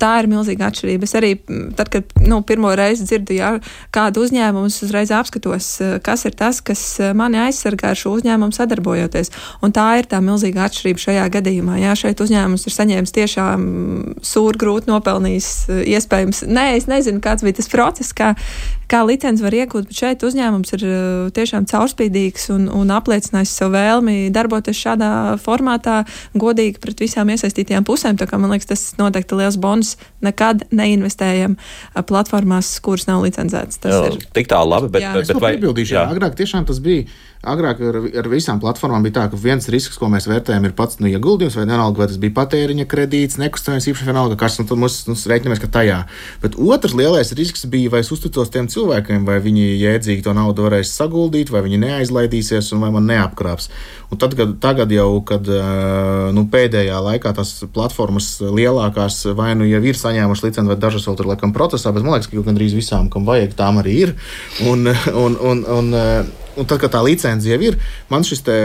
Tā 0.02 0.12
ir 0.22 0.30
milzīga 0.32 0.70
atšķirība. 0.70 1.06
Es 1.06 1.16
arī, 1.18 1.32
tad, 1.78 1.90
kad 1.94 2.14
nu, 2.26 2.42
pirmo 2.48 2.72
reizi 2.78 3.06
dzirdu 3.06 3.36
jā, 3.36 3.52
kādu 3.94 4.24
uzņēmumu, 4.26 4.70
es 4.72 4.82
uzreiz 4.86 5.12
apskatos, 5.14 5.70
eh, 5.82 5.98
kas 6.04 6.26
ir 6.26 6.36
tas, 6.38 6.62
kas 6.62 6.82
eh, 7.00 7.14
mani 7.18 7.40
aizsargā 7.42 7.92
ar 7.92 8.00
šo 8.00 8.16
uzņēmumu 8.18 8.56
sadarbojoties. 8.56 9.32
Un 9.62 9.74
tā 9.76 9.88
ir 10.00 10.10
tā 10.10 10.22
milzīga 10.24 10.66
atšķirība 10.68 11.06
šajā 11.06 11.28
gadījumā. 11.38 11.80
Jā, 11.82 11.96
šeit 11.98 12.22
uzņēmums 12.24 12.68
ir 12.68 12.78
saņēmis 12.78 13.16
tiešām 13.18 13.66
sūru 14.26 14.62
grūti 14.62 14.92
nopelnījis, 14.92 15.50
eh, 15.70 15.84
iespējams. 15.96 16.46
Nē, 16.48 16.68
es 16.78 16.86
nezinu, 16.92 17.22
kāds 17.24 17.46
bija 17.46 17.60
tas 17.60 17.70
process, 17.72 18.14
kā, 18.14 18.34
kā 18.92 19.04
licenci 19.08 19.44
var 19.44 19.56
iegūt, 19.56 19.88
bet 19.88 19.98
šeit 19.98 20.26
uzņēmums 20.28 20.74
ir 20.78 20.88
tiešām 21.36 21.66
caurspīdīgs 21.70 22.50
un, 22.52 22.68
un 22.70 22.92
apliecinājis 22.92 23.56
savu 23.62 23.76
vēlmi 23.78 24.32
darboties 24.34 24.76
šādā 24.76 24.91
formātā, 25.42 26.02
godīgi 26.36 26.82
pret 26.82 27.00
visām 27.00 27.32
iesaistītajām 27.32 27.88
pusēm. 27.88 28.20
Tā 28.20 28.28
kā 28.30 28.40
man 28.42 28.52
liekas, 28.52 28.70
tas 28.72 28.86
noteikti 29.00 29.40
liels 29.40 29.58
bonus. 29.62 29.96
Nekad 30.22 30.68
neinvestējam 30.72 31.58
platformās, 32.08 32.80
kuras 32.84 33.08
nav 33.08 33.24
licencētas. 33.26 33.82
Tas 33.82 33.94
Jā, 33.94 34.06
ir 34.12 34.20
Tik 34.34 34.48
tālu 34.52 34.76
labi, 34.76 34.92
bet, 34.94 35.02
Jā. 35.02 35.14
bet, 35.14 35.22
Es 35.22 35.32
bet 35.32 35.40
to 35.40 35.46
piebildīšu. 35.48 35.96
Jā. 35.96 36.06
jā. 36.06 36.16
Agrāk 36.16 36.38
tiešām 36.40 36.66
tas 36.70 36.80
bija. 36.84 37.10
Agrāk 37.42 37.80
ar, 37.82 37.96
ar 38.22 38.28
visām 38.30 38.60
platformām 38.62 39.02
bija 39.02 39.16
tā, 39.16 39.24
ka 39.32 39.38
viens 39.42 39.66
risks, 39.74 39.98
ko 39.98 40.06
mēs 40.14 40.28
vērtējam, 40.30 40.68
ir 40.68 40.76
pats 40.78 41.00
nu, 41.02 41.10
ieguldījums, 41.10 41.56
vai 41.58 41.64
vienalga, 41.66 42.04
vai 42.04 42.08
tas 42.12 42.20
bija 42.22 42.36
patēriņa 42.38 42.86
kredīts, 42.86 43.40
nekustamais 43.42 43.88
īpašums, 43.90 44.12
vienalga, 44.12 44.38
kas 44.38 44.60
nu, 44.60 44.68
mums, 44.78 45.00
mums 45.10 45.26
rēķinamies, 45.26 45.62
ka 45.64 45.72
tajā. 45.74 45.98
Bet 46.44 46.54
otrs 46.62 46.94
lielais 46.94 47.34
risks 47.38 47.66
bija, 47.66 47.90
vai 47.96 48.04
es 48.06 48.14
uzticos 48.14 48.54
tiem 48.54 48.70
cilvēkiem, 48.70 49.26
vai 49.26 49.40
viņi 49.42 49.66
jēdzīgi 49.82 50.26
to 50.28 50.36
naudu 50.38 50.68
varēs 50.68 50.94
saguldīt, 50.94 51.50
vai 51.50 51.64
viņi 51.66 51.82
neaizlaidīsies, 51.82 52.70
un 52.76 52.86
vai 52.86 52.94
man 52.94 53.10
neapkrāps. 53.10 53.72
Un 54.14 54.18
tad, 54.22 54.34
kad, 54.38 54.50
tagad 54.62 54.81
jau, 54.90 55.22
kad 55.28 55.46
nu, 56.34 56.48
pēdējā 56.50 56.98
laikā 57.06 57.36
tās 57.38 57.54
platformas 57.76 58.34
lielākās 58.42 59.20
vai 59.38 59.52
nu 59.60 59.68
jau 59.70 59.84
ir 59.86 60.00
saņēmušas 60.00 60.48
licenci, 60.48 60.70
vai 60.72 60.80
dažas 60.82 61.06
vēl 61.06 61.20
tur 61.20 61.30
laikam 61.30 61.54
procesā, 61.54 61.94
bet 61.94 62.02
man 62.02 62.18
liekas, 62.18 62.32
ka 62.32 62.42
gandrīz 62.48 62.74
visām, 62.74 63.12
kam 63.14 63.30
vajag, 63.30 63.54
tām 63.60 63.78
arī 63.84 63.98
ir. 64.08 64.16
Un, 64.66 64.90
un, 65.26 65.38
un, 65.38 65.66
un, 65.78 65.94
un 66.60 66.68
tad, 66.68 66.80
kad 66.82 66.94
tā 66.94 67.02
licence 67.06 67.48
jau 67.48 67.60
ir, 67.64 67.78
man 68.12 68.26
te, 68.26 68.58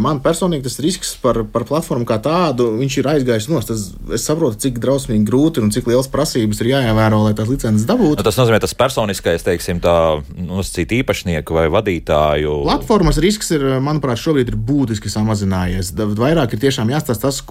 man 0.00 0.20
personīgi 0.24 0.66
tas 0.66 0.78
risks 0.84 1.14
par, 1.22 1.42
par 1.52 1.66
platformu 1.68 2.06
kā 2.08 2.18
tādu, 2.22 2.70
viņš 2.78 2.98
ir 3.00 3.10
aizgājis 3.14 3.48
nost. 3.52 3.72
Es, 3.74 3.88
es 4.14 4.26
saprotu, 4.28 4.60
cik 4.64 4.80
drausmīgi 4.82 5.26
grūti 5.28 5.62
un 5.64 5.72
cik 5.74 5.90
liels 5.90 6.10
prasības 6.12 6.62
ir 6.62 6.72
jāievēro, 6.74 7.24
lai 7.26 7.34
tās 7.38 7.50
licences 7.50 7.86
dabūtu. 7.88 8.20
Nu, 8.20 8.26
tas 8.26 8.38
nozīmē, 8.40 8.60
tas 8.62 8.76
personiskais, 8.78 9.46
teiksim, 9.46 9.82
tā 9.84 9.96
nosacīt 10.36 10.96
īpašnieku 11.00 11.58
vai 11.58 11.66
vadītāju. 11.72 12.62
Platformas 12.68 13.20
risks 13.22 13.52
ir, 13.56 13.66
manuprāt, 13.84 14.20
šobrīd 14.22 14.54
ir 14.54 14.58
būtiski 14.70 15.12
samazinājies. 15.12 15.94
Vairāk 16.18 16.56
ir 16.56 16.66
tiešām 16.68 16.90
jāstāsta 16.94 17.28
tas, 17.28 17.42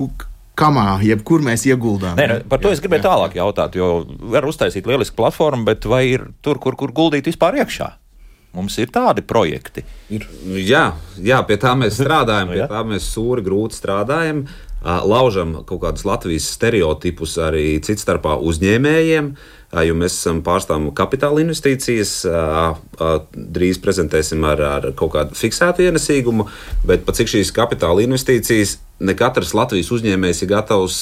kamā, 0.58 0.98
jebkur 1.06 1.44
mēs 1.46 1.68
ieguldām. 1.70 2.18
Nē, 2.18 2.28
ne, 2.32 2.40
par 2.50 2.62
to 2.64 2.72
es 2.74 2.82
gribēju 2.82 3.06
tālāk 3.06 3.38
jautāt, 3.38 3.78
jo 3.78 4.08
var 4.34 4.48
uztaisīt 4.50 4.90
lielisku 4.90 5.18
platformu, 5.20 5.68
bet 5.70 5.86
vai 5.90 6.04
ir 6.10 6.28
tur, 6.42 6.58
kur, 6.64 6.78
kur 6.80 6.94
guldīt 6.96 7.30
vispār 7.30 7.60
iekšā? 7.62 7.92
Mums 8.58 8.78
ir 8.82 8.90
tādi 8.90 9.22
projekti. 9.22 9.84
Jā, 10.10 10.88
jā, 11.22 11.42
pie 11.46 11.60
tā 11.62 11.76
mēs 11.78 11.98
strādājam, 12.02 12.50
Nu, 12.50 12.56
pie 12.58 12.64
jā. 12.64 12.72
tā 12.72 12.82
mēs 12.88 13.12
sūri 13.14 13.46
grūti 13.46 13.78
strādājam. 13.78 14.48
Laužam 14.88 15.56
kaut 15.68 15.82
kādus 15.82 16.06
Latvijas 16.08 16.46
stereotipus 16.54 17.34
arī 17.42 17.80
cits 17.84 18.06
starpā 18.06 18.36
uzņēmējiem, 18.46 19.32
jo 19.84 19.96
mēs 19.98 20.16
esam 20.20 20.40
pārstāvam 20.46 20.92
kapitāla 20.96 21.42
investīcijas. 21.44 22.14
Drīz 23.58 23.82
prezentēsim 23.84 24.46
ar, 24.48 24.62
ar 24.78 24.88
kaut 24.96 25.16
kādu 25.18 25.36
fiksētu 25.36 25.88
ienesīgumu, 25.90 26.46
bet 26.88 27.04
pat 27.10 27.20
cik 27.20 27.34
šīs 27.34 27.52
kapitāla 27.58 28.06
investīcijas, 28.06 28.78
ne 29.04 29.18
katrs 29.18 29.56
Latvijas 29.58 29.92
uzņēmējs 29.98 30.46
ir 30.46 30.54
gatavs 30.54 31.02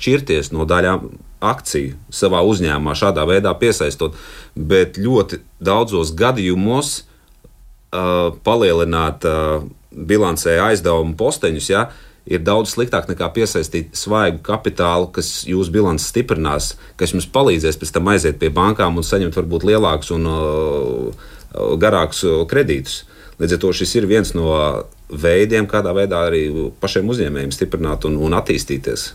šķirties 0.00 0.50
no 0.56 0.66
daļām 0.68 1.12
akciju 1.40 1.96
savā 2.12 2.42
uzņēmumā, 2.46 2.94
šādā 2.98 3.24
veidā 3.28 3.52
piesaistot. 3.58 4.16
Bet 4.54 5.00
ļoti 5.00 5.40
daudzos 5.62 6.12
gadījumos 6.16 6.92
uh, 7.00 8.30
palielināt 8.46 9.26
uh, 9.28 9.64
bilancē 9.90 10.58
aizdevumu 10.68 11.16
posteņus, 11.18 11.70
ja, 11.72 11.88
ir 12.30 12.44
daudz 12.46 12.74
sliktāk 12.74 13.08
nekā 13.10 13.30
piesaistīt 13.34 13.96
svaigu 13.98 14.42
kapitālu, 14.46 15.08
kas 15.14 15.42
jūsu 15.48 15.72
bilanci 15.74 16.06
stiprinās, 16.06 16.74
kas 17.00 17.14
jums 17.14 17.28
palīdzēs 17.32 17.80
pēc 17.80 17.94
tam 17.96 18.12
aiziet 18.12 18.38
pie 18.38 18.52
bankām 18.54 19.00
un 19.00 19.06
saņemt 19.06 19.38
varbūt 19.40 19.66
lielākus 19.72 20.12
un 20.14 20.28
uh, 20.30 21.28
garākus 21.80 22.22
kredītus. 22.50 23.04
Līdz 23.40 23.56
ar 23.56 23.60
to 23.62 23.70
šis 23.72 23.94
ir 23.96 24.06
viens 24.06 24.34
no 24.36 24.52
veidiem, 25.08 25.66
kādā 25.66 25.94
veidā 25.96 26.26
arī 26.28 26.44
pašiem 26.80 27.08
uzņēmējiem 27.10 27.54
stiprināt 27.56 28.04
un, 28.06 28.18
un 28.20 28.36
attīstīties. 28.36 29.06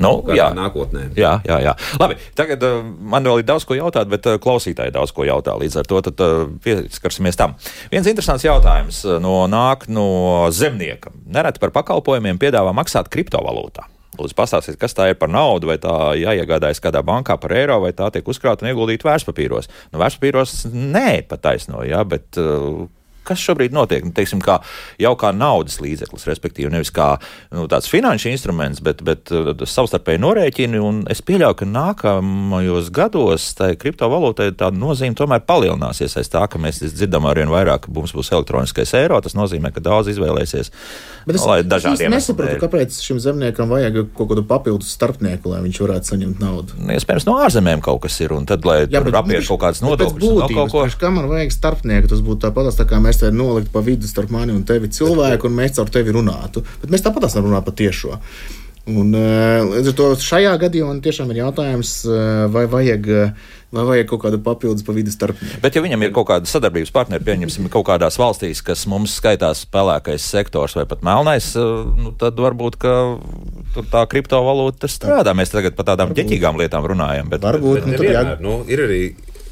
Nu, 0.00 0.10
jā, 0.34 0.48
nākotnē. 0.56 1.06
Jā, 1.18 1.36
jā, 1.46 1.58
jā. 1.62 1.74
Labi, 2.00 2.16
tagad 2.34 2.62
uh, 2.66 2.80
man 2.82 3.26
vēl 3.26 3.42
ir 3.42 3.48
daudz 3.48 3.66
ko 3.68 3.76
jautāt, 3.78 4.10
bet 4.10 4.26
uh, 4.26 4.40
klausītāji 4.42 4.94
daudz 4.94 5.14
ko 5.14 5.26
jautā. 5.26 5.54
Līdz 5.60 5.80
ar 5.82 5.90
to 5.90 6.00
tad, 6.08 6.22
uh, 6.24 6.46
pieskarsimies 6.64 7.38
tam. 7.38 7.54
Viens 7.92 8.08
interesants 8.10 8.46
jautājums 8.46 9.04
no, 9.22 9.44
nāk 9.50 9.86
no 9.92 10.06
zemnieka. 10.54 11.14
Nereti 11.30 11.62
par 11.62 11.74
pakalpojumiem 11.78 12.40
piedāvā 12.42 12.74
maksāt 12.74 13.12
kriptovalūtā. 13.14 13.86
Lūdzu, 14.14 14.34
pastāstiet, 14.38 14.78
kas 14.78 14.94
tā 14.94 15.08
ir 15.10 15.16
par 15.18 15.30
naudu, 15.32 15.66
vai 15.72 15.78
tā 15.82 16.14
jāiegādājas 16.18 16.82
kādā 16.82 17.02
bankā 17.06 17.34
par 17.40 17.54
eiro, 17.56 17.80
vai 17.82 17.90
tā 17.96 18.12
tiek 18.14 18.28
uzkrāta 18.30 18.62
un 18.62 18.70
ieguldīta 18.70 19.08
vērtspapīros. 19.08 19.70
Nu, 19.90 19.98
vērtspapīros 20.02 20.68
nē, 20.70 21.24
pat 21.30 21.42
taisno, 21.48 21.82
jā, 21.86 22.02
bet 22.06 22.38
uh, 22.38 22.84
kas 23.26 23.42
šobrīd 23.42 23.74
notiek? 23.74 24.04
Nu, 24.06 24.12
teiksim, 24.14 24.42
kā, 24.44 24.58
jau 25.00 25.14
kā 25.20 25.32
naudas 25.34 25.80
līdzeklis, 25.82 26.26
respektīvi, 26.30 26.72
nevis 26.74 26.92
kā 26.94 27.14
nu, 27.54 27.66
tāds 27.70 27.88
finanšu 27.90 28.30
instruments, 28.32 28.82
bet, 28.84 29.02
bet 29.06 29.32
uh, 29.34 29.52
savstarpēji 29.64 30.22
norēķini. 30.22 30.82
Es 31.12 31.22
pieļauju, 31.24 31.58
ka 31.60 31.68
nākamajos 31.68 32.90
gados 32.94 33.50
tai 33.58 33.72
kriptovalūtai 33.80 34.50
tā 34.58 34.70
nozīme 34.74 35.16
tomēr 35.18 35.44
palielināsies 35.48 36.18
aiz 36.20 36.30
tā, 36.32 36.44
ka 36.50 36.60
mēs 36.60 36.82
dzirdam 36.84 37.28
arvien 37.30 37.52
vairāk, 37.52 37.86
ka 37.86 37.94
mums 37.94 38.14
būs 38.16 38.32
elektroniskais 38.34 38.94
eiro. 38.98 39.20
Tas 39.24 39.36
nozīmē, 39.38 39.72
ka 39.74 39.82
daudz 39.84 40.12
izvēlēsies. 40.12 40.72
Bet 41.24 41.38
es, 41.38 41.86
es 41.88 42.02
nesaprotu, 42.12 42.58
kāpēc 42.60 42.98
šim 43.00 43.20
zemniekam 43.22 43.70
vajag 43.72 44.02
kaut 44.16 44.30
kādu 44.32 44.44
papildus 44.48 44.92
starpnieku, 44.92 45.52
lai 45.52 45.62
viņš 45.64 45.80
varētu 45.84 46.12
saņemt 46.12 46.42
naudu. 46.42 46.76
Iespējams, 46.94 47.26
no 47.28 47.38
ārzemēm 47.44 47.82
kaut 47.84 48.02
kas 48.04 48.18
ir, 48.20 48.34
un 48.36 48.44
tad, 48.48 48.66
lai 48.68 48.82
Jā, 48.84 49.00
apiet 49.00 49.48
kaut 49.48 49.62
kādas 49.62 49.80
nodokļus, 49.84 50.34
no 50.42 50.48
kaut 50.50 50.72
ko. 50.74 50.84
Kā 51.00 51.10
man 51.14 51.28
vajag 51.30 51.54
starpnieku, 51.54 52.10
tas 52.12 52.20
būtu 52.24 52.44
tāpat, 52.44 52.70
tā 52.78 52.86
kā 52.88 53.00
mēs 53.02 53.13
te 53.20 53.30
nolikt 53.34 53.72
pa 53.72 53.82
vidu 53.84 54.08
starp 54.10 54.32
mani 54.34 54.54
un 54.56 54.64
tevi 54.68 54.90
cilvēku, 54.92 55.48
un 55.48 55.56
mēs 55.58 55.78
caur 55.78 55.90
tevi 55.92 56.14
runātu. 56.14 56.64
Bet 56.82 56.92
mēs 56.92 57.04
tāpat 57.04 57.28
esam 57.30 57.46
runājuši 57.48 57.68
par 57.68 57.78
tiešo. 57.80 58.20
Un, 58.84 59.14
eh, 59.16 59.64
līdz 59.64 59.92
ar 59.94 59.94
to 59.96 60.08
šajā 60.20 60.54
gadījumā 60.60 60.98
tiešām 61.00 61.30
ir 61.32 61.44
jautājums, 61.46 62.04
eh, 62.04 62.46
vai 62.52 62.66
vajag 62.68 63.32
vai 63.74 63.84
vajag 63.88 64.06
kaut 64.12 64.22
kādu 64.22 64.38
papildus 64.44 64.84
pa 64.86 64.94
vidu 64.94 65.10
starpnieku. 65.10 65.58
Bet, 65.62 65.74
ja 65.74 65.82
viņam 65.82 66.04
ir 66.06 66.12
kaut 66.14 66.28
kāda 66.30 66.46
sadarbības 66.46 66.92
partneri, 66.94 67.26
pieņemsim, 67.26 67.66
kaut 67.72 67.88
kādās 67.88 68.18
valstīs, 68.20 68.62
kas 68.64 68.86
mums 68.90 69.16
skaitās 69.18 69.64
pelēkais 69.66 70.22
sektors 70.22 70.76
vai 70.78 70.86
pat 70.90 71.02
melnais, 71.06 71.50
eh, 71.58 71.74
nu, 71.98 72.14
tad 72.20 72.38
varbūt 72.38 72.78
tā 73.90 74.06
kriptovalūta 74.06 74.90
strādā. 74.90 75.34
Mēs 75.34 75.50
tagad 75.50 75.74
par 75.74 75.90
tādām 75.90 76.14
ģeķīgām 76.14 76.60
lietām 76.60 76.86
runājam. 76.86 77.30
Bet, 77.32 77.42
varbūt 77.42 77.84
bet, 77.84 77.98
nu, 77.98 78.04
jā, 78.06 78.40
nu, 78.40 78.58
ir 78.70 78.86
arī 78.86 79.02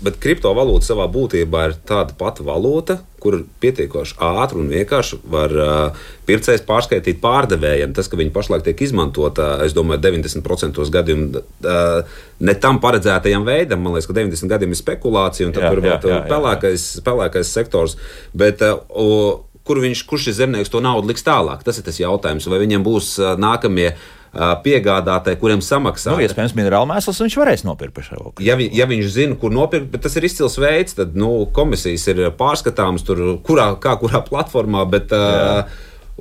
Bet 0.02 0.18
kriptovalūta 0.22 0.88
savā 0.88 1.06
būtībā 1.10 1.66
ir 1.68 1.74
tāda 1.86 2.14
pati 2.18 2.42
valūta, 2.46 2.98
kur 3.22 3.36
pietiekoši 3.62 4.16
ātri 4.26 4.58
un 4.58 4.70
vienkārši 4.72 5.18
var 5.30 5.52
uh, 5.54 6.00
pircējs 6.26 6.64
pārskaitīt 6.66 7.20
pārdevējiem. 7.22 7.92
Tas, 7.94 8.08
ka 8.10 8.18
viņi 8.18 8.32
pašlaik 8.34 8.64
tiek 8.66 8.82
izmantota, 8.82 9.52
es 9.62 9.76
domāju, 9.76 10.02
90% 10.08 10.82
gadījumu 10.96 11.38
uh, 11.38 12.18
ne 12.42 12.54
tam 12.58 12.80
paredzētajam 12.82 13.46
veidam. 13.46 13.84
Man 13.84 13.94
liekas, 13.94 14.10
ka 14.10 14.18
90 14.18 14.50
gadiem 14.50 14.74
ir 14.74 14.80
spekulācija, 14.80 15.46
un 15.46 15.54
tad 15.54 15.68
tur 15.70 15.84
ir 15.86 16.26
pelēkais, 16.32 16.88
pelēkais 17.06 17.54
sektors. 17.54 17.94
Bet, 18.34 18.64
uh, 18.66 19.38
kur 19.62 19.82
viņš, 19.84 20.02
kurš 20.10 20.32
šis 20.32 20.40
zemnieks 20.40 20.72
to 20.72 20.82
naudu 20.82 21.12
liks 21.12 21.22
tālāk? 21.26 21.62
Tas 21.62 21.78
ir 21.78 21.86
tas 21.86 22.02
jautājums. 22.02 22.50
Vai 22.50 22.58
viņiem 22.64 22.82
būs 22.82 23.14
nākamie 23.38 23.92
piegādātāji, 24.32 25.38
kuriem 25.40 25.60
samaksā. 25.64 26.14
Nu, 26.14 26.24
iespējams, 26.24 26.54
minerālu 26.56 26.88
mēslus 26.88 27.20
viņš 27.20 27.38
varēs 27.42 27.64
nopirkt 27.68 27.96
par 27.98 28.06
šo. 28.06 28.32
Ja, 28.40 28.56
vi, 28.56 28.70
ja 28.72 28.86
viņš 28.88 29.10
zina, 29.12 29.38
kur 29.40 29.52
nopirkt, 29.52 29.90
bet 29.92 30.06
tas 30.06 30.16
ir 30.16 30.26
izcils 30.28 30.56
veids, 30.60 30.96
tad 30.96 31.16
nu, 31.18 31.44
komisijas 31.52 32.06
ir 32.08 32.24
pārskatāmas 32.38 33.04
tur, 33.04 33.20
kurā, 33.44 33.72
kā 33.82 33.98
kurā 34.00 34.22
platformā, 34.24 34.86
bet, 34.88 35.12
uh, 35.12 35.68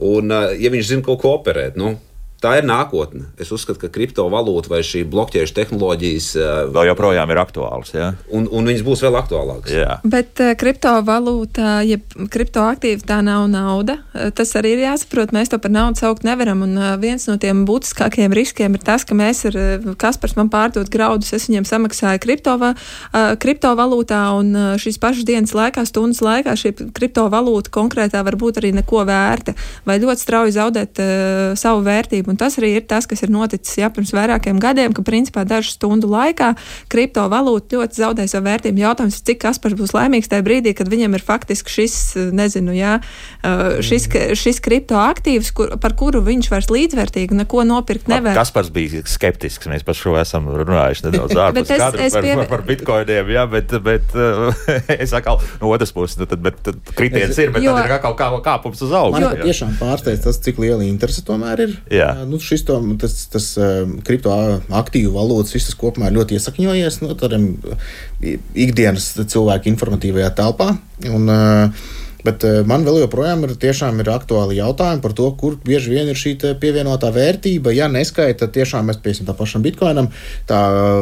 un, 0.04 0.36
ja 0.60 0.74
viņš 0.74 0.90
zina, 0.92 1.06
ko 1.08 1.36
operēt, 1.38 1.80
nu, 1.80 1.96
Tā 2.42 2.56
ir 2.58 2.66
nākotne. 2.66 3.28
Es 3.38 3.52
uzskatu, 3.54 3.84
ka 3.84 3.92
kriptovalūta 3.94 4.72
vai 4.72 4.80
šī 4.86 5.04
blokķēžu 5.12 5.54
tehnoloģijas 5.60 6.30
vēl 6.74 6.88
joprojām 6.90 7.30
ir 7.30 7.38
aktuālas. 7.38 7.92
Ja? 7.94 8.08
Un, 8.34 8.48
un 8.50 8.66
viņas 8.66 8.82
būs 8.88 9.04
vēl 9.06 9.18
aktuālākas. 9.20 9.74
Jā. 9.76 9.98
Bet 10.02 10.42
uh, 10.42 10.56
kriptovalūta, 10.58 11.76
ja 11.86 12.00
kriptoaktīva 12.34 13.06
tā 13.06 13.20
nav 13.26 13.46
nauda, 13.52 14.00
tas 14.34 14.56
arī 14.58 14.72
ir 14.74 14.82
jāsaprot. 14.88 15.36
Mēs 15.38 15.54
to 15.54 15.60
par 15.62 15.74
naudu 15.76 16.02
saukt 16.02 16.26
nevaram. 16.26 16.64
Un 16.66 16.74
uh, 16.80 16.96
viens 17.02 17.28
no 17.30 17.36
tiem 17.42 17.62
būtiskākajiem 17.70 18.34
riskiem 18.34 18.80
ir 18.80 18.82
tas, 18.90 19.06
ka 19.06 19.18
mēs 19.18 19.44
ar 19.52 19.60
Kaspars 20.02 20.34
man 20.40 20.50
pārdot 20.50 20.90
graudus, 20.90 21.36
es 21.38 21.46
viņiem 21.46 21.70
samaksāju 21.70 22.24
kriptova, 22.26 22.74
uh, 22.74 23.36
kriptovalūtā, 23.38 24.24
un 24.42 24.58
šīs 24.82 24.98
pašas 25.02 25.30
dienas 25.30 25.54
laikā, 25.54 25.86
stundas 25.86 26.24
laikā 26.26 26.58
šī 26.58 26.74
kriptovalūta 26.90 27.70
konkrētā 27.78 28.26
var 28.26 28.40
būt 28.42 28.64
arī 28.64 28.74
neko 28.82 29.06
vērta 29.06 29.54
vai 29.86 30.02
ļoti 30.02 30.26
strauji 30.26 30.58
zaudēt 30.58 31.06
savu 31.62 31.86
vērtību. 31.86 32.31
Un 32.32 32.40
tas 32.40 32.56
arī 32.60 32.76
ir 32.80 32.86
tas, 32.88 33.08
kas 33.10 33.26
ir 33.26 33.32
noticis 33.34 33.76
jā, 33.82 33.90
pirms 33.92 34.14
vairākiem 34.16 34.60
gadiem, 34.62 34.96
ka 34.96 35.04
principā 35.04 35.44
dažu 35.48 35.74
stundu 35.74 36.08
laikā 36.12 36.54
kriptovalūta 36.92 37.76
ļoti 37.76 38.00
zaudē 38.00 38.28
savu 38.32 38.48
vērtību. 38.48 38.80
Jautājums, 38.86 39.20
cik 39.28 39.42
Kaspars 39.44 39.76
būs 39.80 39.92
laimīgs 39.96 40.32
tajā 40.32 40.46
brīdī, 40.46 40.74
kad 40.78 40.88
viņam 40.92 41.18
ir 41.18 41.26
faktiski 41.26 41.74
šis, 41.76 41.98
nezinu, 42.36 42.76
jā, 42.78 42.94
šis, 43.84 44.08
šis 44.40 44.62
kriptoaktīvs, 44.64 45.52
kur, 45.58 45.76
par 45.82 45.96
kuru 46.00 46.24
viņš 46.24 46.52
vairs 46.54 46.72
līdzvērtīgi 46.72 47.42
neko 47.42 47.66
nopirkt 47.68 48.08
nevar. 48.12 48.38
Kaspars 48.38 48.72
bija 48.74 49.04
skeptisks, 49.10 49.68
mēs 49.72 49.84
par 49.88 49.98
šo 49.98 50.16
esam 50.22 50.48
runājuši 50.56 51.08
nedaudz 51.10 51.38
ārpus 51.48 51.68
kadra 51.68 52.08
par, 52.08 52.28
pie... 52.28 52.36
par, 52.40 52.50
par 52.56 52.66
bitkoiniem, 52.70 53.34
jā, 53.36 53.46
bet, 53.52 53.76
bet 53.84 54.16
es 55.04 55.16
atkal 55.18 55.42
no 55.60 55.74
otras 55.76 55.92
puses, 55.96 56.16
nu, 56.22 56.30
tad, 56.32 56.44
bet 56.46 56.64
tad 56.64 56.80
kritiens 56.96 57.36
ir, 57.42 57.52
bet 57.52 57.66
jo, 57.66 57.76
tad 57.76 57.92
ir 57.92 57.98
atkal 57.98 58.16
kā, 58.20 58.32
kāpums 58.46 58.88
uz 58.88 58.96
augšu. 58.96 59.26
Man 59.26 59.44
tiešām 59.44 59.76
pārsteidz 59.82 60.24
tas, 60.28 60.40
cik 60.46 60.62
liela 60.64 60.86
interese 60.88 61.26
tomēr 61.28 61.66
ir. 61.68 61.78
Jā 61.92 62.12
nu, 62.30 62.40
šis 62.42 62.66
to, 62.68 62.78
tas, 63.02 63.16
tas 63.32 63.48
kriptoaktīvu 64.08 65.14
valūtas 65.16 65.56
viss 65.56 65.78
kopumā 65.80 66.10
ir 66.10 66.20
ļoti 66.20 66.38
iesakņojies 66.38 67.02
no 67.04 67.12
nu, 67.12 67.18
tādiem 67.20 67.48
ikdienas 68.22 69.12
cilvēku 69.22 69.72
informatīvajā 69.72 70.32
telpā. 70.38 70.74
Un, 71.10 71.30
uh, 71.32 71.90
Bet 72.26 72.46
uh, 72.48 72.62
man 72.68 72.86
vēl 72.88 73.02
joprojām 73.04 73.46
ir, 73.48 73.56
ir 73.58 74.12
aktuāli 74.14 74.60
jautājumi 74.60 75.02
par 75.04 75.16
to, 75.18 75.28
kur 75.40 75.58
bieži 75.66 75.94
vien 75.96 76.10
ir 76.12 76.20
šī 76.20 76.36
pievienotā 76.62 77.12
vērtība. 77.16 77.74
Ja 77.76 77.88
neskaita, 77.92 78.50
tiešām 78.52 78.90
mēs 78.90 79.02
piesim 79.04 79.28
tā 79.28 79.36
pašam 79.38 79.64
bitkoinam, 79.66 80.12
tā 80.50 80.60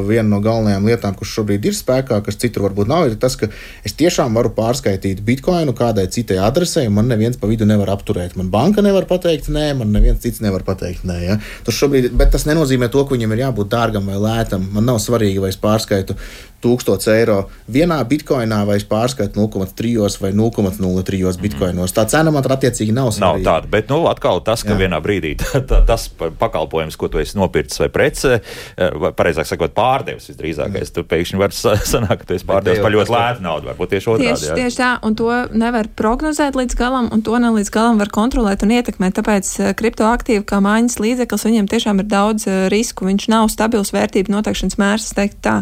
viena 0.08 0.28
no 0.30 0.42
galvenajām 0.44 0.88
lietām, 0.90 1.18
kas 1.20 1.34
šobrīd 1.34 1.70
ir 1.70 1.78
spēkā, 1.78 2.22
kas 2.26 2.40
citur 2.40 2.68
varbūt 2.68 2.90
nav, 2.92 3.08
ir 3.10 3.18
tas, 3.22 3.36
ka 3.40 3.50
es 3.86 3.96
tiešām 4.00 4.38
varu 4.38 4.52
pārskaitīt 4.56 5.24
bitkoinu 5.26 5.76
kādai 5.78 6.08
citai 6.12 6.40
adresei, 6.44 6.88
un 6.90 6.98
man 6.98 7.10
neviens 7.12 7.40
pa 7.40 7.50
vidu 7.52 7.68
nevar 7.70 7.92
apturēt. 7.96 8.38
Man 8.40 8.52
banka 8.54 8.84
nevar 8.86 9.08
pateikt, 9.10 9.52
nē, 9.54 9.72
man 9.80 9.94
neviens 9.96 10.22
cits 10.24 10.44
nevar 10.46 10.66
pateikt, 10.68 11.06
nē. 11.08 11.20
Ja? 11.26 11.40
Tas 11.68 11.78
šobrīd, 11.80 12.12
bet 12.20 12.34
tas 12.36 12.48
nenozīmē 12.50 12.92
to, 12.94 13.06
ka 13.06 13.16
viņam 13.16 13.36
ir 13.36 13.46
jābūt 13.46 13.72
dārgam 13.72 14.10
vai 14.10 14.20
lētam. 14.20 14.70
Man 14.76 14.88
nav 14.90 15.02
svarīgi, 15.04 15.42
vai 15.44 15.54
es 15.54 15.60
pārskaitu 15.60 16.18
1000 16.64 17.08
eiro 17.14 17.40
vienā 17.72 18.00
bitkoinā, 18.08 18.62
vai 18.68 18.80
es 18.80 18.86
pārskaitu 18.88 19.40
0,3 19.40 20.20
vai 20.22 20.32
0,03 20.36 21.40
bitkoinos. 21.42 21.94
Tā 21.96 22.06
cena 22.10 22.34
man 22.34 22.44
attiecīgi 22.44 22.96
nav 22.96 23.12
svarīga. 23.16 23.44
Nav 23.44 23.46
tāda, 23.46 23.72
bet 23.72 23.92
nu, 23.92 24.02
atkal 24.10 24.42
tas, 24.46 24.64
ka 24.66 24.74
Jā. 24.74 24.80
vienā 24.84 25.00
brīdī 25.04 25.36
tā, 25.40 25.62
tā, 25.70 25.82
tas 25.88 26.08
pakalpojums, 26.12 26.98
ko 27.00 27.10
tu 27.12 27.22
esi 27.22 27.38
nopircis 27.40 27.84
vai 27.84 27.90
prece, 27.94 28.40
eh, 28.40 28.98
vai 29.04 29.12
pareizāk 29.16 29.50
sakot, 29.50 29.74
pārdevis 29.78 30.30
visdrīzākais, 30.32 30.94
tu 30.96 31.06
pēkšņi 31.08 31.42
vari 31.42 31.58
sanākt, 31.94 32.24
ka 32.24 32.30
tu 32.30 32.38
esi 32.38 32.48
pārdevis 32.50 32.84
par 32.84 32.96
ļoti 32.96 33.16
lētu 33.16 33.46
naudu, 33.46 33.72
varbūt 33.72 33.96
tieši 33.96 34.12
otrādi. 34.16 34.30
Tieši, 34.30 34.50
jā. 34.52 34.58
tieši 34.64 34.82
tā, 34.82 34.92
un 35.06 35.18
to 35.20 35.30
nevar 35.54 35.90
prognozēt 36.00 36.60
līdz 36.60 36.78
galam, 36.80 37.10
un 37.14 37.24
to 37.26 37.38
ne 37.42 37.54
līdz 37.60 37.74
galam 37.74 38.02
var 38.02 38.12
kontrolēt 38.14 38.66
un 38.66 38.76
ietekmēt. 38.76 39.18
Tāpēc 39.20 39.54
eh, 39.60 39.72
kriptoaktīvi 39.80 40.46
kā 40.50 40.62
mājas 40.64 41.00
līdzeklis, 41.02 41.48
viņiem 41.50 41.70
tiešām 41.72 42.04
ir 42.04 42.10
daudz 42.10 42.48
eh, 42.50 42.68
risku. 42.74 43.08
Viņš 43.10 43.30
nav 43.32 43.50
stabils 43.54 43.94
vērtību 43.96 44.34
noteikšanas 44.34 44.80
mērs, 44.82 45.10
teiktu 45.18 45.42
tā. 45.46 45.56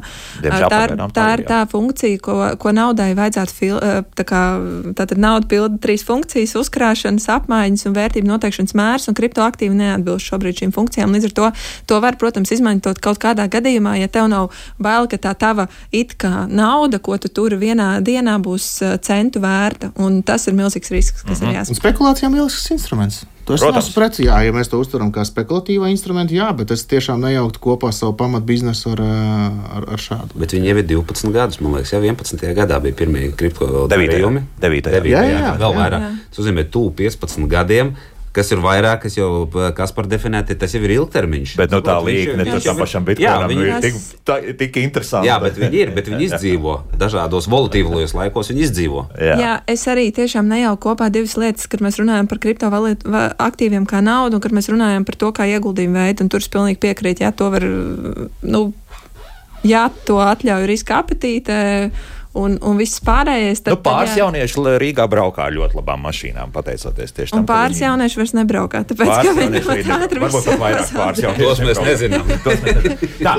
Diemžēl, 0.44 0.70
tā 0.72 0.82
ir, 0.88 1.02
tā 1.16 1.28
ir 1.36 1.44
tā 1.48 1.60
funkcija, 1.70 2.20
ko, 2.24 2.36
ko 2.62 2.74
naudai 2.76 3.12
vajadzētu 3.18 3.56
fil, 3.56 3.78
eh, 3.78 4.02
tā 4.18 4.26
kā 4.28 4.42
tātad 4.98 5.22
nauda 5.22 5.48
pilda 5.52 5.80
trīs 5.84 6.06
funkcijas- 6.08 6.56
uzkrāšanas, 6.62 7.28
apmaiņas 7.38 7.86
un 7.90 7.96
vērtību 7.98 8.32
noteikšanas 8.32 8.76
mērs, 8.78 9.08
un 9.08 9.18
kriptoaktīvi 9.20 9.76
neatbilst 9.76 10.32
šobrīd 10.32 10.62
šīm 10.64 10.74
funkcijām. 10.76 11.14
Līdz 11.14 11.30
ar 11.30 11.36
to 11.40 11.52
to 11.86 12.02
var, 12.02 12.16
protams, 12.16 12.52
izmantot 12.52 13.00
kaut 13.00 13.20
kādā 13.20 13.48
gadījumā, 13.50 14.00
ja 14.00 14.08
tev 14.08 14.28
nav 14.30 14.52
bail, 14.80 15.08
ka 15.08 15.18
tā 15.18 15.36
tava 15.38 15.68
it 15.92 16.18
kā 16.18 16.48
nauda, 16.50 17.00
ko 17.00 17.18
tu 17.18 17.30
tur 17.30 17.52
vienā 17.52 18.02
dienā 18.02 18.42
būs 18.42 18.82
eh, 18.82 18.98
centu 18.98 19.40
vērta, 19.40 19.94
un 19.96 20.22
tas 20.24 20.48
ir 20.48 20.54
milzīgs 20.54 20.92
risks, 20.92 21.24
kas 21.24 21.40
mm 21.40 21.46
-hmm. 21.46 21.50
ir 21.50 21.60
jāsaprot. 21.60 21.82
Spekulācijām 21.84 22.34
lielisks 22.34 22.72
instruments. 22.72 23.26
Tas 23.48 23.88
ir 23.88 23.96
preci, 23.96 24.26
jā, 24.28 24.42
ja 24.44 24.52
mēs 24.56 24.68
to 24.68 24.80
uztveram 24.82 25.12
kā 25.16 25.24
spekulatīvu 25.28 25.88
instrumentu, 25.88 26.36
jā, 26.36 26.50
bet 26.58 26.74
es 26.76 26.84
tiešām 26.90 27.22
nejauktu 27.24 27.62
kopā 27.64 27.94
savu 27.96 28.12
pamatbiznesu 28.20 28.92
ar, 28.92 29.04
ar, 29.80 29.88
ar 29.96 30.04
šādu. 30.04 30.36
Bet 30.42 30.56
viņi 30.58 30.74
jau 30.74 30.76
ir 30.82 30.90
12 30.92 31.32
gadus, 31.36 31.62
man 31.64 31.78
liekas, 31.78 31.94
jau 31.96 32.04
11. 32.04 32.44
gadā 32.58 32.82
bija 32.84 32.98
pirmie 33.00 33.30
kriptovalūtu 33.40 33.94
9. 33.96 34.44
9. 34.68 34.92
Jā, 35.14 35.24
jā, 35.24 35.42
jā, 35.46 35.56
vēl 35.64 35.80
vairāk. 35.80 36.12
Tas 36.28 36.44
nozīmē, 36.44 36.68
tu 36.74 36.84
15 37.00 37.48
gadiem 37.52 37.96
kas 38.38 38.52
ir 38.54 38.62
vairāk, 38.62 39.02
kas 39.06 39.18
jau 39.18 39.48
kas 39.78 39.94
par 39.96 40.08
definēti, 40.10 40.58
tas 40.60 40.74
jau 40.76 40.82
ir 40.86 40.94
ilgtermiņš. 40.98 41.56
Bet 41.60 41.74
nu, 41.74 41.82
tā 41.86 41.98
līnija 42.06 42.60
tam 42.66 42.82
pašam 42.82 43.08
bitkoinam 43.08 43.54
nu, 43.54 43.66
ir 43.66 43.82
tik, 43.84 44.00
tā, 44.28 44.40
tik 44.60 44.80
interesanti. 44.84 45.30
Jā, 45.30 45.40
bet 45.42 45.58
viņi 45.58 45.82
ir, 45.82 45.94
bet 45.98 46.10
viņi 46.12 46.28
izdzīvo 46.30 46.76
dažādos 47.02 47.50
volatīvos 47.52 48.16
laikos, 48.18 48.52
viņi 48.54 48.66
izdzīvo. 48.68 49.06
Jā. 49.18 49.38
jā, 49.42 49.54
es 49.74 49.86
arī 49.90 50.10
tiešām 50.16 50.50
nejauku 50.52 50.90
kopā 50.90 51.10
divas 51.14 51.38
lietas, 51.40 51.70
kad 51.72 51.84
mēs 51.84 52.00
runājam 52.02 52.30
par 52.30 52.42
kriptovalūtu 52.44 53.16
aktīviem 53.44 53.88
kā 53.90 54.04
naudu, 54.06 54.38
un 54.38 54.44
kad 54.44 54.56
mēs 54.56 54.70
runājam 54.72 55.08
par 55.08 55.18
to, 55.20 55.32
kā 55.36 55.48
ieguldījumu 55.58 55.98
veidu, 56.02 56.26
un 56.26 56.34
tur 56.34 56.44
es 56.44 56.52
pilnīgi 56.54 56.82
piekrītu, 56.86 57.26
jā, 57.26 57.34
to 57.36 57.50
var, 57.54 57.66
nu, 57.66 58.62
jā, 59.68 59.88
to 60.08 60.22
atļauj 60.24 60.70
riska 60.70 61.02
apetīte 61.02 61.58
un, 62.38 62.56
un 62.62 62.78
viss 62.80 63.02
pārējais. 63.04 63.64
Tad, 63.66 63.74
Nu, 63.76 63.80
pāris 63.86 64.14
tad, 64.14 64.20
jā, 64.20 64.26
jaunieši 64.26 64.64
Rīgā 64.84 65.08
braukā 65.12 65.48
ar 65.50 65.56
ļoti 65.58 65.78
labām 65.80 66.04
mašīnām, 66.08 66.52
pateicoties 66.56 67.16
tieši 67.18 67.34
tam. 67.34 67.42
Un 67.44 67.50
pāris 67.50 67.78
viņi- 67.80 67.88
jaunieši 67.88 68.22
vairs 68.22 68.34
nebraukā, 68.38 68.84
tāpēc, 68.92 69.12
Pāris 69.12 69.28
ka 69.28 69.36
viņi 69.42 69.64
ļoti 69.66 69.96
ātri 69.98 70.24
varbūt 70.24 70.48
pat 70.52 70.62
vairāk 70.64 70.94
pāris 70.96 71.24
jaunieši 71.26 71.44
Tos 71.48 71.64
mēs 71.66 71.84
nezinām. 71.90 72.32
Tā, 73.26 73.36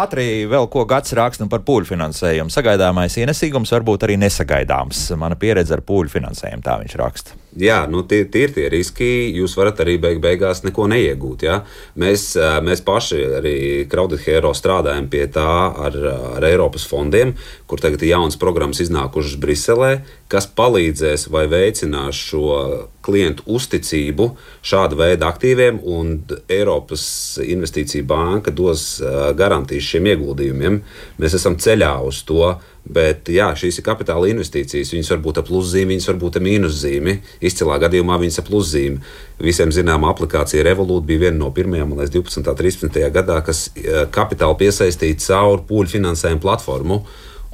ātri 0.00 0.26
vēl 0.50 0.68
ko 0.72 0.84
gads 0.88 1.12
raksta 1.16 1.46
par 1.52 1.64
pūļu 1.66 1.90
finansējumu. 1.92 2.52
Sagaidāmais 2.54 3.16
ienesīgums 3.20 3.72
varbūt 3.76 4.06
arī 4.08 4.18
nesagaidāms. 4.24 5.06
Mana 5.20 5.36
pieredze 5.38 5.76
ar 5.76 5.82
pūļu 5.84 6.12
finansējumu, 6.18 6.64
tā 6.64 6.78
viņš 6.82 6.96
raksta. 7.00 7.38
Jā, 7.60 7.84
nu, 7.86 8.02
tie, 8.02 8.24
tie 8.26 8.48
ir 8.48 8.52
tie 8.54 8.64
riski. 8.72 9.08
Jūs 9.36 9.54
varat 9.54 9.78
arī 9.84 9.94
beig 10.02 10.18
beigās 10.22 10.64
neko 10.64 10.88
neiegūt. 10.90 11.44
Ja? 11.46 11.60
Mēs, 12.00 12.32
mēs 12.66 12.82
paši 12.82 13.20
arī 13.38 13.56
Crowded 13.90 14.24
Hero 14.26 14.50
strādājam 14.56 15.06
pie 15.12 15.28
tā 15.30 15.46
ar, 15.86 15.98
ar 16.34 16.46
Eiropas 16.48 16.86
fondiem, 16.90 17.36
kur 17.70 17.82
tagad 17.82 18.02
ir 18.02 18.16
jaunas 18.16 18.38
programmas 18.40 18.82
iznākušas 18.82 19.38
Briselē, 19.38 19.92
kas 20.26 20.50
palīdzēs 20.50 21.28
vai 21.30 21.46
veicinās 21.52 22.18
šo 22.18 22.58
klientu 23.04 23.46
uzticību 23.54 24.30
šāda 24.64 24.98
veida 24.98 25.30
aktīviem, 25.30 25.78
un 25.84 26.16
Eiropas 26.50 27.06
Investīcija 27.44 28.06
banka 28.08 28.50
dos 28.50 28.96
garantijas 29.38 29.92
šiem 29.92 30.10
ieguldījumiem. 30.14 30.80
Mēs 31.22 31.38
esam 31.38 31.60
ceļā 31.60 31.94
uz 32.02 32.24
to. 32.26 32.56
Bet 32.84 33.30
jā, 33.32 33.46
šīs 33.56 33.78
ir 33.80 33.84
kapitāla 33.86 34.28
investīcijas. 34.28 34.90
Viņas 34.92 35.10
var 35.14 35.20
būt 35.24 35.38
ar 35.40 35.44
pluszīmi, 35.48 35.94
viņas 35.94 36.08
var 36.10 36.18
būt 36.20 36.36
ar 36.36 36.42
mīnuszīmi. 36.44 37.14
Izcilā 37.48 37.78
gadījumā 37.80 38.18
viņas 38.20 38.36
ir 38.42 38.44
pluszīmi. 38.50 38.98
Visiem 39.40 39.72
zināmā 39.72 40.10
aplikācija 40.12 40.66
Revolut 40.66 41.06
bija 41.08 41.22
viena 41.26 41.38
no 41.40 41.48
pirmajām, 41.56 41.88
man 41.94 42.02
liekas, 42.02 42.12
12. 42.12 42.44
un 42.52 42.58
13. 42.60 43.00
gadā, 43.14 43.38
kas 43.46 43.70
eh, 43.80 44.04
kapitālu 44.12 44.58
piesaistīja 44.60 45.16
caur 45.24 45.64
pūļu 45.64 45.94
finansējumu 45.96 46.44
platformu. 46.44 47.00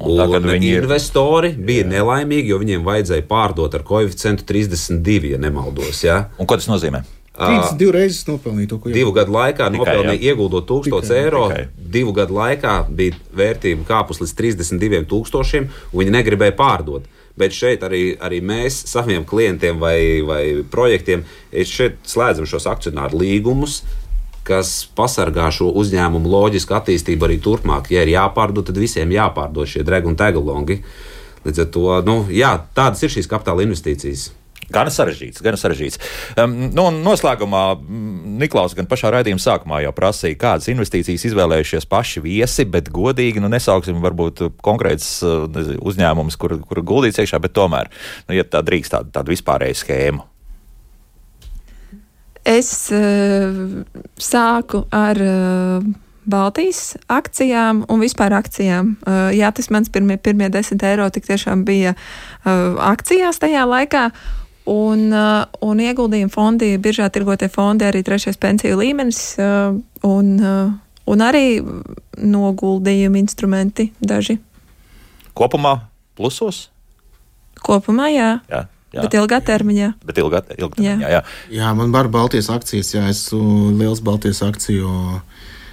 Un 0.01 0.17
tagad 0.17 0.43
Un 0.43 0.51
viņi 0.57 0.69
ir- 0.75 0.83
investori 0.83 1.53
bija 1.55 1.85
nelaimīgi, 1.87 2.51
jo 2.51 2.59
viņiem 2.59 2.83
vajadzēja 2.87 3.27
pārdot 3.29 3.75
ar 3.77 3.83
koeficientu 3.87 4.47
32, 4.49 5.35
ja 5.37 5.39
nemaldos. 5.39 6.03
Ja? 6.03 6.25
Un 6.41 6.47
ko 6.49 6.57
tas 6.57 6.67
nozīmē? 6.73 7.05
32 7.41 7.95
reizes 7.95 8.27
nopelnīja 8.29 8.71
to, 8.73 8.79
ko 8.83 8.93
Divu 8.95 9.15
gadu 9.17 9.35
laikā 9.35 9.67
Tikai, 9.67 9.77
nopelnīja, 9.79 10.19
jā. 10.19 10.33
ieguldot 10.33 10.67
1000 10.69 10.91
Tikai, 10.91 11.23
eiro. 11.23 11.47
tikai. 11.51 11.89
Divu 11.97 12.13
gadu 12.17 12.37
laikā 12.37 12.75
bija 12.89 13.17
vērtība 13.41 13.87
kāpus 13.89 14.21
līdz 14.23 14.35
32,000, 14.43 15.71
un 15.93 16.03
viņi 16.03 16.15
negribēja 16.19 16.57
pārdot. 16.59 17.09
Bet 17.41 17.55
šeit 17.57 17.85
arī, 17.87 18.03
arī 18.21 18.43
mēs 18.45 18.83
saviem 18.91 19.25
klientiem 19.25 19.79
vai, 19.81 20.21
vai 20.27 20.43
projektiem 20.71 21.23
šeit 21.65 22.03
slēdzam 22.11 22.49
šos 22.51 22.67
akcionāru 22.69 23.23
līgumus, 23.23 23.81
kas 24.45 24.89
pasargā 24.97 25.47
šo 25.55 25.71
uzņēmumu 25.81 26.29
loģisku 26.31 26.75
attīstību 26.77 27.29
arī 27.29 27.39
turpmāk. 27.45 27.93
Ja 27.95 28.03
ir 28.05 28.13
jāpārdod, 28.17 28.67
tad 28.69 28.81
visiem 28.81 29.13
jāpārdod 29.15 29.69
šie 29.71 29.87
dragi 29.87 30.11
un 30.11 30.19
tegalongi. 30.19 30.81
Līdz 31.47 31.63
ar 31.65 31.71
to 31.73 31.87
nu, 32.05 32.17
jā, 32.35 32.53
tādas 32.77 33.05
ir 33.07 33.15
šīs 33.15 33.31
kapitāla 33.31 33.65
investīcijas. 33.65 34.31
Gan 34.71 34.91
sarežģīts, 34.93 35.43
gan 35.45 35.59
sarežģīts. 35.61 36.01
Um, 36.41 36.57
nu, 36.75 36.87
noslēgumā 37.03 37.65
Niklaus 38.41 38.77
gan 38.79 38.89
pašā 38.91 39.13
raidījuma 39.17 39.43
sākumā 39.43 39.83
jau 39.85 39.95
prasīja, 39.97 40.39
kādas 40.41 40.71
investīcijas 40.73 41.27
izvēlējušies 41.31 41.89
paši 41.91 42.25
viesi, 42.25 42.67
bet 42.71 42.93
godīgi, 42.95 43.43
nu, 43.43 43.51
nesauksim 43.53 44.01
varbūt 44.05 44.45
konkrēts 44.65 45.21
nezinu, 45.55 45.81
uzņēmums, 45.91 46.39
kur, 46.41 46.59
kur 46.67 46.83
guldīts 46.87 47.23
iekšā, 47.23 47.43
bet 47.43 47.57
tomēr, 47.57 47.91
nu, 48.29 48.39
ja 48.39 48.47
tā 48.47 48.63
drīkst 48.67 48.97
tādu, 48.97 49.15
tādu 49.15 49.35
vispārēju 49.35 49.81
schēmu. 49.83 50.27
Es 52.49 52.71
uh, 52.95 53.83
sāku 54.17 54.87
ar 54.97 55.19
uh, 55.21 55.91
Baltijas 56.31 56.97
akcijām 57.11 57.85
un 57.89 58.01
vispār 58.01 58.35
akcijām. 58.39 58.95
Uh, 59.05 59.29
jā, 59.37 59.51
tas 59.53 59.71
mans 59.73 59.91
pirmie, 59.93 60.17
pirmie 60.17 60.49
desmit 60.53 60.85
eiro 60.89 61.09
tik 61.13 61.29
tiešām 61.29 61.65
bija 61.69 61.95
uh, 61.97 62.79
akcijās 62.91 63.41
tajā 63.43 63.67
laikā. 63.69 64.11
Un, 64.69 65.07
uh, 65.09 65.47
un 65.65 65.81
ieguldījumu 65.81 66.31
fondi, 66.31 66.75
biržā 66.79 67.09
tirgotie 67.13 67.49
fondi, 67.51 67.87
arī 67.89 68.03
trešais 68.07 68.37
pensiju 68.41 68.77
līmenis 68.79 69.23
uh, 69.41 69.73
un, 70.07 70.35
uh, 70.37 70.75
un 71.11 71.25
arī 71.25 71.63
noguldījumu 72.21 73.19
instrumenti 73.23 73.89
daži. 74.05 74.37
Kopumā 75.35 75.79
plusos? 76.19 76.69
Kopumā, 77.61 78.11
jā, 78.13 78.31
Jā, 78.51 78.65
jā. 78.93 79.05
bet 79.05 79.17
ilgā 79.17 79.41
termiņā. 79.45 79.93
Bet 80.07 80.21
ilgā, 80.21 80.43
ilgtermiņā, 80.57 81.09
jā. 81.09 81.11
jā. 81.17 81.23
Jā, 81.61 81.73
man 81.77 81.93
var 81.95 82.11
Baltijas 82.13 82.51
akcijas, 82.53 82.93
jā, 82.97 83.07
esmu 83.13 83.73
liels 83.81 84.05
Baltijas 84.05 84.43
akciju. 84.47 84.93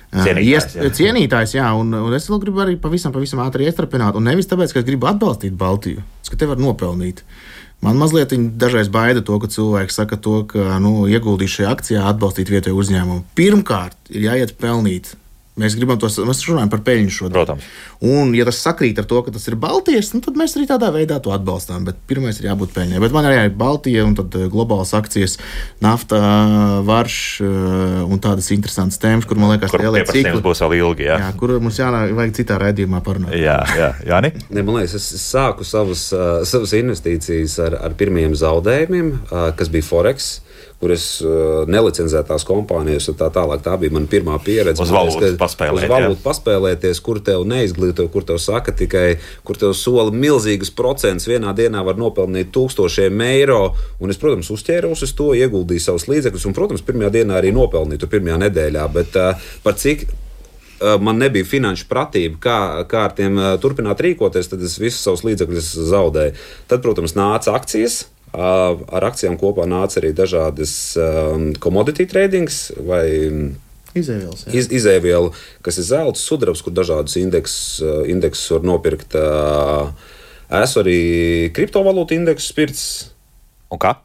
Cienītājs, 0.08 0.76
jā. 0.78 0.90
cienītājs, 0.96 1.58
jā, 1.58 1.68
un, 1.76 1.92
un 1.92 2.16
es 2.16 2.30
vēl 2.32 2.40
gribu 2.46 2.64
arī 2.64 2.78
pavisam, 2.80 3.12
pavisam 3.12 3.42
ātri 3.44 3.68
iestrādāt. 3.68 4.16
Un 4.16 4.24
nevis 4.30 4.48
tāpēc, 4.48 4.72
ka 4.72 4.80
es 4.80 4.88
gribu 4.88 5.10
atbalstīt 5.10 5.58
Baltiju, 5.60 6.00
bet 6.00 6.32
ka 6.32 6.40
te 6.40 6.48
var 6.48 6.62
nopelnīt. 6.62 7.26
Man 7.86 8.00
mazliet 8.02 8.34
dažreiz 8.58 8.90
baida 8.90 9.22
to, 9.22 9.38
ka 9.40 9.50
cilvēki 9.54 9.94
saka, 9.94 10.18
to, 10.18 10.42
ka 10.50 10.80
nu, 10.82 11.06
ieguldīt 11.12 11.54
šajā 11.54 11.74
akcijā, 11.76 12.04
atbalstīt 12.10 12.50
vietēju 12.50 12.80
uzņēmumu. 12.82 13.24
Pirmkārt, 13.38 13.98
ir 14.10 14.26
jāiet 14.32 14.56
pelnīt. 14.58 15.14
Mēs 15.58 15.74
gribam 15.78 15.98
to, 15.98 16.10
mēs 16.28 16.44
runājam 16.46 16.70
par 16.70 16.84
peļņu 16.86 17.14
šodien. 17.14 17.34
Protams. 17.34 17.68
Un, 18.06 18.34
ja 18.38 18.46
tas 18.46 18.60
sakrīt 18.62 19.00
ar 19.02 19.08
to, 19.10 19.24
ka 19.26 19.34
tas 19.34 19.48
ir 19.50 19.58
Baltijas, 19.58 20.12
nu, 20.14 20.22
tad 20.22 20.38
mēs 20.38 20.54
arī 20.58 20.68
tādā 20.70 20.92
veidā 20.94 21.18
to 21.24 21.34
atbalstām. 21.34 21.88
Bet 21.88 21.98
pirmais 22.10 22.38
ir 22.38 22.50
jābūt 22.52 22.76
peļņai. 22.76 23.02
Bet 23.02 23.16
man 23.16 23.26
arī 23.26 23.40
ir 23.48 23.56
Baltija 23.58 24.06
un 24.06 24.14
tad 24.20 24.38
eh, 24.38 24.46
globālas 24.54 24.94
akcijas, 24.98 25.38
nafta, 25.84 26.22
varš 26.86 27.20
eh, 27.42 27.50
un 28.06 28.22
tādas 28.24 28.52
interesantas 28.54 29.02
tēmas, 29.02 29.26
kur 29.26 29.42
man 29.42 29.56
liekas, 29.56 29.74
lielie 29.74 30.04
pieprasījums 30.06 30.38
cikli. 30.38 30.46
būs 30.46 30.64
vēl 30.66 30.78
ilgi, 30.80 31.08
jā. 31.10 31.20
Jā, 31.26 31.34
kur 31.42 31.58
mums 31.64 31.82
jāvajag 31.82 32.38
citā 32.38 32.62
raidījumā 32.62 33.02
parunāt. 33.06 33.34
Jā, 33.38 33.60
jā, 33.78 33.92
Jāni? 34.08 34.34
Ne, 34.54 34.62
man 34.62 34.80
liekas, 34.80 34.98
es 35.02 35.26
sāku 35.26 35.66
savus, 35.68 36.10
uh, 36.16 36.44
savus 36.48 36.78
investīcijas 36.78 37.58
ar, 37.66 37.82
ar 37.88 37.98
pirmiem 37.98 38.38
zaudējumiem, 38.38 39.16
uh, 39.26 39.50
kas 39.58 39.74
bija 39.74 39.90
Forex. 39.90 40.36
Kur 40.78 40.92
es 40.94 41.06
uh, 41.26 41.64
nelicenzētās 41.66 42.44
kompānijās, 42.46 43.08
un 43.10 43.16
tā 43.18 43.32
tālāk. 43.34 43.64
Tā 43.66 43.74
bija 43.82 43.96
mana 43.96 44.06
pirmā 44.12 44.36
pieredze. 44.46 44.84
Uz 44.84 44.92
Man 44.92 45.08
liekas, 45.08 45.16
valūtas 45.16 45.34
ka 45.34 45.42
paspēlēt, 45.42 45.88
Uz 45.88 45.94
valūtu 45.94 46.22
paspēlēties, 46.22 47.02
kur 47.08 47.22
tev 47.26 47.48
neizglīto, 47.50 48.06
kur 48.14 48.28
tev 48.28 48.38
saka 48.44 48.76
tikai, 48.78 49.08
kur 49.48 49.58
tev 49.58 49.74
sola 49.78 50.14
milzīgas 50.14 50.70
procentus. 50.78 51.26
Vienā 51.32 51.56
dienā 51.58 51.82
var 51.88 51.98
nopelnīt 51.98 52.54
tūkstošiem 52.54 53.26
eiro. 53.26 53.64
Un 53.98 54.14
es, 54.14 54.22
protams, 54.22 54.52
uzķēros 54.54 55.02
uz 55.08 55.16
to, 55.18 55.32
ieguldīju 55.40 55.88
savus 55.88 56.06
līdzekļus, 56.12 56.46
un, 56.46 56.58
protams, 56.60 56.86
pirmajā 56.86 57.16
dienā 57.18 57.42
arī 57.42 57.56
nopelnīju, 57.58 58.04
tur 58.06 58.14
pirmajā 58.14 58.38
nedēļā. 58.46 58.88
Bet 58.94 59.18
uh, 59.18 59.52
par 59.66 59.82
cik 59.82 60.06
Uh, 60.78 61.02
man 61.02 61.18
nebija 61.18 61.42
finanšu 61.42 61.88
pratība, 61.90 62.38
kā, 62.38 62.58
kā 62.86 63.08
ar 63.08 63.14
tiem 63.18 63.40
uh, 63.42 63.56
turpināt 63.58 63.98
rīkoties, 64.06 64.52
tad 64.52 64.62
es 64.62 64.76
visus 64.78 65.02
savus 65.02 65.24
līdzekļus 65.26 65.72
zaudēju. 65.90 66.36
Tad, 66.70 66.84
protams, 66.84 67.16
nāca 67.18 67.56
akcijas. 67.58 68.04
Ar 68.38 69.08
akcijām 69.10 69.38
kopā 69.42 69.66
nāca 69.70 69.98
arī 70.02 70.12
dažādas 70.14 70.74
commodity 71.64 72.06
tradings 72.10 72.68
vai 72.86 73.08
Izēvielas. 73.98 74.46
iz, 74.54 74.70
izēvielu, 74.78 75.32
kas 75.66 75.80
ir 75.82 75.88
zelta, 75.90 76.22
sudrabs, 76.22 76.62
kur 76.62 76.76
dažādus 76.76 77.18
indeksus, 77.18 77.82
indeksus 78.06 78.54
var 78.54 78.68
nopirkt. 78.70 79.18
Esmu 80.48 80.84
arī 80.84 81.00
kriptovalūtu 81.58 82.20
indeksu 82.20 82.54
pirts. 82.56 82.84
Un 83.74 83.82
kā? 83.82 83.98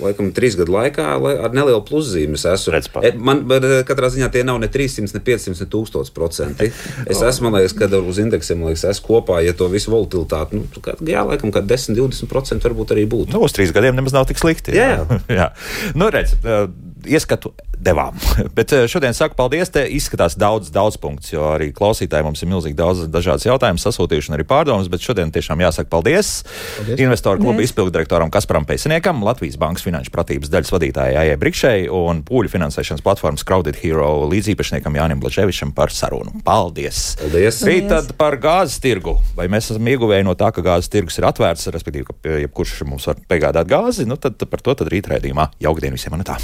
Laikam, 0.00 0.28
trīs 0.36 0.56
gadu 0.58 0.74
laikā 0.74 1.06
lai- 1.22 1.36
ar 1.46 1.54
nelielu 1.56 1.82
pluszīmi 1.86 2.36
es 2.38 2.44
esmu. 2.48 2.72
Redz. 2.74 2.88
E, 3.02 3.12
Man 3.16 3.44
eh, 3.56 3.82
katrā 3.88 4.10
ziņā 4.12 4.28
tie 4.32 4.42
nav 4.46 4.60
ne 4.62 4.68
300, 4.72 5.14
ne 5.16 5.20
500, 5.24 5.60
ne 5.60 5.68
1000 5.72 6.12
procenti. 6.14 6.70
Es 7.10 7.22
esmu, 7.22 7.48
man 7.50 7.60
liekas, 7.60 7.76
kad 7.78 7.92
uz 7.96 8.18
indeksiem, 8.22 8.64
liekas, 8.66 8.84
esmu 8.92 9.08
kopā, 9.08 9.40
ja 9.44 9.54
to 9.56 9.68
visu 9.72 9.92
volatilitāti, 9.94 10.60
nu, 10.60 10.82
kā, 10.84 10.96
jā, 11.06 11.24
laikam, 11.26 11.52
kad 11.54 11.66
10, 11.68 11.96
20 11.98 12.30
procenti 12.30 12.68
varbūt 12.68 12.94
arī 12.96 13.06
būtu. 13.10 13.32
Nu, 13.34 13.44
uz 13.46 13.54
trīs 13.56 13.72
gadiem 13.74 13.96
nemaz 13.98 14.14
nav 14.16 14.26
tik 14.30 14.40
slikti. 14.42 14.76
Jā. 14.76 15.04
jā. 15.32 15.50
Nu, 15.98 16.10
redz, 16.12 16.36
eh, 16.44 16.66
ieskatu 17.08 17.52
devām. 17.76 18.16
Bet 18.56 18.72
eh, 18.74 18.86
šodien 18.90 19.14
saku 19.16 19.36
paldies. 19.38 19.70
Te 19.72 19.84
izskatās 19.92 20.36
daudz, 20.38 20.70
daudz 20.74 20.98
punktus, 21.00 21.32
jo 21.34 21.44
arī 21.52 21.70
klausītāji 21.76 22.26
mums 22.26 22.42
ir 22.42 22.50
milzīgi 22.50 22.76
daudz 22.78 23.04
dažādas 23.12 23.46
jautājumas, 23.46 23.84
sasūtījuši 23.86 24.32
un 24.32 24.38
arī 24.38 24.46
pārdomas. 24.48 24.90
Bet 24.92 25.04
šodien 25.04 25.32
tiešām 25.34 25.62
jāsaka 25.64 25.90
paldies, 25.92 26.42
paldies. 26.78 27.00
investoru 27.06 27.42
kluba 27.42 27.56
Paldies. 27.56 27.72
izpilddirektoram 27.72 28.32
Kasparam 28.34 28.66
Pēciniekam, 28.68 29.22
Latvijas 29.26 29.58
Bankas 29.60 29.86
finanšu 29.86 30.12
pratības 30.14 30.52
daļas 30.52 30.72
vadītājai 30.74 31.20
Aijai 31.22 31.40
Brikšai 31.40 31.76
un 31.92 32.22
pūļu 32.26 32.52
finansēšanas 32.54 33.04
platformas 33.04 33.46
Crowded 33.46 33.78
Hero 33.82 34.10
līdzīpašniekam 34.32 34.98
Jānim 34.98 35.22
Blaževičam 35.22 35.74
par 35.76 35.94
sarunu. 35.94 36.34
Paldies! 36.46 37.16
Paldies! 37.20 37.62
Rīt 37.66 37.90
tad 37.92 38.14
par 38.18 38.38
gāzes 38.42 38.80
tirgu. 38.82 39.18
Vai 39.36 39.48
mēs 39.52 39.70
esam 39.72 39.92
ieguvēji 39.92 40.26
no 40.26 40.36
tā, 40.38 40.52
ka 40.54 40.64
gāzes 40.64 40.90
tirgus 40.92 41.20
ir 41.20 41.28
atvērts, 41.28 41.68
respektīvi, 41.74 42.08
ka 42.08 42.38
jebkurš 42.46 42.78
mums 42.88 43.08
var 43.10 43.20
piegādāt 43.28 43.68
gāzi, 43.70 44.08
nu 44.08 44.18
tad 44.20 44.40
par 44.50 44.64
to 44.64 44.78
tad 44.78 44.92
rīt 44.92 45.10
rēdījumā. 45.12 45.52
Jauktdien 45.62 45.96
visiem! 45.96 46.16
Un 46.16 46.24
tā. 46.24 46.40